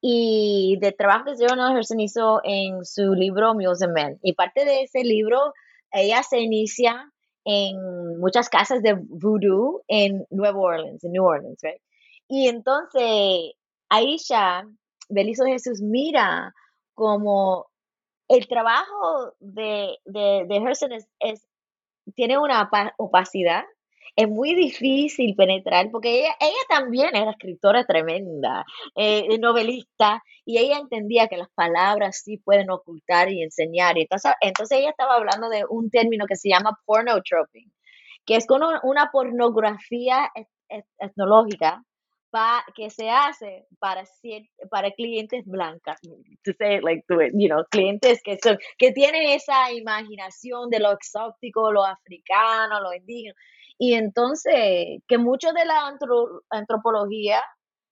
y 0.00 0.78
del 0.80 0.94
trabajo 0.96 1.24
que 1.26 1.36
Zora 1.36 1.56
Neale 1.56 1.76
Hurston 1.76 2.00
hizo 2.00 2.40
en 2.44 2.84
su 2.84 3.14
libro 3.14 3.54
Mules 3.54 3.82
and. 3.82 4.18
Y 4.22 4.32
parte 4.34 4.64
de 4.64 4.82
ese 4.82 5.02
libro, 5.04 5.52
ella 5.92 6.22
se 6.22 6.40
inicia 6.40 7.10
en 7.44 8.18
muchas 8.20 8.48
casas 8.48 8.82
de 8.82 8.94
voodoo 8.94 9.82
en 9.88 10.26
Nueva 10.30 10.58
Orleans, 10.58 11.02
en 11.04 11.12
New 11.12 11.24
Orleans, 11.24 11.58
right? 11.62 11.80
Y 12.28 12.48
entonces 12.48 13.52
Aisha 13.88 14.64
Belizo 15.08 15.44
Jesús 15.44 15.80
mira 15.80 16.52
como 16.94 17.66
el 18.28 18.46
trabajo 18.48 19.34
de, 19.40 19.96
de, 20.04 20.46
Hurston 20.60 20.92
es, 20.92 21.08
tiene 22.14 22.38
una 22.38 22.68
opacidad. 22.98 23.64
Es 24.16 24.28
muy 24.28 24.54
difícil 24.54 25.36
penetrar 25.36 25.90
porque 25.92 26.20
ella, 26.20 26.34
ella 26.40 26.58
también 26.68 27.14
era 27.14 27.30
escritora 27.30 27.84
tremenda, 27.86 28.64
eh, 28.96 29.38
novelista, 29.38 30.22
y 30.44 30.58
ella 30.58 30.78
entendía 30.78 31.28
que 31.28 31.36
las 31.36 31.48
palabras 31.54 32.22
sí 32.24 32.38
pueden 32.38 32.70
ocultar 32.70 33.30
y 33.30 33.42
enseñar. 33.42 33.96
Y 33.96 34.02
entonces, 34.02 34.32
ella 34.72 34.90
estaba 34.90 35.14
hablando 35.14 35.48
de 35.48 35.64
un 35.68 35.90
término 35.90 36.26
que 36.26 36.36
se 36.36 36.48
llama 36.50 36.78
pornotroping, 36.84 37.70
que 38.26 38.36
es 38.36 38.46
como 38.46 38.66
una 38.82 39.10
pornografía 39.12 40.30
et- 40.34 40.48
et- 40.68 40.86
etnológica 40.98 41.84
que 42.74 42.90
se 42.90 43.10
hace 43.10 43.66
para 43.78 44.04
para 44.70 44.90
clientes 44.92 45.44
blancas, 45.46 45.98
to 46.44 46.52
say 46.58 46.80
like 46.80 47.02
to 47.08 47.20
you 47.34 47.48
know, 47.48 47.64
clientes 47.70 48.22
que 48.22 48.38
son 48.42 48.58
que 48.78 48.92
tienen 48.92 49.22
esa 49.30 49.72
imaginación 49.72 50.70
de 50.70 50.80
lo 50.80 50.92
exótico, 50.92 51.72
lo 51.72 51.84
africano, 51.84 52.80
lo 52.80 52.92
indígena. 52.94 53.34
Y 53.78 53.94
entonces, 53.94 55.00
que 55.06 55.18
mucho 55.18 55.52
de 55.52 55.64
la 55.64 55.86
antro- 55.86 56.42
antropología 56.50 57.42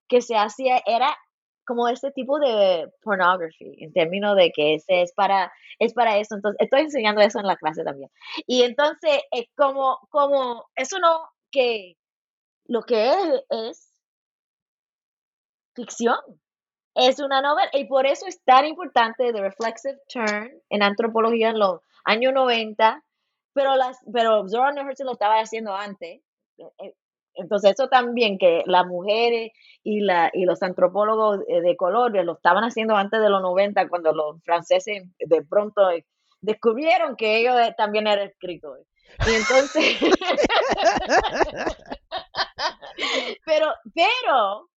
que 0.09 0.21
se 0.21 0.37
hacía 0.37 0.83
era 0.85 1.17
como 1.65 1.89
ese 1.89 2.11
tipo 2.13 2.39
de 2.39 2.89
pornography, 3.03 3.77
en 3.83 3.93
términos 3.93 4.37
de 4.37 4.53
que 4.53 4.75
ese 4.75 5.03
es 5.03 5.13
para, 5.15 5.53
es 5.79 5.95
para 5.95 6.19
eso. 6.19 6.37
Entonces, 6.37 6.59
estoy 6.61 6.83
enseñando 6.83 7.21
eso 7.21 7.41
en 7.41 7.47
la 7.47 7.57
clase 7.57 7.83
también. 7.85 8.11
Y 8.47 8.63
entonces, 8.63 9.21
es 9.33 9.47
como, 9.57 9.99
como, 10.11 10.65
eso 10.77 10.99
no, 11.01 11.29
que 11.51 11.97
lo 12.67 12.83
que 12.83 13.09
es, 13.09 13.45
es 13.51 13.96
ficción. 15.77 16.17
Es 16.95 17.21
una 17.21 17.43
novela 17.43 17.71
y 17.75 17.85
por 17.87 18.07
eso 18.07 18.27
es 18.27 18.43
tan 18.45 18.67
importante 18.67 19.33
The 19.33 19.41
Reflexive 19.43 19.99
Turn 20.09 20.51
en 20.71 20.83
antropología 20.83 21.51
en 21.51 21.59
los 21.59 21.81
años 22.05 22.33
90, 22.35 23.05
pero 23.55 23.77
las 23.77 23.99
pero 24.13 24.49
Zora 24.49 24.73
Neale 24.73 24.89
Hurston 24.91 25.07
lo 25.07 25.13
estaba 25.13 25.41
haciendo 25.41 25.75
antes. 25.77 26.23
Eh, 26.59 26.65
eh, 26.85 26.95
Entonces 27.35 27.73
eso 27.73 27.89
también 27.89 28.39
que 28.39 28.63
las 28.67 28.87
mujeres 28.87 29.53
y 29.85 30.01
la 30.01 30.31
y 30.33 30.47
los 30.47 30.63
antropólogos 30.63 31.41
eh, 31.49 31.61
de 31.61 31.77
color 31.77 32.13
lo 32.25 32.35
estaban 32.35 32.65
haciendo 32.65 32.97
antes 32.97 33.21
de 33.21 33.31
los 33.31 33.43
90 33.43 33.89
cuando 33.89 34.13
los 34.15 34.43
franceses 34.45 35.03
de 35.19 35.43
pronto 35.45 35.83
descubrieron 36.41 37.17
que 37.17 37.39
ellos 37.39 37.55
también 37.77 38.07
eran 38.07 38.29
escritores. 38.29 38.87
Y 39.27 39.35
entonces 39.35 39.99
pero 43.45 43.73
pero 43.95 44.69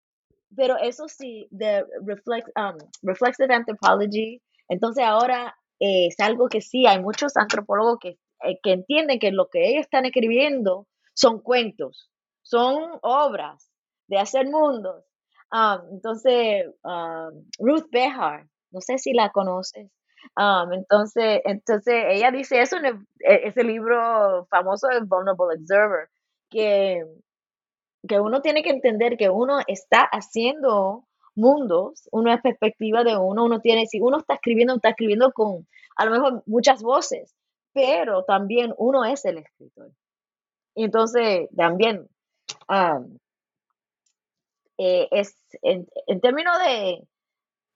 pero 0.59 0.77
eso 0.77 1.07
sí, 1.07 1.47
de 1.51 1.85
reflex, 2.05 2.51
um, 2.57 2.77
reflexive 3.03 3.53
anthropology, 3.53 4.41
entonces 4.67 5.05
ahora 5.05 5.55
eh, 5.79 6.07
es 6.07 6.19
algo 6.19 6.49
que 6.49 6.59
sí, 6.61 6.85
hay 6.85 6.99
muchos 7.01 7.37
antropólogos 7.37 7.99
que, 8.01 8.09
eh, 8.43 8.59
que 8.61 8.73
entienden 8.73 9.19
que 9.19 9.31
lo 9.31 9.47
que 9.49 9.69
ellos 9.69 9.83
están 9.83 10.05
escribiendo 10.05 10.85
son 11.13 11.39
cuentos, 11.41 12.09
son 12.43 12.99
obras 13.03 13.71
de 14.07 14.17
hacer 14.19 14.47
mundos. 14.47 15.05
Um, 15.51 15.93
entonces, 15.93 16.65
um, 16.83 17.45
Ruth 17.59 17.87
Behar, 17.91 18.45
no 18.71 18.81
sé 18.81 18.97
si 18.97 19.13
la 19.13 19.29
conoces. 19.31 19.89
Um, 20.35 20.73
entonces, 20.73 21.41
entonces 21.45 22.03
ella 22.09 22.31
dice 22.31 22.61
eso 22.61 22.77
en 22.77 22.85
el- 22.85 23.07
e- 23.21 23.47
ese 23.47 23.63
libro 23.63 24.45
famoso 24.49 24.87
de 24.89 24.99
Vulnerable 25.01 25.55
Observer, 25.57 26.09
que 26.49 27.03
que 28.07 28.19
uno 28.19 28.41
tiene 28.41 28.63
que 28.63 28.69
entender 28.69 29.17
que 29.17 29.29
uno 29.29 29.59
está 29.67 30.03
haciendo 30.03 31.05
mundos, 31.35 32.07
una 32.11 32.41
perspectiva 32.41 33.03
de 33.03 33.17
uno, 33.17 33.45
uno 33.45 33.61
tiene, 33.61 33.87
si 33.87 33.99
uno 33.99 34.17
está 34.17 34.35
escribiendo, 34.35 34.75
está 34.75 34.89
escribiendo 34.89 35.31
con 35.31 35.67
a 35.95 36.05
lo 36.05 36.11
mejor 36.11 36.43
muchas 36.45 36.81
voces, 36.81 37.35
pero 37.73 38.23
también 38.23 38.73
uno 38.77 39.05
es 39.05 39.25
el 39.25 39.37
escritor. 39.37 39.91
Entonces 40.75 41.49
también 41.55 42.07
um, 42.69 43.17
es 44.77 45.37
en, 45.61 45.87
en 46.07 46.21
términos 46.21 46.57
de, 46.59 47.07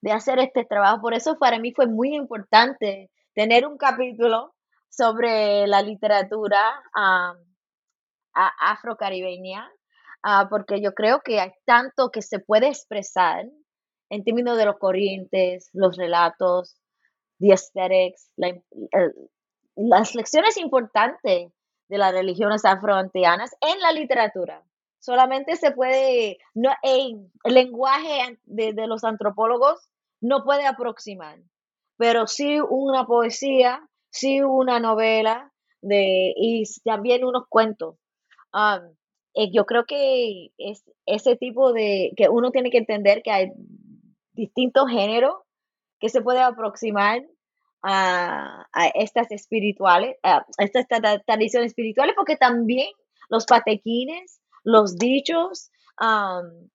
de 0.01 0.11
hacer 0.11 0.39
este 0.39 0.65
trabajo, 0.65 1.01
por 1.01 1.13
eso 1.13 1.37
para 1.37 1.59
mí 1.59 1.73
fue 1.73 1.87
muy 1.87 2.15
importante 2.15 3.09
tener 3.33 3.65
un 3.67 3.77
capítulo 3.77 4.53
sobre 4.89 5.67
la 5.67 5.81
literatura 5.81 6.59
um, 6.95 7.37
afrocaribeña, 8.33 9.69
ah, 10.23 10.47
porque 10.49 10.81
yo 10.81 10.93
creo 10.93 11.21
que 11.23 11.39
hay 11.39 11.51
tanto 11.65 12.09
que 12.11 12.21
se 12.21 12.39
puede 12.39 12.67
expresar 12.67 13.45
en 14.09 14.23
términos 14.23 14.57
de 14.57 14.65
los 14.65 14.77
corrientes, 14.77 15.69
los 15.73 15.97
relatos, 15.97 16.75
the 17.39 17.51
aesthetics, 17.51 18.31
el- 18.37 19.13
las 19.75 20.15
lecciones 20.15 20.57
importantes 20.57 21.51
de 21.89 21.97
las 21.97 22.11
religiones 22.13 22.65
afroantianas 22.65 23.51
en 23.61 23.79
la 23.79 23.91
literatura. 23.91 24.63
Solamente 24.99 25.55
se 25.57 25.71
puede, 25.71 26.37
no, 26.53 26.71
el 26.81 27.29
lenguaje 27.43 28.39
de, 28.45 28.73
los 28.87 29.03
antropólogos 29.03 29.89
no 30.21 30.43
puede 30.45 30.65
aproximar, 30.65 31.39
pero 31.97 32.27
sí 32.27 32.59
una 32.61 33.05
poesía, 33.05 33.81
sí 34.09 34.41
una 34.41 34.79
novela 34.79 35.51
de, 35.81 36.33
y 36.37 36.63
también 36.85 37.25
unos 37.25 37.43
cuentos. 37.49 37.95
Um, 38.53 38.95
eh, 39.35 39.51
yo 39.51 39.65
creo 39.65 39.85
que 39.85 40.51
es 40.57 40.83
ese 41.05 41.35
tipo 41.35 41.73
de, 41.73 42.11
que 42.15 42.29
uno 42.29 42.51
tiene 42.51 42.69
que 42.69 42.77
entender 42.77 43.21
que 43.23 43.31
hay 43.31 43.51
distintos 44.33 44.89
géneros 44.89 45.35
que 45.99 46.09
se 46.09 46.21
puede 46.21 46.39
aproximar 46.39 47.23
a, 47.81 48.65
estas 48.95 49.31
espirituales, 49.31 50.15
a 50.23 50.45
estas 50.57 50.85
tradiciones 51.25 51.71
espirituales, 51.71 52.15
porque 52.15 52.37
también 52.37 52.87
los 53.29 53.45
patequines, 53.45 54.39
los 54.63 54.97
dichos, 54.97 55.69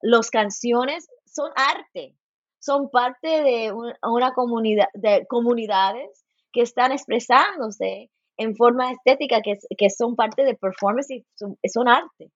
las 0.02 0.30
canciones 0.30 1.08
son 1.24 1.50
arte, 1.56 2.14
son 2.58 2.90
parte 2.90 3.28
de 3.28 3.72
una 4.02 4.32
comunidad, 4.32 4.88
de 4.94 5.26
comunidades 5.28 6.24
que 6.52 6.62
están 6.62 6.92
expresándose 6.92 8.10
en 8.36 8.56
forma 8.56 8.92
estética, 8.92 9.40
que, 9.42 9.58
que 9.76 9.90
son 9.90 10.16
parte 10.16 10.44
de 10.44 10.54
performance 10.54 11.10
y 11.10 11.26
son, 11.36 11.88
arte. 11.88 12.30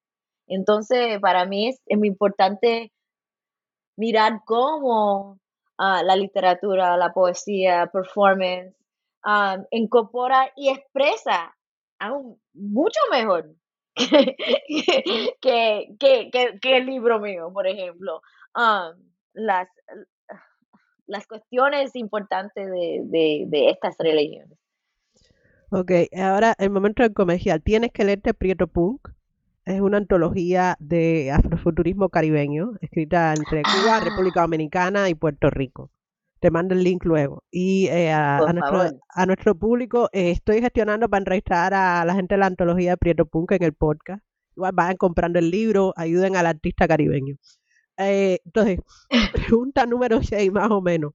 Entonces, 0.47 1.19
para 1.21 1.45
mí 1.47 1.69
es, 1.69 1.81
muy 1.99 2.09
importante 2.09 2.93
mirar 3.97 4.41
cómo 4.45 5.39
ah, 5.79 6.03
la 6.03 6.17
literatura, 6.17 6.97
la 6.97 7.13
poesía, 7.13 7.91
performance, 7.93 8.75
um, 9.25 9.65
incorpora 9.71 10.51
y 10.57 10.71
expresa 10.71 11.55
aún 11.99 12.41
mucho 12.53 13.01
mejor 13.11 13.55
que, 15.41 15.97
que, 15.99 16.77
el 16.77 16.87
libro 16.87 17.21
mío, 17.21 17.51
por 17.53 17.67
ejemplo. 17.67 18.21
las, 19.35 19.69
las 21.07 21.27
cuestiones 21.27 21.95
importantes 21.95 22.67
de, 22.67 23.45
de 23.47 23.71
estas 23.71 23.97
religiones. 23.99 24.59
Ok, 25.75 25.91
ahora 26.19 26.55
el 26.59 26.69
momento 26.69 27.03
del 27.03 27.15
comercial. 27.15 27.63
Tienes 27.63 27.93
que 27.93 28.05
leerte 28.05 28.35
Prieto 28.35 28.67
Punk. 28.67 29.09
Es 29.65 29.81
una 29.81 29.99
antología 29.99 30.77
de 30.81 31.31
afrofuturismo 31.31 32.09
caribeño, 32.09 32.73
escrita 32.81 33.33
entre 33.33 33.63
Cuba, 33.63 33.99
ah. 33.99 34.01
República 34.01 34.41
Dominicana 34.41 35.09
y 35.09 35.15
Puerto 35.15 35.51
Rico. 35.51 35.91
Te 36.41 36.51
mando 36.51 36.75
el 36.75 36.83
link 36.83 37.05
luego. 37.05 37.45
Y 37.53 37.87
eh, 37.87 38.11
a, 38.11 38.41
nuestro, 38.53 38.99
a, 39.09 39.27
nuestro, 39.27 39.55
público, 39.55 40.09
eh, 40.13 40.33
estoy 40.33 40.61
gestionando 40.61 41.09
para 41.09 41.21
entrevistar 41.21 41.73
a 41.75 42.05
la 42.05 42.15
gente 42.15 42.35
de 42.35 42.41
la 42.41 42.47
antología 42.47 42.91
de 42.91 42.97
Prieto 42.97 43.27
Punk 43.27 43.53
en 43.53 43.63
el 43.63 43.73
podcast. 43.73 44.25
Igual 44.57 44.73
vayan 44.75 44.97
comprando 44.97 45.39
el 45.39 45.51
libro, 45.51 45.93
ayuden 45.97 46.35
al 46.35 46.47
artista 46.47 46.89
caribeño. 46.89 47.37
Eh, 47.99 48.41
entonces, 48.45 48.81
pregunta 49.33 49.87
número 49.87 50.23
6 50.23 50.51
más 50.51 50.71
o 50.73 50.81
menos. 50.81 51.13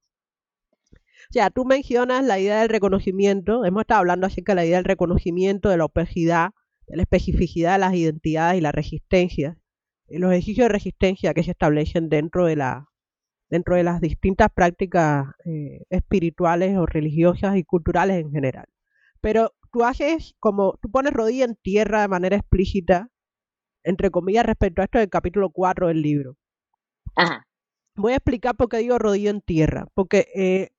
O 1.29 1.33
sea, 1.33 1.49
tú 1.49 1.65
mencionas 1.65 2.23
la 2.23 2.39
idea 2.39 2.61
del 2.61 2.69
reconocimiento, 2.69 3.65
hemos 3.65 3.81
estado 3.81 3.99
hablando 3.99 4.27
acerca 4.27 4.53
de 4.53 4.55
la 4.55 4.65
idea 4.65 4.77
del 4.77 4.85
reconocimiento, 4.85 5.67
de 5.67 5.77
la 5.77 5.85
opacidad, 5.85 6.51
de 6.51 6.56
la 6.95 7.03
especificidad 7.03 7.73
de 7.73 7.79
las 7.79 7.93
identidades 7.93 8.57
y 8.57 8.61
la 8.61 8.71
resistencia, 8.71 9.57
y 10.07 10.19
los 10.19 10.31
ejercicios 10.31 10.65
de 10.65 10.73
resistencia 10.73 11.33
que 11.33 11.43
se 11.43 11.51
establecen 11.51 12.09
dentro 12.09 12.45
de 12.45 12.55
la 12.55 12.87
dentro 13.49 13.75
de 13.75 13.83
las 13.83 14.01
distintas 14.01 14.49
prácticas 14.53 15.27
eh, 15.45 15.83
espirituales 15.89 16.77
o 16.77 16.85
religiosas 16.85 17.55
y 17.57 17.63
culturales 17.63 18.19
en 18.19 18.31
general. 18.31 18.65
Pero 19.21 19.53
tú 19.71 19.83
haces 19.83 20.35
como, 20.39 20.77
tú 20.81 20.89
pones 20.91 21.13
rodilla 21.13 21.45
en 21.45 21.55
tierra 21.55 22.01
de 22.01 22.07
manera 22.07 22.35
explícita, 22.35 23.09
entre 23.83 24.11
comillas, 24.11 24.45
respecto 24.45 24.81
a 24.81 24.85
esto 24.85 24.99
del 24.99 25.09
capítulo 25.09 25.49
4 25.49 25.87
del 25.87 26.01
libro. 26.01 26.35
Ajá. 27.15 27.47
Voy 27.95 28.13
a 28.13 28.17
explicar 28.17 28.55
por 28.55 28.69
qué 28.69 28.77
digo 28.77 28.99
rodilla 28.99 29.31
en 29.31 29.41
tierra, 29.41 29.87
porque 29.93 30.27
eh, 30.35 30.69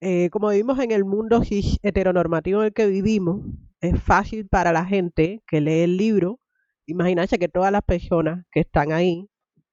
eh, 0.00 0.30
como 0.30 0.48
vivimos 0.48 0.78
en 0.78 0.92
el 0.92 1.04
mundo 1.04 1.42
heteronormativo 1.82 2.60
en 2.60 2.66
el 2.66 2.72
que 2.72 2.86
vivimos, 2.86 3.40
es 3.84 4.02
fácil 4.02 4.48
para 4.48 4.72
la 4.72 4.84
gente 4.84 5.42
que 5.46 5.60
lee 5.60 5.82
el 5.82 5.96
libro 5.96 6.40
imaginarse 6.86 7.38
que 7.38 7.48
todas 7.48 7.72
las 7.72 7.82
personas 7.82 8.44
que 8.50 8.60
están 8.60 8.92
ahí 8.92 9.28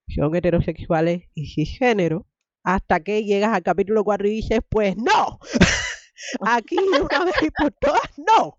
son 0.07 0.35
heterosexuales 0.35 1.23
y 1.33 1.47
cisgénero, 1.53 2.27
hasta 2.63 3.01
que 3.01 3.23
llegas 3.23 3.53
al 3.53 3.63
capítulo 3.63 4.03
4 4.03 4.27
y 4.27 4.31
dices, 4.31 4.59
pues 4.69 4.95
no, 4.97 5.39
aquí 6.41 6.77
una 6.77 7.25
vez 7.25 7.35
y 7.41 7.49
por 7.51 7.71
todas 7.71 8.11
no. 8.17 8.57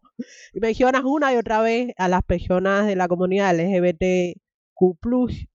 Y 0.53 0.61
mencionas 0.61 1.03
una 1.05 1.33
y 1.33 1.37
otra 1.37 1.61
vez 1.61 1.93
a 1.97 2.09
las 2.09 2.23
personas 2.23 2.87
de 2.87 2.97
la 2.97 3.09
comunidad 3.09 3.55
LGBTQ 3.55 4.23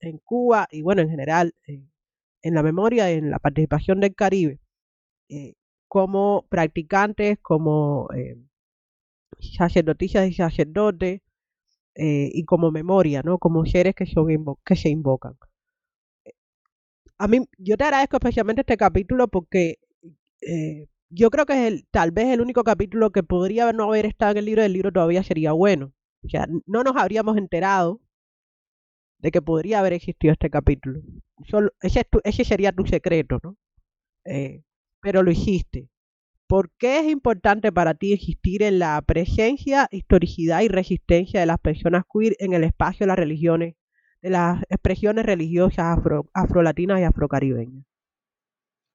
en 0.00 0.18
Cuba 0.24 0.68
y 0.70 0.82
bueno, 0.82 1.02
en 1.02 1.10
general, 1.10 1.54
en 1.66 2.54
la 2.54 2.62
memoria, 2.62 3.10
en 3.10 3.30
la 3.30 3.38
participación 3.38 4.00
del 4.00 4.14
Caribe. 4.14 4.60
Eh, 5.28 5.54
como 5.88 6.46
practicantes, 6.48 7.38
como 7.40 8.08
eh, 8.14 8.36
sacerdotisas 9.40 10.28
y 10.28 10.34
sacerdotes, 10.34 11.20
eh, 11.94 12.30
y 12.32 12.44
como 12.44 12.70
memoria, 12.70 13.22
¿no? 13.24 13.38
Como 13.38 13.66
seres 13.66 13.94
que, 13.94 14.06
son 14.06 14.26
que 14.64 14.76
se 14.76 14.88
invocan. 14.88 15.36
A 17.18 17.26
mí, 17.28 17.40
yo 17.58 17.76
te 17.76 17.84
agradezco 17.84 18.16
especialmente 18.16 18.60
este 18.62 18.76
capítulo 18.76 19.26
porque 19.28 19.78
eh, 20.40 20.86
yo 21.10 21.30
creo 21.30 21.46
que 21.46 21.54
es 21.54 21.72
el, 21.72 21.86
tal 21.90 22.12
vez 22.12 22.28
el 22.28 22.40
único 22.40 22.62
capítulo 22.64 23.10
que 23.10 23.22
podría 23.22 23.72
no 23.72 23.84
haber 23.84 24.06
estado 24.06 24.32
en 24.32 24.38
el 24.38 24.44
libro, 24.44 24.62
del 24.62 24.72
libro 24.72 24.92
todavía 24.92 25.22
sería 25.24 25.52
bueno. 25.52 25.92
O 26.24 26.28
sea, 26.28 26.46
no 26.66 26.84
nos 26.84 26.96
habríamos 26.96 27.36
enterado 27.36 28.00
de 29.18 29.30
que 29.30 29.42
podría 29.42 29.80
haber 29.80 29.94
existido 29.94 30.32
este 30.32 30.50
capítulo. 30.50 31.00
Solo, 31.48 31.72
ese, 31.82 32.06
ese 32.24 32.44
sería 32.44 32.72
tu 32.72 32.86
secreto, 32.86 33.40
¿no? 33.42 33.56
Eh, 34.24 34.62
pero 35.00 35.22
lo 35.22 35.30
hiciste. 35.30 35.88
¿Por 36.48 36.70
qué 36.78 37.00
es 37.00 37.06
importante 37.06 37.72
para 37.72 37.92
ti 37.92 38.14
existir 38.14 38.62
en 38.62 38.78
la 38.78 39.02
presencia, 39.02 39.86
historicidad 39.90 40.62
y 40.62 40.68
resistencia 40.68 41.40
de 41.40 41.46
las 41.46 41.58
personas 41.58 42.04
queer 42.10 42.36
en 42.38 42.54
el 42.54 42.64
espacio 42.64 43.04
de 43.04 43.08
las 43.08 43.18
religiones, 43.18 43.76
de 44.22 44.30
las 44.30 44.62
expresiones 44.70 45.26
religiosas 45.26 45.98
afro, 45.98 46.30
afrolatinas 46.32 47.00
y 47.00 47.04
afrocaribeñas? 47.04 47.84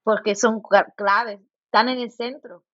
Porque 0.02 0.34
son 0.34 0.64
claves, 0.98 1.42
están 1.66 1.90
en 1.90 2.00
el 2.00 2.10
centro. 2.10 2.66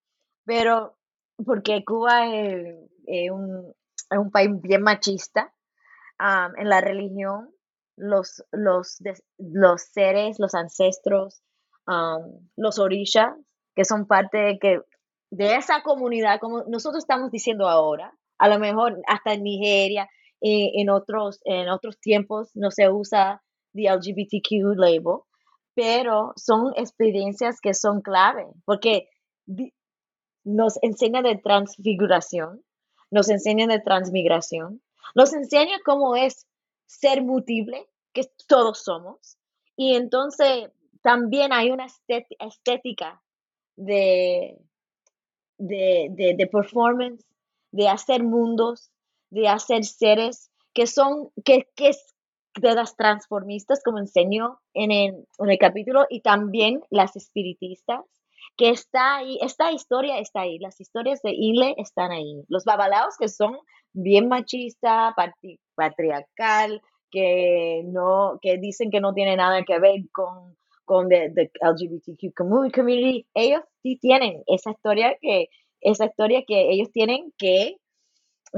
Pero 0.45 0.97
porque 1.45 1.83
Cuba 1.83 2.33
es, 2.33 3.31
un, 3.31 4.31
país 4.31 4.49
bien 4.61 4.81
machista 4.81 5.53
en 6.57 6.69
la 6.69 6.79
religión, 6.79 7.49
los, 7.97 8.45
seres, 9.91 10.39
los 10.39 10.55
ancestros, 10.55 11.43
los 12.55 12.79
orishas, 12.79 13.35
que 13.79 13.85
son 13.85 14.07
parte 14.07 14.37
de, 14.37 14.59
que, 14.59 14.81
de 15.31 15.55
esa 15.55 15.83
comunidad, 15.83 16.41
como 16.41 16.65
nosotros 16.65 17.01
estamos 17.01 17.31
diciendo 17.31 17.69
ahora, 17.69 18.13
a 18.37 18.49
lo 18.49 18.59
mejor 18.59 19.01
hasta 19.07 19.31
en 19.31 19.43
Nigeria, 19.43 20.09
eh, 20.41 20.71
en, 20.81 20.89
otros, 20.89 21.39
en 21.45 21.69
otros 21.69 21.97
tiempos 22.01 22.51
no 22.55 22.71
se 22.71 22.89
usa 22.89 23.41
the 23.73 23.83
LGBTQ 23.83 24.75
label, 24.75 25.21
pero 25.75 26.33
son 26.35 26.73
experiencias 26.75 27.61
que 27.61 27.73
son 27.73 28.01
clave, 28.01 28.47
porque 28.65 29.07
nos 30.43 30.77
enseña 30.83 31.21
de 31.21 31.37
transfiguración, 31.37 32.61
nos 33.09 33.29
enseña 33.29 33.65
de 33.65 33.79
transmigración, 33.79 34.81
nos 35.15 35.31
enseña 35.31 35.77
cómo 35.85 36.17
es 36.17 36.47
ser 36.85 37.23
mutible, 37.23 37.87
que 38.11 38.23
todos 38.45 38.83
somos, 38.83 39.37
y 39.77 39.95
entonces 39.95 40.69
también 41.01 41.53
hay 41.53 41.71
una 41.71 41.87
estética 42.39 43.21
de, 43.79 44.57
de, 45.57 46.35
de, 46.37 46.47
performance, 46.47 47.25
de 47.71 47.87
hacer 47.87 48.23
mundos, 48.23 48.91
de 49.29 49.47
hacer 49.47 49.85
seres 49.85 50.51
que 50.73 50.85
son, 50.85 51.29
que, 51.45 51.67
que 51.75 51.89
es 51.89 52.13
de 52.59 52.75
las 52.75 52.95
transformistas, 52.95 53.81
como 53.83 53.99
enseñó 53.99 54.59
en 54.73 54.91
el, 54.91 55.27
en 55.37 55.49
el 55.49 55.57
capítulo, 55.57 56.05
y 56.09 56.21
también 56.21 56.81
las 56.89 57.15
espiritistas, 57.15 58.01
que 58.57 58.69
está 58.69 59.17
ahí, 59.17 59.39
esta 59.41 59.71
historia 59.71 60.19
está 60.19 60.41
ahí, 60.41 60.59
las 60.59 60.81
historias 60.81 61.21
de 61.21 61.31
Ile 61.31 61.75
están 61.77 62.11
ahí. 62.11 62.43
Los 62.49 62.65
babalaos 62.65 63.15
que 63.17 63.29
son 63.29 63.57
bien 63.93 64.27
machista, 64.27 65.15
patriarcal, 65.75 66.81
que 67.09 67.83
no, 67.85 68.39
que 68.41 68.57
dicen 68.57 68.91
que 68.91 68.99
no 68.99 69.13
tiene 69.13 69.37
nada 69.37 69.63
que 69.63 69.79
ver 69.79 70.01
con 70.11 70.57
con 70.89 71.07
the, 71.07 71.51
LGBTQ 71.61 72.33
community, 72.33 73.27
ellos 73.35 73.61
sí 73.83 73.99
tienen 74.01 74.41
esa 74.47 74.71
historia 74.71 75.15
que, 75.21 75.49
esa 75.81 76.05
historia 76.05 76.43
que 76.47 76.71
ellos 76.71 76.89
tienen 76.91 77.31
que, 77.37 77.77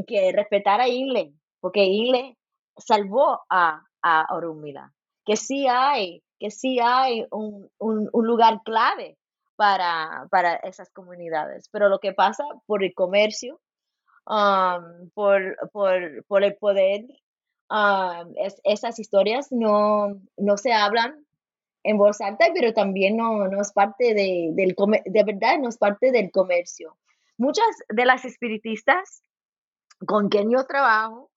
que 0.08 0.32
respetar 0.32 0.80
a 0.80 0.88
Inle, 0.88 1.34
porque 1.60 1.84
Inle 1.84 2.38
salvó 2.78 3.42
a, 3.50 3.84
a 4.02 4.34
Orumila, 4.34 4.94
que 5.26 5.36
sí 5.36 5.68
hay, 5.68 6.24
que 6.40 6.52
sí 6.52 6.80
hay 6.82 7.26
un, 7.32 7.70
un, 7.80 8.26
lugar 8.26 8.62
clave 8.64 9.18
para, 9.58 10.26
para, 10.32 10.56
esas 10.56 10.90
comunidades. 10.92 11.68
Pero 11.70 11.90
lo 11.90 12.00
que 12.00 12.14
pasa 12.14 12.46
por 12.66 12.82
el 12.82 12.94
comercio, 12.94 13.60
um, 14.26 15.10
por, 15.14 15.58
por, 15.74 16.24
por, 16.28 16.46
el 16.46 16.56
poder, 16.56 17.02
um, 17.70 18.34
esas 18.64 19.00
historias 19.00 19.52
no, 19.52 20.22
no 20.38 20.56
se 20.56 20.72
hablan 20.72 21.26
en 21.84 21.98
voz 21.98 22.18
pero 22.54 22.74
también 22.74 23.18
no, 23.18 23.48
no 23.48 23.62
es 23.62 23.72
parte 23.74 24.14
de, 24.14 24.52
del 24.54 24.76
de 25.06 25.24
verdad, 25.24 25.58
no 25.60 25.70
es 25.70 25.78
parte 25.78 26.12
del 26.12 26.32
comercio. 26.32 26.98
Muchas 27.38 27.66
de 27.90 28.06
las 28.06 28.26
espiritistas 28.26 29.24
con 30.06 30.30
quien 30.30 30.52
yo 30.52 30.66
trabajo 30.66 31.32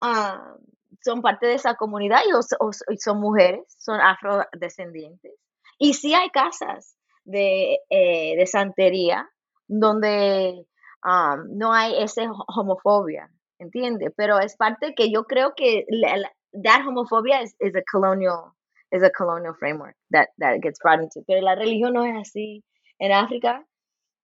ah, 0.00 0.56
son 1.02 1.22
parte 1.22 1.46
de 1.46 1.54
esa 1.54 1.74
comunidad 1.74 2.20
y, 2.26 2.98
son 2.98 3.20
mujeres, 3.20 3.62
son 3.78 4.00
afrodescendientes. 4.00 5.34
Y 5.78 5.94
sí 5.94 6.14
hay 6.14 6.30
casas 6.30 6.96
de, 7.24 7.78
eh, 7.90 8.36
de 8.36 8.46
santería 8.46 9.28
donde 9.66 10.66
um, 11.04 11.56
no 11.56 11.72
hay 11.72 12.02
esa 12.02 12.22
homofobia, 12.48 13.30
¿entiendes? 13.58 14.12
Pero 14.16 14.38
es 14.38 14.56
parte 14.56 14.94
que 14.94 15.10
yo 15.12 15.24
creo 15.24 15.54
que 15.54 15.84
la, 15.88 16.30
that 16.64 16.86
homophobia 16.86 17.42
is, 17.42 17.54
is 17.60 17.74
a 17.76 17.82
colonial 17.90 18.52
is 18.92 19.02
a 19.02 19.10
colonial 19.10 19.54
framework 19.58 19.94
that, 20.10 20.28
that 20.38 20.60
gets 20.60 20.78
brought 20.80 21.00
into. 21.00 21.22
Pero 21.26 21.40
la 21.40 21.54
religión 21.54 21.94
no 21.94 22.04
es 22.04 22.14
así. 22.16 22.62
En 22.98 23.12
África, 23.12 23.64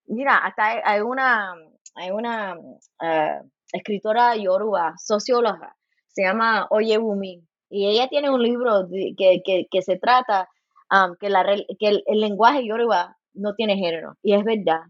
mira, 0.06 0.36
hasta 0.36 0.82
hay, 0.84 1.00
una, 1.00 1.54
hay 1.94 2.10
una 2.10 2.56
uh, 2.58 3.50
escritora 3.72 4.36
yoruba, 4.36 4.94
socióloga, 4.98 5.74
se 6.08 6.22
llama 6.22 6.66
Oyewumi, 6.70 7.42
y 7.68 7.88
ella 7.88 8.08
tiene 8.08 8.30
un 8.30 8.42
libro 8.42 8.86
que, 9.16 9.42
que, 9.70 9.82
se 9.82 9.98
trata 9.98 10.48
um, 10.90 11.16
que, 11.18 11.30
la, 11.30 11.44
que 11.44 11.88
el, 11.88 12.02
el, 12.06 12.20
lenguaje 12.20 12.66
yoruba 12.66 13.16
no 13.34 13.54
tiene 13.54 13.76
género, 13.76 14.16
y 14.22 14.34
es 14.34 14.44
verdad. 14.44 14.82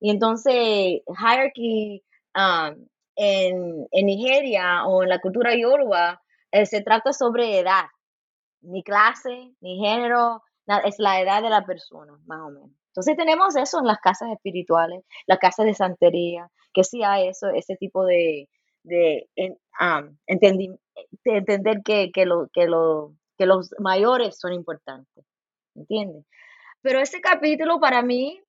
Y 0.00 0.10
entonces, 0.10 1.02
hierarchy 1.06 2.02
um, 2.34 2.86
en, 3.16 3.86
en, 3.90 4.06
Nigeria 4.06 4.84
o 4.86 5.02
en 5.02 5.08
la 5.08 5.20
cultura 5.20 5.54
yoruba 5.54 6.20
eh, 6.50 6.66
se 6.66 6.82
trata 6.82 7.12
sobre 7.12 7.58
edad, 7.58 7.84
ni 8.64 8.82
clase, 8.82 9.54
ni 9.60 9.78
género, 9.78 10.42
es 10.84 10.98
la 10.98 11.20
edad 11.20 11.42
de 11.42 11.50
la 11.50 11.64
persona, 11.64 12.12
más 12.26 12.40
o 12.40 12.50
menos. 12.50 12.70
Entonces 12.88 13.16
tenemos 13.16 13.56
eso 13.56 13.80
en 13.80 13.86
las 13.86 13.98
casas 13.98 14.30
espirituales, 14.30 15.04
las 15.26 15.38
casas 15.38 15.66
de 15.66 15.74
santería, 15.74 16.48
que 16.72 16.84
sí 16.84 17.02
hay 17.02 17.28
eso, 17.28 17.48
ese 17.48 17.76
tipo 17.76 18.04
de, 18.04 18.48
de, 18.84 19.28
entender 20.26 21.82
que, 21.84 22.10
que, 22.12 22.24
lo, 22.24 22.48
que, 22.52 22.66
lo, 22.66 23.14
que 23.36 23.46
los 23.46 23.74
mayores 23.78 24.38
son 24.38 24.52
importantes, 24.52 25.24
¿entiendes? 25.74 26.24
Pero 26.82 27.00
ese 27.00 27.20
capítulo 27.20 27.80
para 27.80 28.02
mí 28.02 28.40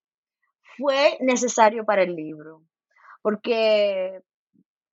fue 0.77 1.17
necesario 1.21 1.85
para 1.85 2.03
el 2.03 2.15
libro, 2.15 2.61
porque 3.21 4.21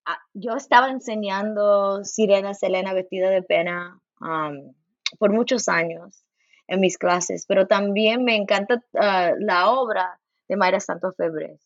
ah, 0.06 0.18
yo 0.32 0.54
estaba 0.54 0.90
enseñando 0.90 2.04
Sirena 2.04 2.54
Selena 2.54 2.94
vestida 2.94 3.30
de 3.30 3.42
pena 3.42 4.00
por 5.18 5.32
muchos 5.32 5.68
años 5.68 6.24
en 6.66 6.80
mis 6.80 6.98
clases, 6.98 7.44
pero 7.46 7.66
también 7.66 8.24
me 8.24 8.36
encanta 8.36 8.82
ah, 8.98 9.32
la 9.38 9.70
obra 9.70 10.20
de 10.48 10.56
Mayra 10.56 10.80
Santos 10.80 11.14
Febres. 11.16 11.60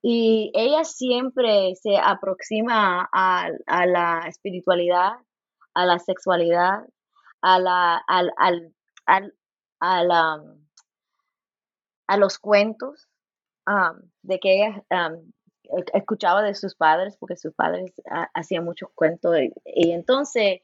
Y 0.00 0.52
ella 0.54 0.84
siempre 0.84 1.74
se 1.74 1.96
aproxima 1.96 3.08
a, 3.12 3.50
la 3.86 4.24
espiritualidad, 4.28 5.14
a 5.74 5.86
la 5.86 5.98
sexualidad, 5.98 6.86
a, 7.42 7.58
la, 7.58 7.96
al, 7.96 8.32
al, 9.06 9.34
a 12.06 12.16
los 12.16 12.38
cuentos 12.38 13.08
de 14.22 14.38
que 14.38 14.54
ella 14.54 14.84
escuchaba 15.92 16.42
de 16.42 16.54
sus 16.54 16.74
padres, 16.74 17.16
porque 17.18 17.36
sus 17.36 17.54
padres 17.54 17.92
ah, 18.10 18.30
hacían 18.34 18.64
muchos 18.64 18.90
cuentos. 18.94 19.36
y 19.64 19.92
entonces 19.92 20.60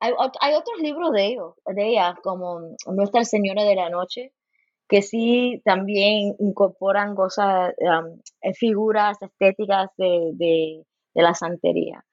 hay, 0.00 0.54
otros 0.54 0.78
libros 0.80 1.12
de 1.12 1.26
ellos, 1.26 1.54
de 1.66 1.88
ella, 1.88 2.16
como 2.22 2.60
Nuestra 2.86 3.24
Señora 3.24 3.64
de 3.64 3.74
la 3.74 3.90
Noche, 3.90 4.32
que 4.88 5.02
sí 5.02 5.60
también 5.64 6.34
incorporan 6.38 7.14
cosas, 7.14 7.74
eh, 8.42 8.54
figuras 8.54 9.20
estéticas 9.20 9.90
de, 9.96 10.84
la 11.14 11.34
santería. 11.34 12.04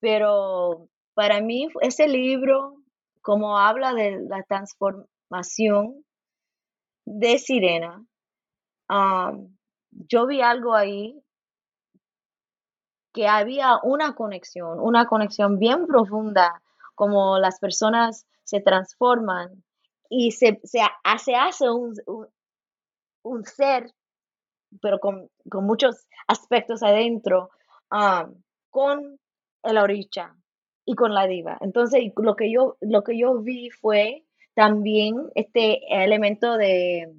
Pero 0.00 0.88
para 1.14 1.40
mí 1.40 1.68
ese 1.82 2.08
libro, 2.08 2.76
como 3.20 3.58
habla 3.58 3.92
de 3.92 4.22
la 4.28 4.42
transformación 4.44 6.04
de 7.04 7.38
Sirena, 7.38 8.04
yo 9.90 10.26
vi 10.26 10.40
algo 10.40 10.74
ahí 10.74 11.22
que 13.12 13.28
había 13.28 13.78
una 13.82 14.14
conexión, 14.14 14.78
una 14.80 15.06
conexión 15.06 15.58
bien 15.58 15.86
profunda 15.86 16.62
como 16.96 17.38
las 17.38 17.60
personas 17.60 18.26
se 18.42 18.60
transforman 18.60 19.62
y 20.08 20.32
se, 20.32 20.60
se 20.64 20.80
hace, 21.04 21.70
un, 21.70 21.94
un, 23.22 23.44
ser, 23.44 23.92
pero 24.80 24.98
con, 24.98 25.30
muchos 25.52 26.08
aspectos 26.26 26.82
adentro, 26.82 27.50
um, 27.92 28.34
con 28.70 29.18
el 29.62 29.78
oricha 29.78 30.34
y 30.84 30.94
con 30.94 31.12
la 31.12 31.26
diva. 31.26 31.58
Entonces, 31.60 32.02
lo 32.16 32.34
que 32.34 32.50
yo, 32.50 32.76
lo 32.80 33.02
que 33.02 33.18
yo 33.18 33.38
vi 33.40 33.70
fue 33.70 34.24
también 34.54 35.30
este 35.34 35.80
elemento 36.02 36.56
de 36.56 37.12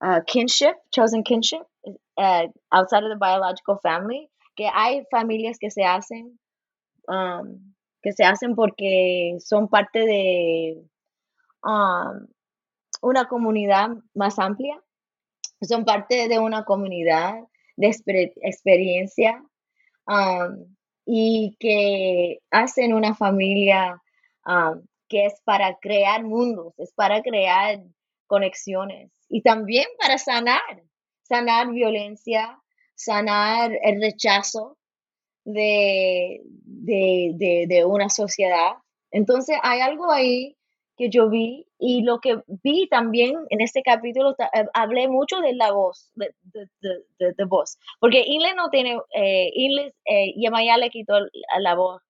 uh, 0.00 0.22
kinship, 0.26 0.74
chosen 0.90 1.22
kinship, 1.22 1.62
uh, 1.84 2.48
outside 2.70 3.04
of 3.04 3.10
the 3.10 3.18
biological 3.18 3.78
family, 3.82 4.30
que 4.54 4.68
hay 4.72 5.04
familias 5.10 5.58
que 5.58 5.70
se 5.70 5.84
hacen 5.84 6.38
um, 7.08 7.74
que 8.06 8.12
se 8.12 8.22
hacen 8.22 8.54
porque 8.54 9.36
son 9.40 9.66
parte 9.66 10.06
de 10.06 10.80
um, 11.64 12.24
una 13.02 13.26
comunidad 13.26 13.88
más 14.14 14.38
amplia, 14.38 14.80
son 15.60 15.84
parte 15.84 16.28
de 16.28 16.38
una 16.38 16.64
comunidad 16.64 17.34
de 17.74 17.88
experiencia 17.88 19.44
um, 20.06 20.76
y 21.04 21.56
que 21.58 22.38
hacen 22.52 22.94
una 22.94 23.12
familia 23.16 24.00
um, 24.46 24.86
que 25.08 25.26
es 25.26 25.40
para 25.42 25.76
crear 25.80 26.22
mundos, 26.22 26.74
es 26.78 26.92
para 26.92 27.22
crear 27.22 27.82
conexiones 28.28 29.10
y 29.28 29.42
también 29.42 29.86
para 29.98 30.16
sanar, 30.18 30.84
sanar 31.22 31.72
violencia, 31.72 32.56
sanar 32.94 33.72
el 33.82 34.00
rechazo, 34.00 34.78
de, 35.46 36.42
de, 36.44 37.66
de, 37.68 37.84
una 37.84 38.10
sociedad. 38.10 38.72
Entonces 39.10 39.56
hay 39.62 39.80
algo 39.80 40.10
ahí 40.10 40.56
que 40.96 41.08
yo 41.08 41.30
vi 41.30 41.66
y 41.78 42.02
lo 42.02 42.20
que 42.20 42.38
vi 42.64 42.88
también 42.88 43.36
en 43.50 43.60
este 43.60 43.82
capítulo, 43.82 44.34
eh, 44.38 44.64
hablé 44.74 45.08
mucho 45.08 45.40
de 45.40 45.54
la 45.54 45.70
voz, 45.70 46.10
de, 46.14 46.34
de, 47.18 47.44
voz, 47.44 47.78
porque 48.00 48.24
Ingle 48.26 48.54
no 48.54 48.70
tiene, 48.70 48.98
eh, 49.14 49.50
Ingle, 49.54 49.94
eh, 50.06 50.34
Yamaya 50.36 50.78
le 50.78 50.90
quitó 50.90 51.14
la 51.58 51.74
voz 51.74 52.02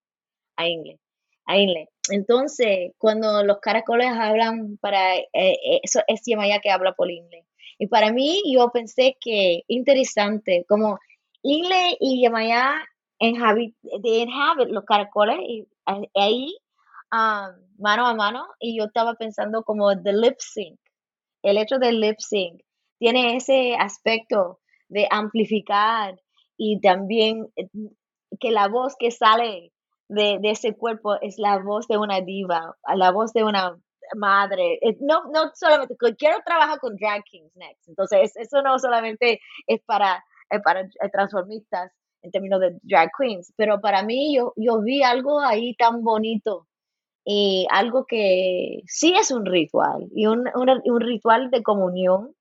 a 0.57 0.69
Ingle, 0.69 0.99
a 1.47 1.59
Ingle. 1.59 1.89
Entonces, 2.11 2.93
cuando 2.99 3.43
los 3.43 3.59
caracoles 3.59 4.09
hablan 4.13 4.79
para, 4.79 5.17
eh, 5.17 5.81
eso 5.83 6.01
es 6.07 6.23
Yamaya 6.25 6.61
que 6.61 6.71
habla 6.71 6.93
por 6.93 7.11
Ingle. 7.11 7.45
Y 7.79 7.89
para 7.89 8.13
mí, 8.13 8.41
yo 8.47 8.71
pensé 8.71 9.17
que 9.21 9.65
interesante, 9.67 10.65
como 10.69 10.99
Ingle 11.43 11.97
y 12.01 12.23
Yamaya 12.23 12.77
de 13.19 14.09
inhabit 14.09 14.69
los 14.71 14.85
caracoles 14.85 15.39
y 15.41 15.67
ahí 16.15 16.57
um, 17.13 17.55
mano 17.79 18.07
a 18.07 18.15
mano 18.15 18.47
y 18.59 18.79
yo 18.79 18.85
estaba 18.85 19.15
pensando 19.15 19.63
como 19.63 20.01
the 20.03 20.13
lip 20.13 20.37
sync 20.39 20.79
el 21.43 21.59
hecho 21.59 21.79
del 21.79 22.01
lip 22.01 22.19
sync 22.19 22.61
tiene 22.99 23.37
ese 23.37 23.77
aspecto 23.77 24.61
de 24.89 25.07
amplificar 25.11 26.21
y 26.57 26.81
también 26.81 27.49
eh, 27.57 27.69
que 28.41 28.51
la 28.51 28.69
voz 28.69 28.97
que 28.99 29.11
sale 29.11 29.73
de, 30.09 30.39
ese 30.43 30.75
cuerpo 30.75 31.17
es 31.21 31.39
la 31.39 31.59
voz 31.59 31.89
de 31.89 31.99
una 31.99 32.21
diva, 32.21 32.77
la 32.95 33.11
voz 33.11 33.33
de 33.33 33.45
una 33.45 33.77
madre. 34.17 34.79
Eh, 34.83 34.97
no, 35.01 35.25
no 35.33 35.51
solamente, 35.55 35.97
quiero 36.17 36.39
trabajar 36.45 36.79
con 36.79 36.97
drag 36.97 37.25
kings 37.25 37.55
next. 37.57 37.89
Entonces, 37.89 38.37
eso 38.37 38.63
no 38.63 38.79
solamente 38.79 39.41
es 39.67 39.81
para, 39.85 40.25
para 40.65 40.83
eh, 40.83 41.11
transformistas, 41.13 41.93
en 42.27 42.31
términos 42.33 42.61
de 42.61 42.79
drag 42.83 43.11
queens, 43.19 43.53
pero 43.57 43.81
para 43.81 44.03
mí 44.03 44.37
yo, 44.37 44.53
yo 44.57 44.83
vi 44.83 45.03
algo 45.03 45.41
ahí 45.41 45.75
tan 45.77 46.03
bonito 46.03 46.67
y 47.25 47.67
algo 47.71 48.07
que 48.07 48.83
sí 48.87 49.15
es 49.17 49.31
un 49.31 49.47
ritual 49.47 50.09
y 50.15 50.27
un, 50.27 50.45
un, 50.55 51.01
ritual 51.01 51.51
de 51.51 51.63
comunión, 51.63 52.35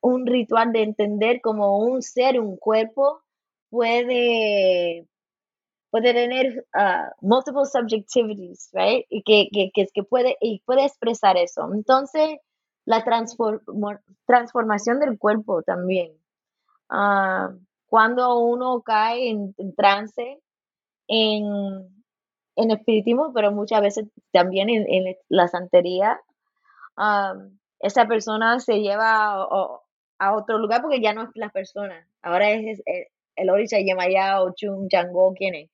un 0.00 0.26
ritual 0.26 0.72
de 0.72 0.82
entender 0.82 1.40
como 1.40 1.78
un 1.78 2.02
ser, 2.02 2.40
un 2.40 2.56
cuerpo 2.56 3.22
puede 3.70 5.08
puede 5.90 6.14
tener 6.14 6.66
uh, 6.74 7.10
multiple 7.20 7.66
subjectivities, 7.66 8.70
right? 8.72 9.04
Y 9.10 9.22
que, 9.22 9.48
que, 9.52 9.70
que, 9.92 10.02
puede, 10.02 10.38
y 10.40 10.62
puede 10.64 10.86
expresar 10.86 11.36
eso. 11.36 11.68
Entonces, 11.74 12.38
la 12.86 13.04
transformación 14.26 15.00
del 15.00 15.18
cuerpo 15.18 15.62
también. 15.62 16.12
Uh, 16.90 17.58
cuando 17.92 18.38
uno 18.38 18.80
cae 18.80 19.28
en, 19.28 19.54
trance, 19.76 20.40
en, 21.08 21.44
en, 22.56 22.70
espiritismo, 22.70 23.34
pero 23.34 23.52
muchas 23.52 23.82
veces 23.82 24.06
también 24.32 24.70
en, 24.70 25.14
la 25.28 25.46
santería, 25.46 26.18
esa 27.80 28.06
persona 28.06 28.60
se 28.60 28.80
lleva 28.80 29.46
a, 30.18 30.34
otro 30.34 30.56
lugar 30.56 30.80
porque 30.80 31.02
ya 31.02 31.12
no 31.12 31.24
es 31.24 31.28
la 31.34 31.50
persona, 31.50 32.08
ahora 32.22 32.52
es, 32.52 32.80
el 33.36 33.50
Orisha 33.50 33.76
Yemaya 33.78 34.40
o 34.40 34.54
Chung 34.54 34.88
Chango, 34.88 35.34
¿quién 35.36 35.54
es? 35.54 35.70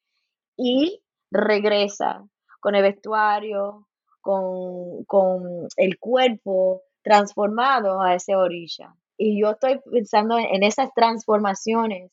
Y 0.56 1.00
regresa 1.30 2.24
con 2.58 2.74
el 2.74 2.82
vestuario, 2.82 3.86
con, 4.20 5.04
con 5.04 5.68
el 5.76 6.00
cuerpo 6.00 6.82
transformado 7.00 8.02
a 8.02 8.16
ese 8.16 8.34
orilla. 8.34 8.92
Y 9.18 9.40
yo 9.40 9.50
estoy 9.50 9.80
pensando 9.80 10.38
en, 10.38 10.62
esas 10.62 10.94
transformaciones 10.94 12.12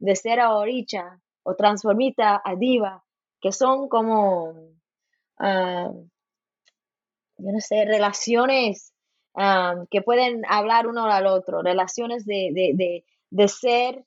de 0.00 0.16
ser 0.16 0.40
a 0.40 0.54
oricha 0.54 1.20
o 1.44 1.54
transformita 1.54 2.42
a 2.44 2.56
diva, 2.56 3.04
que 3.40 3.52
son 3.52 3.88
como, 3.88 4.52
ah, 5.38 5.92
yo 7.38 7.52
no 7.52 7.60
sé, 7.60 7.84
relaciones 7.84 8.92
ah, 9.36 9.84
que 9.88 10.02
pueden 10.02 10.42
hablar 10.48 10.88
uno 10.88 11.04
al 11.04 11.26
otro, 11.26 11.62
relaciones 11.62 12.26
de, 12.26 13.04
ser 13.46 14.04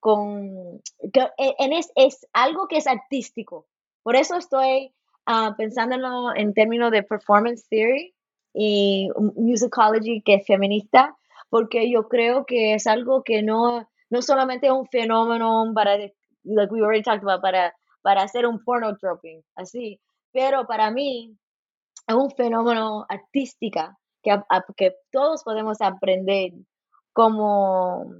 con, 0.00 0.80
e, 1.12 1.54
en 1.58 1.72
es, 1.74 1.92
es, 1.94 2.26
algo 2.32 2.68
que 2.68 2.78
es 2.78 2.86
artístico. 2.86 3.66
Por 4.02 4.16
eso 4.16 4.36
estoy 4.36 4.94
uh, 5.26 5.54
pensándolo 5.56 6.34
en 6.34 6.54
términos 6.54 6.90
de 6.90 7.02
performance 7.02 7.66
theory 7.68 8.14
y 8.54 9.10
musicology 9.34 10.22
que 10.22 10.34
es 10.34 10.46
feminista, 10.46 11.16
porque 11.48 11.90
yo 11.90 12.08
creo 12.08 12.44
que 12.46 12.74
es 12.74 12.86
algo 12.86 13.22
que 13.22 13.42
no, 13.42 13.88
no 14.10 14.22
solamente 14.22 14.66
es 14.66 14.72
un 14.72 14.86
fenómeno 14.86 15.64
para, 15.74 15.96
like 16.44 16.72
we 16.72 16.80
already 16.80 17.02
talked 17.02 17.22
about, 17.22 17.40
para, 17.40 17.74
para 18.02 18.22
hacer 18.22 18.46
un 18.46 18.62
porno 18.64 18.92
dropping, 19.00 19.42
así, 19.54 20.00
pero 20.32 20.66
para 20.66 20.90
mí 20.90 21.36
es 22.06 22.14
un 22.14 22.30
fenómeno 22.30 23.06
artística 23.08 23.96
que, 24.22 24.36
que 24.76 24.94
todos 25.10 25.42
podemos 25.44 25.80
aprender 25.80 26.52
como, 27.12 28.12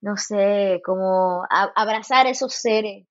no 0.00 0.16
sé, 0.16 0.80
como 0.84 1.44
abrazar 1.50 2.26
esos 2.26 2.54
seres 2.54 3.06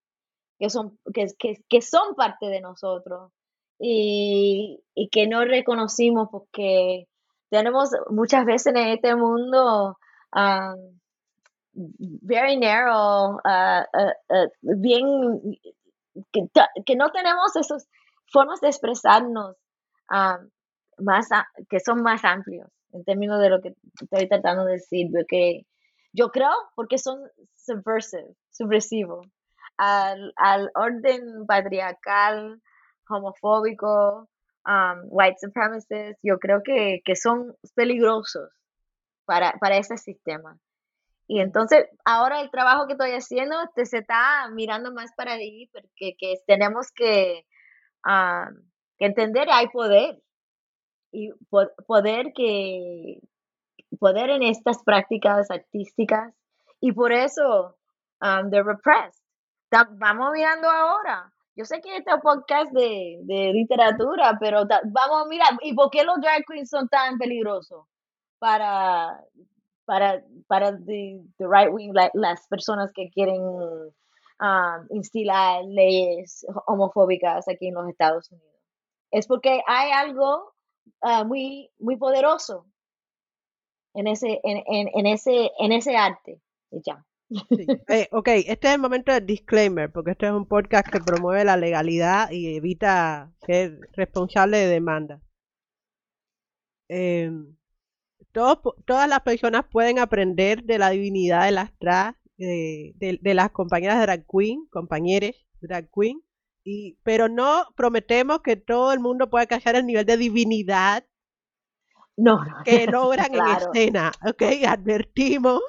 que 0.58 0.70
son, 0.70 0.98
que, 1.14 1.28
que, 1.38 1.56
que 1.68 1.82
son 1.82 2.16
parte 2.16 2.48
de 2.48 2.62
nosotros 2.62 3.32
y, 3.80 4.82
y, 4.94 5.10
que 5.10 5.28
no 5.28 5.44
reconocimos 5.44 6.30
porque 6.32 7.08
tenemos 7.56 7.90
muchas 8.10 8.46
veces 8.46 8.76
en 8.76 8.78
este 8.78 9.16
mundo 9.16 9.98
um, 10.36 11.00
very 11.74 12.58
narrow, 12.58 13.40
uh, 13.46 13.84
uh, 13.94 14.14
uh, 14.30 14.50
bien, 14.62 15.58
que, 16.34 16.96
no 16.96 17.12
tenemos 17.12 17.56
esas 17.56 17.88
formas 18.32 18.60
de 18.60 18.68
expresarnos 18.68 19.56
um, 20.12 20.50
más, 21.00 21.30
que 21.70 21.80
son 21.80 22.02
más 22.04 22.26
amplios 22.26 22.70
en 22.92 23.06
términos 23.06 23.40
de 23.40 23.50
lo 23.50 23.62
que 23.62 23.74
estoy 24.02 24.28
tratando 24.28 24.66
de 24.66 24.74
decir, 24.74 25.08
porque 25.12 25.66
yo 26.12 26.30
creo 26.32 26.52
porque 26.76 26.98
son 26.98 27.20
subversivos 28.52 29.28
al, 29.78 30.34
al 30.36 30.72
orden 30.76 31.46
patriarcal, 31.46 32.62
homofóbico, 33.10 34.30
um, 34.66 35.08
white 35.10 35.38
supremacists, 35.40 36.20
yo 36.22 36.40
creo 36.40 36.62
que, 36.64 37.02
que 37.04 37.16
son 37.16 37.56
peligrosos 37.76 38.50
para, 39.26 39.54
para 39.60 39.78
ese 39.78 39.98
sistema. 39.98 40.58
Y 41.28 41.40
entonces, 41.40 41.88
ahora 42.06 42.42
el 42.42 42.52
trabajo 42.52 42.86
que 42.86 42.94
estoy 42.94 43.12
haciendo 43.12 43.62
este, 43.64 43.86
se 43.86 43.98
está 44.00 44.48
mirando 44.54 44.92
más 44.94 45.12
para 45.16 45.34
ahí, 45.34 45.70
porque 45.74 46.16
que 46.18 46.36
tenemos 46.46 46.92
que, 46.92 47.46
um, 48.06 48.56
que 48.98 49.06
entender 49.06 49.48
que 49.48 49.54
hay 49.54 49.68
poder. 49.70 50.22
Y 51.12 51.32
poder 51.88 52.34
que 52.36 53.22
poder 54.00 54.30
en 54.30 54.44
estas 54.44 54.84
prácticas 54.84 55.50
artísticas. 55.50 56.34
Y 56.82 56.92
por 56.92 57.14
eso, 57.14 57.78
um, 58.22 58.50
they're 58.50 58.64
repressed 58.64 59.26
vamos 59.72 60.32
mirando 60.34 60.70
ahora. 60.70 61.32
Yo 61.58 61.64
sé 61.64 61.80
que 61.82 61.96
este 61.96 62.10
es 62.10 62.16
un 62.16 62.22
podcast 62.22 62.72
de, 62.74 63.20
de 63.24 63.54
literatura, 63.54 64.38
pero 64.40 64.66
vamos 64.68 65.24
a 65.24 65.30
mirar. 65.30 65.50
¿Y 65.62 65.74
por 65.74 65.90
qué 65.90 66.04
los 66.04 66.20
drag 66.20 66.44
queens 66.46 66.70
son 66.70 66.90
tan 66.90 67.18
peligrosos 67.18 67.86
para, 68.40 69.24
para, 69.86 70.22
para 70.48 70.78
the, 70.78 71.22
right 71.40 71.72
wing, 71.72 71.94
las 72.14 72.46
personas 72.50 72.92
que 72.94 73.10
quieren 73.10 73.42
um, 73.42 74.88
instilar 74.90 75.64
leyes 75.64 76.46
homofóbicas 76.68 77.48
aquí 77.48 77.70
en 77.70 77.76
los 77.76 77.88
Estados 77.88 78.30
Unidos? 78.32 78.62
Es 79.12 79.26
porque 79.26 79.62
hay 79.66 79.92
algo 79.92 80.54
uh, 81.04 81.24
muy, 81.24 81.72
muy 81.80 81.96
poderoso 81.96 82.66
en 83.94 84.08
ese, 84.08 84.42
en, 84.44 84.62
en, 84.68 84.90
en 84.94 85.06
ese, 85.06 85.52
en 85.58 85.72
ese 85.72 85.96
arte. 85.96 86.42
Y 86.70 86.82
Eh, 87.88 88.08
ok, 88.12 88.28
este 88.28 88.68
es 88.68 88.74
el 88.76 88.82
momento 88.82 89.12
del 89.12 89.26
disclaimer, 89.26 89.92
porque 89.92 90.12
este 90.12 90.28
es 90.28 90.32
un 90.32 90.48
podcast 90.48 90.88
que 90.88 91.00
promueve 91.00 91.44
la 91.44 91.58
legalidad 91.58 92.30
y 92.32 92.56
evita 92.56 93.32
ser 93.46 93.80
responsable 93.94 94.58
de 94.58 94.68
demanda. 94.68 95.22
Em, 96.88 97.56
todas 98.32 99.10
las 99.10 99.22
personas 99.22 99.66
pueden 99.72 100.00
aprender 100.00 100.64
de 100.64 100.78
la 100.78 100.90
divinidad 100.90 101.46
de 101.46 101.52
las 101.52 101.78
trans, 101.80 102.16
de, 102.38 103.20
las 103.22 103.52
compañeras 103.52 104.02
drag 104.02 104.26
queen, 104.28 104.68
compañeros 104.70 105.36
drag 105.62 105.90
queen, 105.92 106.22
y, 106.64 106.98
pero 107.04 107.30
no 107.30 107.66
prometemos 107.76 108.42
que 108.42 108.56
todo 108.56 108.92
el 108.92 109.00
mundo 109.00 109.30
pueda 109.30 109.44
alcanzar 109.44 109.76
el 109.76 109.86
nivel 109.86 110.06
de 110.06 110.18
divinidad 110.18 111.06
no, 112.18 112.40
que 112.64 112.88
logran 112.88 113.34
en 113.34 113.46
escena. 113.48 114.12
Ok, 114.26 114.42
advertimos 114.68 115.62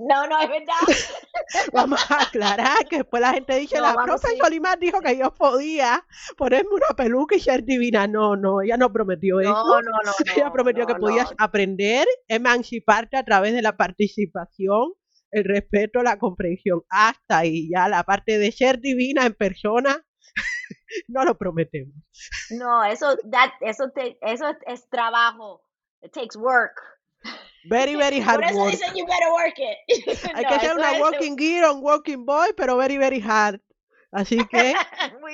no, 0.00 0.26
no, 0.26 0.40
es 0.40 0.48
verdad. 0.48 0.74
Vamos 1.72 2.10
a 2.10 2.22
aclarar 2.22 2.86
que 2.88 2.98
después 2.98 3.20
la 3.20 3.34
gente 3.34 3.56
dice, 3.56 3.80
la 3.80 3.94
profe 3.94 4.36
Solimar 4.38 4.78
dijo 4.78 5.00
que 5.00 5.16
yo 5.16 5.34
podía 5.34 6.06
ponerme 6.36 6.70
una 6.72 6.96
peluca 6.96 7.36
y 7.36 7.40
ser 7.40 7.64
divina. 7.64 8.06
No, 8.06 8.34
no, 8.36 8.62
ella 8.62 8.76
no 8.76 8.92
prometió 8.92 9.40
eso. 9.40 9.52
No, 9.52 9.82
no, 9.82 9.90
no. 10.04 10.12
Ella 10.34 10.50
prometió 10.50 10.86
que 10.86 10.94
podías 10.94 11.32
aprender, 11.38 12.06
emanciparte 12.28 13.16
a 13.16 13.24
través 13.24 13.52
de 13.52 13.62
la 13.62 13.76
participación, 13.76 14.94
el 15.30 15.44
respeto, 15.44 16.02
la 16.02 16.18
comprensión. 16.18 16.82
Hasta 16.88 17.38
ahí, 17.38 17.68
ya 17.70 17.88
la 17.88 18.02
parte 18.04 18.38
de 18.38 18.52
ser 18.52 18.80
divina 18.80 19.26
en 19.26 19.34
persona, 19.34 20.02
no 21.08 21.24
lo 21.24 21.36
prometemos. 21.36 21.94
No, 22.50 22.84
eso, 22.84 23.16
that, 23.30 23.50
eso, 23.60 23.90
te, 23.94 24.18
eso 24.22 24.46
es 24.66 24.88
trabajo. 24.88 25.62
It 26.02 26.12
takes 26.12 26.38
work. 26.38 26.80
Very, 27.64 27.94
very 27.94 28.20
hard 28.20 28.40
Por 28.40 28.44
eso 28.44 28.58
work. 28.58 28.70
dicen 28.72 28.96
you 28.96 29.06
better 29.06 29.32
work 29.32 29.58
it. 29.58 29.76
Hay 30.34 30.44
que 30.44 30.60
ser 30.60 30.76
una 30.76 30.98
working 30.98 31.36
girl, 31.36 31.76
un 31.76 31.82
working 31.82 32.24
boy, 32.24 32.52
pero 32.56 32.76
very, 32.76 32.96
very 32.96 33.20
hard. 33.20 33.60
Así 34.12 34.38
que, 34.50 34.74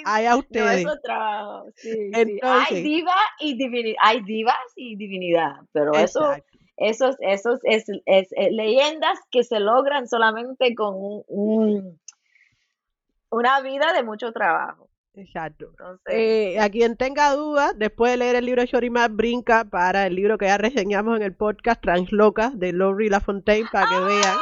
hay 0.04 0.26
a 0.26 0.36
ustedes. 0.36 0.84
No, 0.84 0.90
eso 0.90 1.00
trabajo. 1.02 1.66
Sí, 1.76 2.10
Entonces, 2.12 2.70
Hay 2.70 2.82
diva 2.82 3.16
y 3.40 3.56
divinidad. 3.56 3.96
Hay 4.02 4.22
divas 4.22 4.72
y 4.76 4.96
divinidad, 4.96 5.56
pero 5.72 5.94
eso, 5.94 6.34
eso, 6.76 7.16
eso 7.20 7.58
es, 7.62 7.84
es, 8.04 8.28
leyendas 8.50 9.18
que 9.30 9.44
se 9.44 9.60
logran 9.60 10.08
solamente 10.08 10.74
con 10.74 10.94
un, 11.26 11.98
una 13.30 13.60
vida 13.62 13.92
de 13.94 14.02
mucho 14.02 14.32
trabajo. 14.32 14.85
Exacto. 15.16 15.72
Eh, 16.10 16.60
a 16.60 16.68
quien 16.68 16.96
tenga 16.96 17.34
dudas, 17.34 17.72
después 17.78 18.12
de 18.12 18.18
leer 18.18 18.36
el 18.36 18.44
libro 18.44 18.60
de 18.60 18.68
Shorimar, 18.68 19.10
brinca 19.10 19.64
para 19.64 20.06
el 20.06 20.14
libro 20.14 20.36
que 20.36 20.44
ya 20.44 20.58
reseñamos 20.58 21.16
en 21.16 21.22
el 21.22 21.34
podcast 21.34 21.80
Translocas 21.80 22.58
de 22.58 22.74
Laurie 22.74 23.08
LaFontaine 23.08 23.66
para 23.72 23.86
que 23.88 23.94
¡Ah, 23.94 24.06
vean 24.06 24.36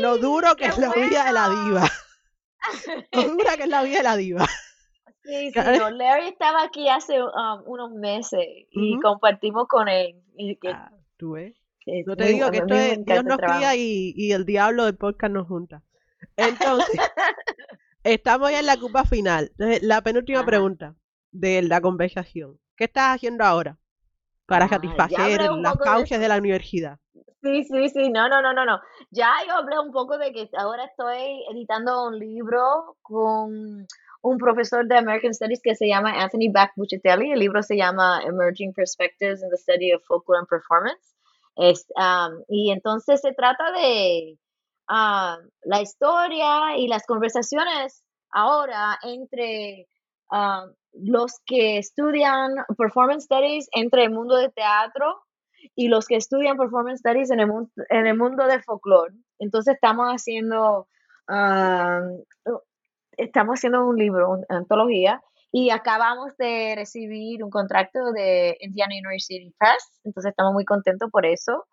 lo 0.00 0.18
duro 0.18 0.56
que 0.56 0.66
es 0.66 0.78
la 0.78 0.92
vida 0.92 1.24
de 1.24 1.32
la 1.32 1.48
diva. 1.48 1.88
lo 3.12 3.22
dura 3.22 3.56
que 3.56 3.62
es 3.62 3.68
la 3.68 3.82
vida 3.82 3.98
de 3.98 4.02
la 4.02 4.16
diva. 4.16 4.46
Sí, 5.24 5.50
sí, 5.52 5.60
Larry 5.92 6.28
estaba 6.28 6.62
aquí 6.62 6.88
hace 6.88 7.22
um, 7.22 7.62
unos 7.66 7.92
meses 7.92 8.46
y 8.70 8.98
compartimos 9.00 9.68
con 9.68 9.88
él. 9.88 10.22
Y 10.36 10.56
que, 10.56 10.68
ah, 10.68 10.90
¿Tú 11.16 11.32
ves? 11.32 11.54
Yo 11.86 12.14
te 12.14 12.26
digo 12.26 12.50
que 12.50 12.58
esto 12.58 12.74
es 12.74 13.04
Dios 13.04 13.24
nos 13.24 13.38
cría 13.38 13.74
y, 13.74 14.12
y 14.14 14.32
el 14.32 14.44
diablo 14.44 14.84
del 14.84 14.96
podcast 14.96 15.32
nos 15.32 15.48
junta. 15.48 15.82
Entonces, 16.36 17.00
Estamos 18.04 18.50
ya 18.50 18.60
en 18.60 18.66
la 18.66 18.78
cupa 18.78 19.04
final. 19.04 19.50
Entonces, 19.58 19.82
la 19.82 20.00
penúltima 20.02 20.44
pregunta 20.44 20.94
de 21.32 21.62
la 21.62 21.80
conversación. 21.80 22.58
¿Qué 22.76 22.84
estás 22.84 23.16
haciendo 23.16 23.44
ahora 23.44 23.78
para 24.46 24.68
satisfacer 24.68 25.42
las 25.42 25.76
causas 25.76 26.18
de, 26.18 26.28
la 26.28 26.38
universidad? 26.38 26.98
Sí, 27.42 27.64
sí, 27.64 27.88
sí, 27.90 28.10
no, 28.10 28.28
no, 28.28 28.42
no, 28.42 28.52
no, 28.52 28.64
no. 28.64 28.80
Ya 29.10 29.32
yo 29.46 29.54
hablé 29.54 29.78
un 29.78 29.92
poco 29.92 30.18
de 30.18 30.32
que 30.32 30.48
ahora 30.56 30.84
estoy 30.84 31.44
editando 31.52 32.08
un 32.08 32.18
libro 32.18 32.96
con 33.02 33.86
un 34.22 34.38
profesor 34.38 34.86
de 34.86 34.96
American 34.96 35.32
Studies 35.32 35.60
que 35.62 35.74
se 35.74 35.86
llama 35.86 36.22
Anthony 36.22 36.52
Buccitelli. 36.76 37.32
El 37.32 37.38
libro 37.38 37.62
se 37.62 37.76
llama 37.76 38.22
Emerging 38.24 38.72
Perspectives 38.72 39.42
in 39.42 39.50
the 39.50 39.56
Study 39.56 39.92
of 39.92 40.02
Folklore 40.06 40.40
and 40.40 40.48
Performance. 40.48 41.16
Es, 41.56 41.86
um, 41.96 42.42
y 42.48 42.70
entonces 42.70 43.20
se 43.20 43.32
trata 43.32 43.72
de 43.72 44.38
la 44.90 45.80
historia 45.80 46.76
y 46.76 46.88
las 46.88 47.06
conversaciones 47.06 48.02
ahora 48.32 48.98
entre 49.02 49.86
los 50.92 51.40
que 51.46 51.78
estudian 51.78 52.54
performance 52.76 53.24
studies 53.24 53.68
entre 53.72 54.04
el 54.04 54.10
mundo 54.10 54.36
de 54.36 54.50
teatro 54.50 55.22
y 55.76 55.88
los 55.88 56.06
que 56.06 56.16
estudian 56.16 56.56
performance 56.56 57.00
studies 57.00 57.30
en 57.30 57.40
el, 57.40 57.46
mundo, 57.46 57.70
en 57.88 58.06
el 58.06 58.16
mundo 58.16 58.46
de 58.46 58.60
folklore. 58.62 59.14
Entonces 59.38 59.74
estamos 59.74 60.08
haciendo, 60.08 60.88
estamos 63.16 63.54
haciendo 63.54 63.86
un 63.86 63.96
libro, 63.96 64.30
una 64.30 64.58
antología, 64.58 65.22
y 65.52 65.70
acabamos 65.70 66.36
de 66.36 66.74
recibir 66.76 67.42
un 67.42 67.50
contrato 67.50 68.12
de 68.12 68.56
Indiana 68.60 68.94
University 68.94 69.52
Press, 69.58 70.00
entonces 70.04 70.30
estamos 70.30 70.52
muy 70.52 70.64
contentos 70.64 71.10
por 71.10 71.26
eso. 71.26 71.66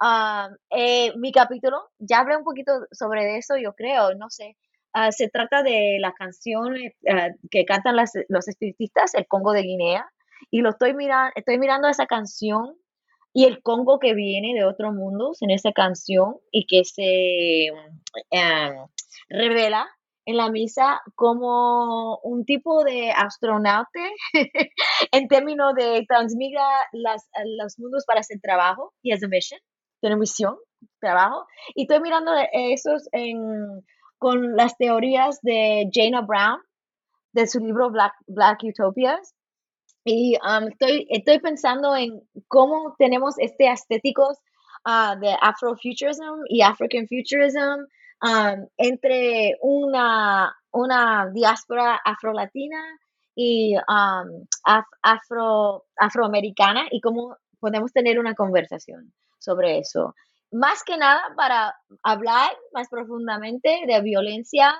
Ah, 0.00 0.50
eh, 0.70 1.12
mi 1.16 1.32
capítulo, 1.32 1.78
ya 1.98 2.20
hablé 2.20 2.36
un 2.36 2.44
poquito 2.44 2.72
sobre 2.92 3.36
eso, 3.38 3.56
yo 3.56 3.74
creo, 3.74 4.14
no 4.14 4.30
sé. 4.30 4.56
Ah, 4.92 5.12
se 5.12 5.28
trata 5.28 5.62
de 5.62 5.98
la 6.00 6.12
canción 6.12 6.74
ah, 7.10 7.28
que 7.50 7.64
cantan 7.64 7.96
las- 7.96 8.12
los 8.28 8.48
espiritistas, 8.48 9.14
el 9.14 9.26
Congo 9.28 9.52
de 9.52 9.62
Guinea, 9.62 10.06
y 10.50 10.62
lo 10.62 10.70
estoy 10.70 10.94
mirando, 10.94 11.32
estoy 11.36 11.58
mirando 11.58 11.88
esa 11.88 12.06
canción 12.06 12.76
y 13.32 13.44
el 13.46 13.62
Congo 13.62 13.98
que 14.00 14.14
viene 14.14 14.54
de 14.54 14.64
otros 14.66 14.92
mundos 14.94 15.42
en 15.42 15.50
esa 15.50 15.72
canción 15.72 16.36
y 16.52 16.66
que 16.66 16.84
se 16.84 17.66
em, 18.30 18.74
revela 19.28 19.88
en 20.26 20.36
la 20.36 20.50
misa 20.50 21.00
como 21.14 22.18
un 22.22 22.44
tipo 22.44 22.84
de 22.84 23.10
astronauta 23.10 24.00
en 25.12 25.28
términos 25.28 25.74
de 25.74 26.04
transmigra 26.08 26.62
las, 26.92 27.28
los 27.58 27.78
mundos 27.78 28.04
para 28.06 28.20
hacer 28.20 28.38
trabajo 28.40 28.92
y 29.02 29.12
es 29.12 29.22
a 29.24 29.28
mission, 29.28 29.60
tiene 30.00 30.16
misión, 30.16 30.56
trabajo. 31.00 31.46
Y 31.74 31.82
estoy 31.82 32.00
mirando 32.00 32.32
esos 32.52 33.08
con 34.18 34.56
las 34.56 34.76
teorías 34.76 35.40
de 35.42 35.88
Jana 35.92 36.20
Brown, 36.20 36.60
de 37.32 37.46
su 37.46 37.58
libro 37.58 37.90
Black, 37.90 38.14
Black 38.26 38.60
Utopias. 38.62 39.34
Y 40.04 40.36
um, 40.36 40.68
estoy, 40.68 41.06
estoy 41.10 41.40
pensando 41.40 41.94
en 41.94 42.22
cómo 42.48 42.94
tenemos 42.98 43.34
este 43.38 43.70
estéticos 43.70 44.38
uh, 44.86 45.18
de 45.20 45.36
Afrofuturism 45.40 46.42
y 46.48 46.62
African 46.62 47.06
Futurism 47.06 47.86
um, 48.22 48.66
entre 48.78 49.56
una, 49.60 50.54
una 50.72 51.30
diáspora 51.32 52.00
afrolatina 52.04 52.82
y 53.34 53.74
um, 53.76 54.46
af, 54.64 54.86
afro, 55.02 55.84
afroamericana 55.96 56.86
y 56.90 57.00
cómo 57.00 57.36
podemos 57.58 57.92
tener 57.92 58.18
una 58.18 58.34
conversación 58.34 59.12
sobre 59.40 59.78
eso. 59.78 60.14
Más 60.52 60.84
que 60.84 60.96
nada 60.96 61.20
para 61.36 61.74
hablar 62.02 62.50
más 62.72 62.88
profundamente 62.88 63.82
de 63.86 64.00
violencia, 64.00 64.74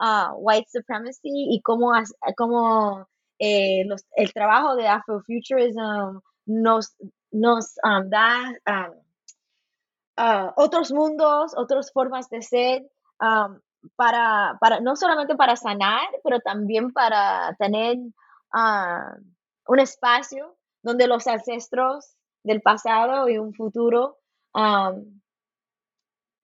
uh, 0.00 0.34
white 0.36 0.68
supremacy 0.70 1.20
y 1.24 1.60
cómo, 1.62 1.92
cómo 2.36 3.08
eh, 3.38 3.84
los, 3.86 4.04
el 4.16 4.32
trabajo 4.32 4.74
de 4.76 4.88
Afrofuturism 4.88 6.20
nos, 6.46 6.94
nos 7.30 7.74
um, 7.84 8.08
da 8.08 8.52
uh, 10.16 10.52
otros 10.56 10.90
mundos, 10.90 11.52
otras 11.56 11.92
formas 11.92 12.28
de 12.28 12.42
ser, 12.42 12.82
para, 13.96 14.56
para, 14.60 14.80
no 14.80 14.96
solamente 14.96 15.36
para 15.36 15.56
sanar, 15.56 16.08
pero 16.24 16.40
también 16.40 16.92
para 16.92 17.54
tener 17.58 17.96
un 19.66 19.78
espacio 19.78 20.56
donde 20.82 21.06
los 21.06 21.26
ancestros 21.26 22.17
del 22.48 22.62
pasado 22.62 23.28
y 23.28 23.38
un 23.38 23.54
futuro 23.54 24.18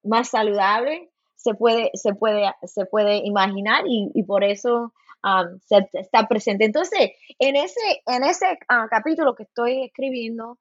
más 0.05 0.28
saludable 0.28 1.11
se 1.34 1.55
puede, 1.55 1.90
se 1.94 2.14
puede, 2.14 2.52
se 2.62 2.86
puede 2.86 3.16
imaginar 3.24 3.84
y, 3.86 4.22
por 4.22 4.44
eso 4.44 4.92
um, 5.22 5.59
está 5.92 6.26
presente. 6.28 6.64
Entonces, 6.64 7.11
en 7.38 7.57
ese, 7.57 8.02
en 8.07 8.24
ese 8.24 8.46
uh, 8.70 8.88
capítulo 8.88 9.34
que 9.34 9.42
estoy 9.42 9.84
escribiendo, 9.84 10.59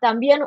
también 0.00 0.42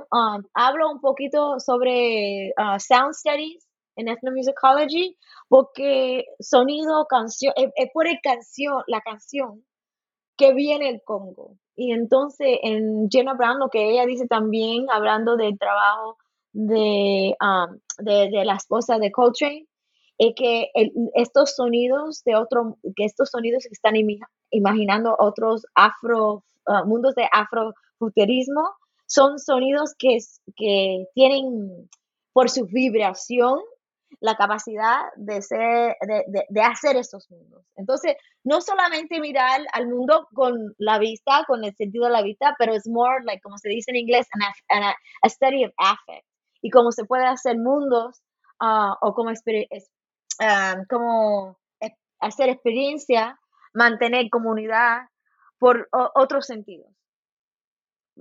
hablo 0.53 0.89
un 0.89 1.01
poquito 1.01 1.59
sobre 1.59 2.53
uh, 2.57 2.79
sound 2.79 3.13
studies 3.13 3.67
en 3.97 4.07
ethnomusicology, 4.07 5.17
porque 5.49 6.25
sonido, 6.39 7.05
canción, 7.07 7.53
es, 7.57 7.69
es 7.75 7.89
por 7.93 8.07
el 8.07 8.17
canción, 8.23 8.81
la 8.87 9.01
canción 9.01 9.65
que 10.37 10.53
viene 10.53 10.87
el 10.87 11.01
Congo. 11.03 11.57
Y 11.79 11.93
entonces 11.93 12.59
en 12.61 13.07
Jenna 13.09 13.35
Brown, 13.35 13.57
lo 13.57 13.69
que 13.69 13.89
ella 13.89 14.05
dice 14.05 14.27
también, 14.27 14.87
hablando 14.91 15.37
del 15.37 15.57
trabajo 15.57 16.17
de, 16.51 17.37
um, 17.39 17.79
de, 17.99 18.29
de, 18.29 18.43
la 18.43 18.55
esposa 18.55 18.97
de 18.99 19.13
Coltrane, 19.13 19.65
es 20.17 20.33
que 20.35 20.71
el, 20.73 20.91
estos 21.13 21.55
sonidos 21.55 22.21
de 22.25 22.35
otro, 22.35 22.77
que 22.97 23.05
estos 23.05 23.29
sonidos 23.29 23.63
que 23.63 23.69
están 23.71 23.93
imaginando 24.51 25.15
otros 25.19 25.65
afro, 25.73 26.43
uh, 26.67 26.85
mundos 26.85 27.15
de 27.15 27.29
afrofuturismo, 27.31 28.71
son 29.05 29.39
sonidos 29.39 29.95
que, 29.97 30.17
que 30.57 31.05
tienen 31.15 31.89
por 32.33 32.49
su 32.49 32.65
vibración 32.65 33.61
la 34.21 34.35
capacidad 34.35 35.01
de, 35.15 35.41
ser, 35.41 35.95
de, 36.01 36.45
de, 36.49 36.61
hacer 36.61 36.97
esos 36.97 37.29
mundos. 37.29 37.65
Entonces, 37.75 38.15
no 38.43 38.61
solamente 38.61 39.19
mirar 39.19 39.61
al 39.73 39.87
mundo 39.87 40.27
con 40.33 40.73
la 40.77 40.99
vista, 40.99 41.43
con 41.47 41.63
el 41.63 41.75
sentido 41.75 42.05
de 42.05 42.11
la 42.11 42.21
vista, 42.21 42.55
pero 42.57 42.73
es 42.73 42.87
more, 42.87 43.23
like, 43.23 43.41
como 43.41 43.57
se 43.57 43.69
dice 43.69 43.91
en 43.91 43.97
inglés, 43.97 44.27
an, 44.33 44.83
an, 44.83 44.93
a 45.21 45.29
study 45.29 45.65
of 45.65 45.73
affect. 45.77 46.25
Y 46.61 46.69
cómo 46.69 46.91
se 46.91 47.05
puede 47.05 47.25
hacer 47.25 47.57
mundos 47.57 48.21
uh, 48.61 48.93
o 49.01 49.13
como, 49.13 49.31
uh, 49.31 50.85
como 50.89 51.57
hacer 52.19 52.49
experiencia, 52.49 53.39
mantener 53.73 54.29
comunidad 54.29 55.03
por 55.57 55.87
otros 55.91 56.45
sentidos. 56.45 56.98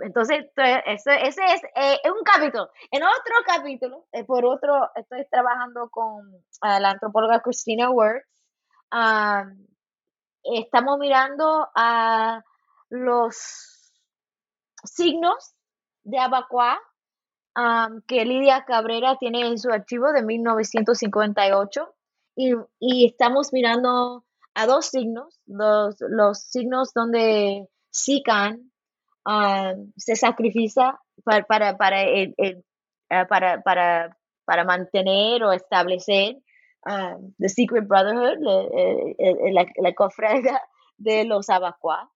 Entonces, 0.03 0.47
ese, 0.57 1.27
ese 1.27 1.45
es 1.45 1.63
eh, 1.75 1.99
un 2.11 2.23
capítulo. 2.25 2.71
En 2.91 3.03
otro 3.03 3.35
capítulo, 3.47 4.07
eh, 4.13 4.25
por 4.25 4.45
otro, 4.45 4.91
estoy 4.95 5.27
trabajando 5.31 5.89
con 5.91 6.35
uh, 6.35 6.81
la 6.81 6.91
antropóloga 6.91 7.41
Christina 7.41 7.91
Works. 7.91 8.27
Um, 8.93 9.67
estamos 10.43 10.99
mirando 10.99 11.69
a 11.75 12.43
los 12.91 13.93
signos 14.85 15.55
de 16.05 16.19
Abacuá 16.19 16.81
um, 17.57 18.01
que 18.07 18.25
Lidia 18.25 18.65
Cabrera 18.65 19.17
tiene 19.19 19.47
en 19.47 19.59
su 19.59 19.71
archivo 19.71 20.13
de 20.13 20.23
1958 20.23 21.95
y, 22.37 22.55
y 22.79 23.07
estamos 23.07 23.53
mirando 23.53 24.25
a 24.55 24.67
dos 24.67 24.87
signos, 24.87 25.41
los, 25.47 25.97
los 26.01 26.39
signos 26.39 26.93
donde 26.95 27.69
Sican 27.91 28.71
Um, 29.29 29.93
se 29.99 30.17
sacrifica 30.17 30.99
para, 31.23 31.45
para, 31.45 31.77
para, 31.77 32.03
el, 32.03 32.35
el, 32.39 32.65
uh, 33.11 33.29
para, 33.29 33.61
para, 33.61 34.17
para, 34.47 34.65
mantener 34.65 35.45
o 35.45 35.53
establecer 35.53 36.39
um, 36.87 37.35
The 37.39 37.51
Secret 37.51 37.87
Brotherhood, 37.87 38.39
la, 38.41 39.53
la, 39.53 39.67
la 39.77 39.93
cofrega 39.93 40.63
de 40.97 41.27
los 41.27 41.51
Abacuá. 41.51 42.11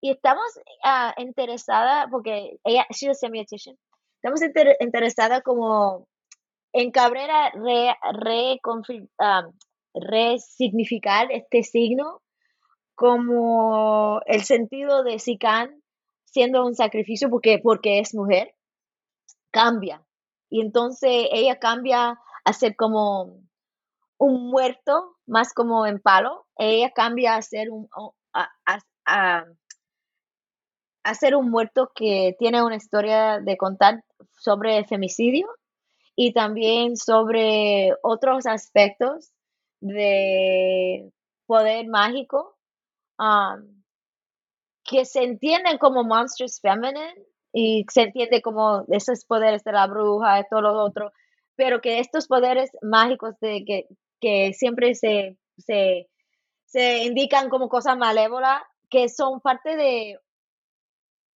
Y 0.00 0.10
estamos 0.12 0.58
uh, 0.84 1.20
interesada, 1.20 2.08
porque 2.10 2.58
ella, 2.64 2.86
she's 2.88 3.10
a 3.10 3.14
semiotician, 3.14 3.76
estamos 4.22 4.40
inter, 4.40 4.78
interesada 4.80 5.42
como 5.42 6.08
en 6.72 6.92
Cabrera 6.92 7.50
re, 7.50 7.94
re, 8.22 8.58
um, 8.64 9.52
resignificar 9.92 11.30
este 11.30 11.62
signo 11.62 12.22
como 12.94 14.22
el 14.24 14.44
sentido 14.44 15.02
de 15.02 15.18
Sican 15.18 15.83
siendo 16.34 16.66
un 16.66 16.74
sacrificio 16.74 17.30
porque, 17.30 17.60
porque 17.62 18.00
es 18.00 18.12
mujer, 18.12 18.56
cambia. 19.52 20.04
Y 20.50 20.60
entonces 20.60 21.28
ella 21.30 21.60
cambia 21.60 22.18
a 22.44 22.52
ser 22.52 22.74
como 22.74 23.40
un 24.18 24.50
muerto, 24.50 25.16
más 25.26 25.54
como 25.54 25.86
en 25.86 26.00
palo. 26.00 26.46
Ella 26.58 26.90
cambia 26.90 27.36
a 27.36 27.42
ser 27.42 27.70
un, 27.70 27.88
a, 28.32 28.50
a, 28.66 28.80
a, 29.06 29.44
un 31.36 31.50
muerto 31.50 31.92
que 31.94 32.34
tiene 32.36 32.64
una 32.64 32.76
historia 32.76 33.38
de 33.38 33.56
contar 33.56 34.02
sobre 34.36 34.84
femicidio 34.84 35.46
y 36.16 36.32
también 36.32 36.96
sobre 36.96 37.94
otros 38.02 38.46
aspectos 38.46 39.32
de 39.80 41.12
poder 41.46 41.86
mágico. 41.86 42.56
Um, 43.18 43.73
que 44.84 45.04
se 45.04 45.22
entienden 45.22 45.78
como 45.78 46.04
monsters 46.04 46.60
feminine 46.60 47.14
y 47.52 47.84
se 47.90 48.02
entiende 48.02 48.42
como 48.42 48.84
esos 48.88 49.24
poderes 49.24 49.64
de 49.64 49.72
la 49.72 49.86
bruja, 49.86 50.40
y 50.40 50.44
todo 50.50 50.60
lo 50.60 50.82
otro, 50.82 51.12
pero 51.56 51.80
que 51.80 52.00
estos 52.00 52.26
poderes 52.26 52.70
mágicos 52.82 53.38
de 53.40 53.64
que, 53.64 53.86
que 54.20 54.52
siempre 54.52 54.94
se, 54.94 55.38
se, 55.58 56.08
se 56.66 57.04
indican 57.04 57.48
como 57.48 57.68
cosas 57.68 57.96
malévolas, 57.96 58.62
que 58.90 59.08
son 59.08 59.40
parte 59.40 59.76
de, 59.76 60.18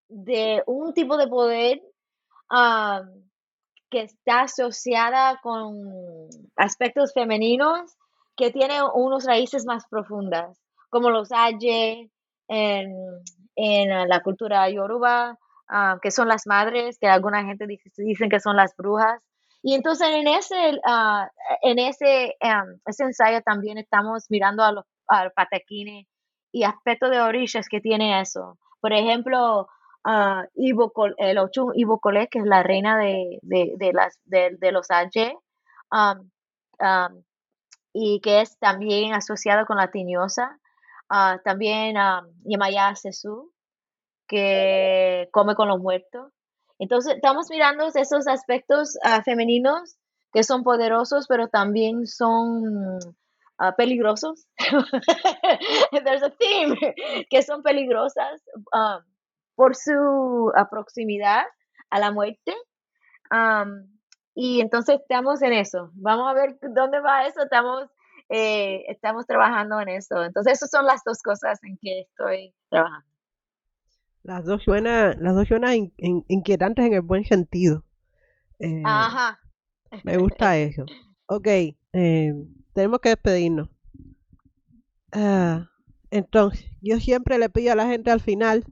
de 0.09 0.62
un 0.66 0.92
tipo 0.92 1.16
de 1.16 1.28
poder 1.28 1.80
um, 2.51 3.28
que 3.90 4.03
está 4.03 4.42
asociada 4.42 5.40
con 5.42 6.28
aspectos 6.57 7.12
femeninos 7.12 7.96
que 8.36 8.51
tiene 8.51 8.80
unos 8.94 9.24
raíces 9.24 9.64
más 9.66 9.84
profundas, 9.88 10.59
como 10.90 11.11
los 11.11 11.32
aye, 11.32 12.11
en, 12.49 12.94
en 13.57 14.09
la 14.09 14.20
cultura 14.20 14.68
yoruba, 14.68 15.38
uh, 15.70 15.99
que 16.01 16.11
son 16.11 16.28
las 16.28 16.46
madres, 16.46 16.99
que 16.99 17.09
alguna 17.09 17.44
gente 17.44 17.66
dice, 17.66 17.90
dicen 17.99 18.28
que 18.28 18.40
son 18.40 18.57
las 18.57 18.74
brujas. 18.76 19.22
Y 19.62 19.74
entonces 19.74 20.09
en 20.11 20.28
ese, 20.28 20.80
uh, 20.86 21.26
en 21.62 21.78
ese, 21.78 22.36
um, 22.42 22.78
ese 22.86 23.05
ensayo 23.05 23.42
también 23.42 23.78
estamos 23.78 24.26
mirando 24.30 24.62
a 24.62 24.72
los 24.72 24.84
al 25.09 25.32
pataquines 25.32 26.07
y 26.53 26.64
aspectos 26.64 27.11
de 27.11 27.20
orillas 27.20 27.66
que 27.68 27.80
tiene 27.80 28.20
eso. 28.20 28.59
Por 28.80 28.92
ejemplo, 28.92 29.68
uh, 30.05 30.42
Ivo, 30.55 30.92
el 31.16 31.38
Ochun 31.38 31.72
Ivo 31.74 31.99
Cole, 31.99 32.28
que 32.28 32.40
es 32.40 32.44
la 32.44 32.62
reina 32.62 32.99
de, 32.99 33.38
de, 33.42 33.72
de 33.76 33.92
las, 33.92 34.20
de, 34.24 34.57
de 34.59 34.70
los 34.70 34.90
Aye, 34.90 35.34
um, 35.90 36.30
um, 36.78 37.22
y 37.92 38.20
que 38.20 38.42
es 38.42 38.59
también 38.59 39.14
asociado 39.14 39.66
con 39.66 39.78
la 39.78 39.90
tiniosa. 39.90 40.59
Uh, 41.11 41.38
también 41.42 41.96
um, 41.96 42.26
Yemaya 42.44 42.94
Sesu, 42.94 43.52
que 44.26 45.28
come 45.32 45.54
con 45.54 45.68
los 45.68 45.80
muertos. 45.80 46.32
Entonces, 46.78 47.14
estamos 47.16 47.48
mirando 47.50 47.86
esos 47.86 48.28
aspectos 48.28 48.96
uh, 49.04 49.22
femeninos 49.22 49.96
que 50.32 50.42
son 50.44 50.62
poderosos, 50.62 51.26
pero 51.26 51.48
también 51.48 52.06
son 52.06 52.98
uh, 53.59 53.74
peligrosos. 53.76 54.46
There's 55.92 56.22
a 56.22 56.30
theme 56.30 56.76
que 57.30 57.42
son 57.42 57.62
peligrosas 57.62 58.42
um, 58.72 59.02
por 59.56 59.74
su 59.74 60.52
proximidad 60.70 61.44
a 61.90 61.98
la 61.98 62.12
muerte. 62.12 62.54
Um, 63.30 63.98
y 64.34 64.61
entonces 64.61 65.00
estamos 65.00 65.42
en 65.42 65.52
eso. 65.52 65.90
Vamos 65.94 66.30
a 66.30 66.34
ver 66.34 66.59
dónde 66.62 67.00
va 67.00 67.26
eso. 67.26 67.42
Estamos, 67.42 67.88
eh, 68.29 68.85
estamos 68.89 69.26
trabajando 69.26 69.81
en 69.81 69.89
eso. 69.89 70.24
Entonces, 70.24 70.55
esas 70.55 70.70
son 70.70 70.87
las 70.87 71.03
dos 71.05 71.22
cosas 71.22 71.59
en 71.64 71.79
que 71.79 72.01
estoy 72.01 72.55
trabajando. 72.68 73.07
Las 74.22 74.45
dos 74.45 74.62
suenan, 74.62 75.16
las 75.20 75.35
dos 75.35 75.49
suenan 75.49 75.93
inquietantes 75.97 76.85
en 76.85 76.93
el 76.93 77.01
buen 77.01 77.24
sentido. 77.24 77.85
Eh, 78.59 78.83
Ajá. 78.85 79.41
Me 80.05 80.18
gusta 80.18 80.59
eso. 80.59 80.85
Ok, 81.26 81.47
eh, 81.47 82.33
tenemos 82.74 83.01
que 83.01 83.11
despedirnos. 83.11 83.70
Ah, 85.12 85.70
entonces, 86.11 86.66
yo 86.83 87.01
siempre 87.01 87.39
le 87.39 87.49
pido 87.49 87.72
a 87.72 87.76
la 87.76 87.87
gente 87.87 88.11
al 88.11 88.20
final 88.20 88.64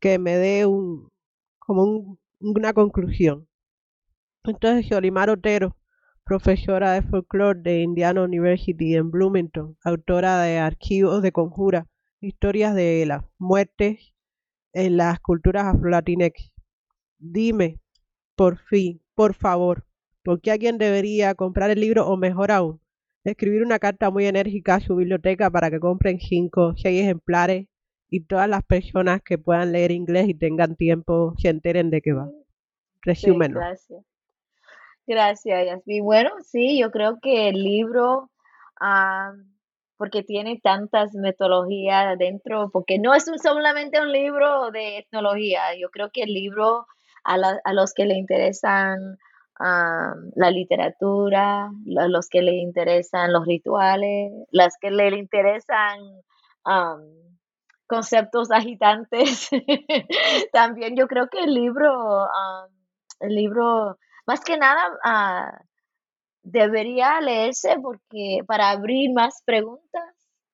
que 0.00 0.18
me 0.18 0.36
dé 0.36 0.66
un 0.66 1.10
como 1.58 2.18
una 2.40 2.72
conclusión. 2.72 3.48
Entonces, 4.44 4.88
Yolimar 4.88 5.30
Otero, 5.30 5.76
profesora 6.28 6.92
de 6.92 7.00
folclore 7.00 7.58
de 7.62 7.80
Indiana 7.80 8.22
University 8.22 8.94
en 8.94 9.10
Bloomington, 9.10 9.78
autora 9.82 10.42
de 10.42 10.58
archivos 10.58 11.22
de 11.22 11.32
conjura, 11.32 11.86
historias 12.20 12.74
de 12.74 13.06
las 13.06 13.24
muertes 13.38 14.12
en 14.74 14.98
las 14.98 15.20
culturas 15.20 15.64
afro-latinex. 15.64 16.52
Dime, 17.16 17.80
por 18.36 18.58
fin, 18.58 19.00
por 19.14 19.32
favor, 19.32 19.86
¿por 20.22 20.42
qué 20.42 20.50
alguien 20.50 20.76
debería 20.76 21.34
comprar 21.34 21.70
el 21.70 21.80
libro 21.80 22.06
o 22.06 22.18
mejor 22.18 22.50
aún, 22.50 22.78
escribir 23.24 23.62
una 23.62 23.78
carta 23.78 24.10
muy 24.10 24.26
enérgica 24.26 24.74
a 24.74 24.80
su 24.80 24.96
biblioteca 24.96 25.50
para 25.50 25.70
que 25.70 25.80
compren 25.80 26.20
cinco, 26.20 26.74
seis 26.76 27.00
ejemplares 27.00 27.68
y 28.10 28.20
todas 28.20 28.50
las 28.50 28.62
personas 28.64 29.22
que 29.22 29.38
puedan 29.38 29.72
leer 29.72 29.92
inglés 29.92 30.28
y 30.28 30.34
tengan 30.34 30.76
tiempo 30.76 31.32
se 31.38 31.48
enteren 31.48 31.88
de 31.88 32.02
qué 32.02 32.12
va? 32.12 32.30
Resúmenlo. 33.00 33.60
gracias. 33.60 34.04
Gracias, 35.08 35.64
Yasmin. 35.64 36.04
Bueno, 36.04 36.30
sí, 36.42 36.78
yo 36.78 36.90
creo 36.90 37.18
que 37.22 37.48
el 37.48 37.64
libro, 37.64 38.30
ah, 38.78 39.32
porque 39.96 40.22
tiene 40.22 40.60
tantas 40.62 41.14
metodologías 41.14 42.18
dentro, 42.18 42.68
porque 42.70 42.98
no 42.98 43.14
es 43.14 43.24
solamente 43.42 44.02
un 44.02 44.12
libro 44.12 44.70
de 44.70 44.98
etnología, 44.98 45.74
yo 45.80 45.88
creo 45.90 46.10
que 46.12 46.24
el 46.24 46.34
libro 46.34 46.86
a, 47.24 47.36
a 47.64 47.72
los 47.72 47.94
que 47.94 48.04
le 48.04 48.16
interesan 48.18 49.16
ah, 49.58 50.12
la 50.36 50.50
literatura, 50.50 51.70
a 51.98 52.08
los 52.08 52.28
que 52.28 52.42
le 52.42 52.56
interesan 52.56 53.32
los 53.32 53.46
rituales, 53.46 54.30
las 54.50 54.74
que 54.78 54.90
le 54.90 55.08
interesan 55.16 56.00
conceptos 57.86 58.50
agitantes, 58.50 59.48
también 60.52 60.96
yo 60.96 61.06
creo 61.08 61.28
que 61.30 61.44
el 61.44 61.54
libro, 61.54 62.28
el 63.20 63.34
libro 63.34 63.96
más 64.28 64.40
que 64.44 64.58
nada 64.58 64.82
ah, 65.04 65.62
debería 66.42 67.18
leerse 67.22 67.76
porque 67.82 68.40
para 68.46 68.68
abrir 68.68 69.10
más 69.14 69.42
preguntas, 69.42 70.04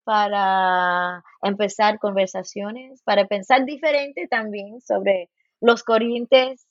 para 0.05 1.25
empezar 1.43 1.99
conversaciones, 1.99 3.03
para 3.03 3.27
pensar 3.27 3.65
diferente 3.65 4.29
también 4.29 4.81
sobre 4.81 5.29
los 5.61 5.83
corrientes 5.83 6.69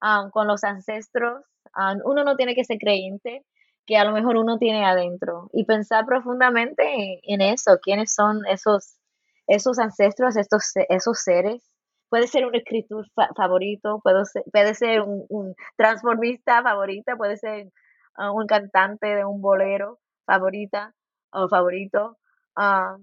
ah, 0.00 0.28
con 0.32 0.46
los 0.46 0.62
ancestros. 0.62 1.44
Ah, 1.74 1.96
uno 2.04 2.22
no 2.22 2.36
tiene 2.36 2.54
que 2.54 2.64
ser 2.64 2.78
creyente, 2.78 3.44
que 3.84 3.96
a 3.96 4.04
lo 4.04 4.12
mejor 4.12 4.36
uno 4.36 4.56
tiene 4.56 4.84
adentro 4.84 5.50
y 5.52 5.64
pensar 5.64 6.06
profundamente 6.06 7.20
en, 7.24 7.40
eso, 7.40 7.80
quiénes 7.82 8.14
son 8.14 8.46
esos, 8.46 9.00
esos 9.48 9.80
ancestros, 9.80 10.36
estos, 10.36 10.70
esos 10.88 11.18
seres 11.18 11.73
puede 12.14 12.28
ser 12.28 12.46
un 12.46 12.54
escritor 12.54 13.08
favorito, 13.34 13.98
puede 14.00 14.24
ser, 14.24 14.44
puede 14.52 14.74
ser 14.74 15.00
un, 15.00 15.56
transformista 15.76 16.62
favorita, 16.62 17.16
puede 17.16 17.36
ser 17.36 17.72
ah, 18.14 18.30
un 18.30 18.46
cantante 18.46 19.08
de 19.08 19.24
un 19.24 19.42
bolero 19.42 19.98
favorita 20.24 20.94
o 21.32 21.48
favorito. 21.48 22.16
Ah, 22.54 22.98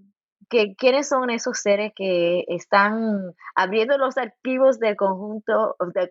que, 0.50 0.78
¿Quiénes 0.78 1.10
son 1.10 1.30
esos 1.30 1.60
seres 1.60 1.92
que 1.94 2.46
están 2.48 3.34
abriendo 3.54 3.98
los 3.98 4.18
archivos 4.18 4.80
del 4.80 4.96
conjunto, 4.96 5.76
de, 5.94 6.08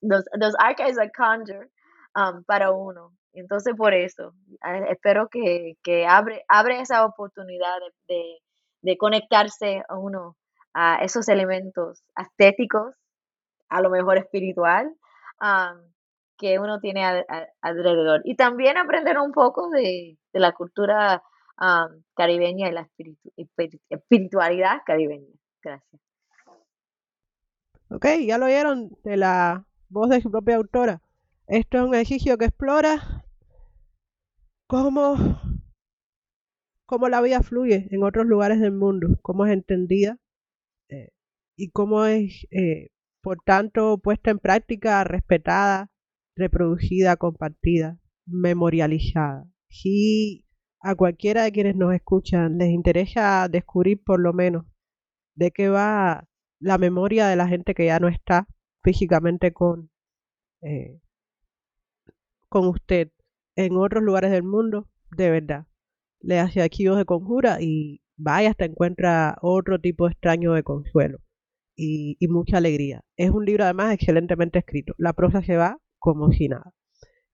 los, 0.00 0.24
los 0.32 0.54
archives 0.58 0.98
of 0.98 1.12
Conjure 1.16 1.70
um, 2.16 2.42
para 2.42 2.72
uno? 2.72 3.12
Entonces, 3.34 3.76
por 3.76 3.94
eso, 3.94 4.34
espero 4.90 5.28
que, 5.28 5.74
que 5.84 6.08
abre, 6.08 6.44
abre 6.48 6.80
esa 6.80 7.06
oportunidad 7.06 7.78
de, 8.08 8.40
de 8.82 8.96
conectarse 8.96 9.84
a 9.88 9.96
uno 9.96 10.36
a 10.74 11.02
esos 11.02 11.28
elementos 11.28 12.02
estéticos, 12.16 12.94
a 13.68 13.80
lo 13.80 13.90
mejor 13.90 14.18
espiritual, 14.18 14.94
que 16.38 16.58
uno 16.58 16.80
tiene 16.80 17.24
alrededor. 17.60 18.22
Y 18.24 18.36
también 18.36 18.76
aprender 18.76 19.18
un 19.18 19.32
poco 19.32 19.70
de, 19.70 20.18
la 20.32 20.52
cultura 20.52 21.22
caribeña 22.14 22.68
y 22.68 22.72
la 22.72 22.88
espiritualidad 23.90 24.78
caribeña. 24.84 25.28
Gracias. 25.62 26.02
Ok, 27.90 28.06
ya 28.26 28.38
lo 28.38 28.46
oyeron 28.46 28.96
de 29.04 29.16
la 29.18 29.66
voz 29.88 30.08
de 30.08 30.20
su 30.20 30.30
propia 30.30 30.56
autora. 30.56 31.02
Esto 31.46 31.78
es 31.78 31.84
un 31.84 31.94
ejercicio 31.94 32.38
que 32.38 32.46
explora 32.46 33.24
cómo, 34.66 35.16
cómo 36.86 37.08
la 37.10 37.20
vida 37.20 37.42
fluye 37.42 37.88
en 37.90 38.02
otros 38.02 38.24
lugares 38.24 38.60
del 38.60 38.72
mundo, 38.72 39.18
cómo 39.20 39.44
es 39.44 39.52
entendida 39.52 40.16
eh, 40.92 41.10
y 41.56 41.70
cómo 41.70 42.04
es, 42.04 42.46
eh, 42.50 42.90
por 43.22 43.38
tanto, 43.44 43.98
puesta 43.98 44.30
en 44.30 44.38
práctica, 44.38 45.04
respetada, 45.04 45.90
reproducida, 46.36 47.16
compartida, 47.16 47.98
memorializada. 48.26 49.46
Si 49.68 50.44
a 50.80 50.94
cualquiera 50.94 51.44
de 51.44 51.52
quienes 51.52 51.76
nos 51.76 51.94
escuchan 51.94 52.58
les 52.58 52.70
interesa 52.70 53.48
descubrir 53.48 54.02
por 54.02 54.20
lo 54.20 54.32
menos 54.32 54.66
de 55.34 55.50
qué 55.50 55.68
va 55.68 56.28
la 56.60 56.78
memoria 56.78 57.28
de 57.28 57.36
la 57.36 57.48
gente 57.48 57.74
que 57.74 57.86
ya 57.86 57.98
no 58.00 58.08
está 58.08 58.46
físicamente 58.82 59.52
con, 59.52 59.90
eh, 60.62 61.00
con 62.48 62.68
usted 62.68 63.10
en 63.56 63.76
otros 63.76 64.02
lugares 64.02 64.30
del 64.30 64.42
mundo, 64.42 64.88
de 65.16 65.30
verdad, 65.30 65.66
le 66.20 66.38
hace 66.38 66.62
archivos 66.62 66.98
de 66.98 67.04
conjura 67.04 67.58
y 67.60 68.01
vaya 68.22 68.50
hasta 68.50 68.64
encuentra 68.64 69.36
otro 69.42 69.80
tipo 69.80 70.08
extraño 70.08 70.52
de 70.54 70.62
consuelo 70.62 71.18
y, 71.76 72.16
mucha 72.28 72.58
alegría. 72.58 73.02
Es 73.16 73.30
un 73.30 73.44
libro 73.44 73.64
además 73.64 73.94
excelentemente 73.94 74.58
escrito. 74.58 74.94
La 74.98 75.12
prosa 75.12 75.42
se 75.42 75.56
va 75.56 75.78
como 75.98 76.32
si 76.32 76.48
nada. 76.48 76.72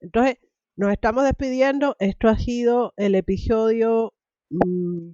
Entonces, 0.00 0.38
nos 0.76 0.92
estamos 0.92 1.24
despidiendo. 1.24 1.96
Esto 1.98 2.28
ha 2.28 2.38
sido 2.38 2.94
el 2.96 3.14
episodio, 3.14 4.14
mm, 4.50 5.10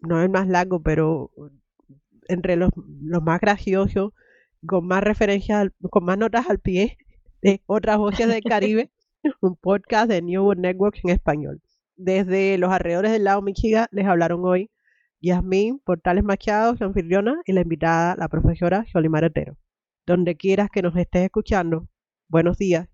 no 0.00 0.18
es 0.18 0.24
el 0.24 0.30
más 0.30 0.48
largo, 0.48 0.82
pero 0.82 1.30
entre 2.28 2.56
los, 2.56 2.70
los 3.02 3.22
más 3.22 3.40
graciosos, 3.40 4.12
con 4.66 4.86
más 4.86 5.02
referencias, 5.04 5.70
con 5.90 6.04
más 6.04 6.18
notas 6.18 6.48
al 6.48 6.58
pie 6.60 6.96
de 7.42 7.62
otras 7.66 7.98
voces 7.98 8.28
del 8.28 8.42
Caribe, 8.42 8.90
un 9.40 9.56
podcast 9.56 10.08
de 10.08 10.22
New 10.22 10.44
World 10.44 10.62
Networks 10.62 11.00
en 11.04 11.10
español. 11.10 11.60
Desde 11.96 12.58
los 12.58 12.72
alrededores 12.72 13.12
del 13.12 13.24
lago 13.24 13.42
Michigan 13.42 13.86
les 13.90 14.06
hablaron 14.06 14.44
hoy 14.44 14.70
Yasmín 15.20 15.78
Portales 15.78 16.24
Machado, 16.24 16.76
su 16.76 16.84
anfitriona, 16.84 17.40
y 17.46 17.52
la 17.52 17.60
invitada, 17.62 18.16
la 18.16 18.28
profesora 18.28 18.84
Jolimar 18.92 19.24
Otero. 19.24 19.56
Donde 20.06 20.36
quieras 20.36 20.68
que 20.72 20.82
nos 20.82 20.96
estés 20.96 21.24
escuchando, 21.24 21.88
buenos 22.28 22.58
días, 22.58 22.88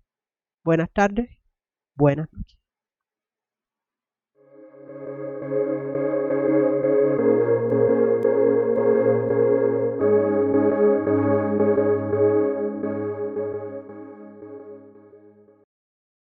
buenas 0.63 0.91
tardes, 0.91 1.29
buenas 1.95 2.27
noches. 2.31 2.58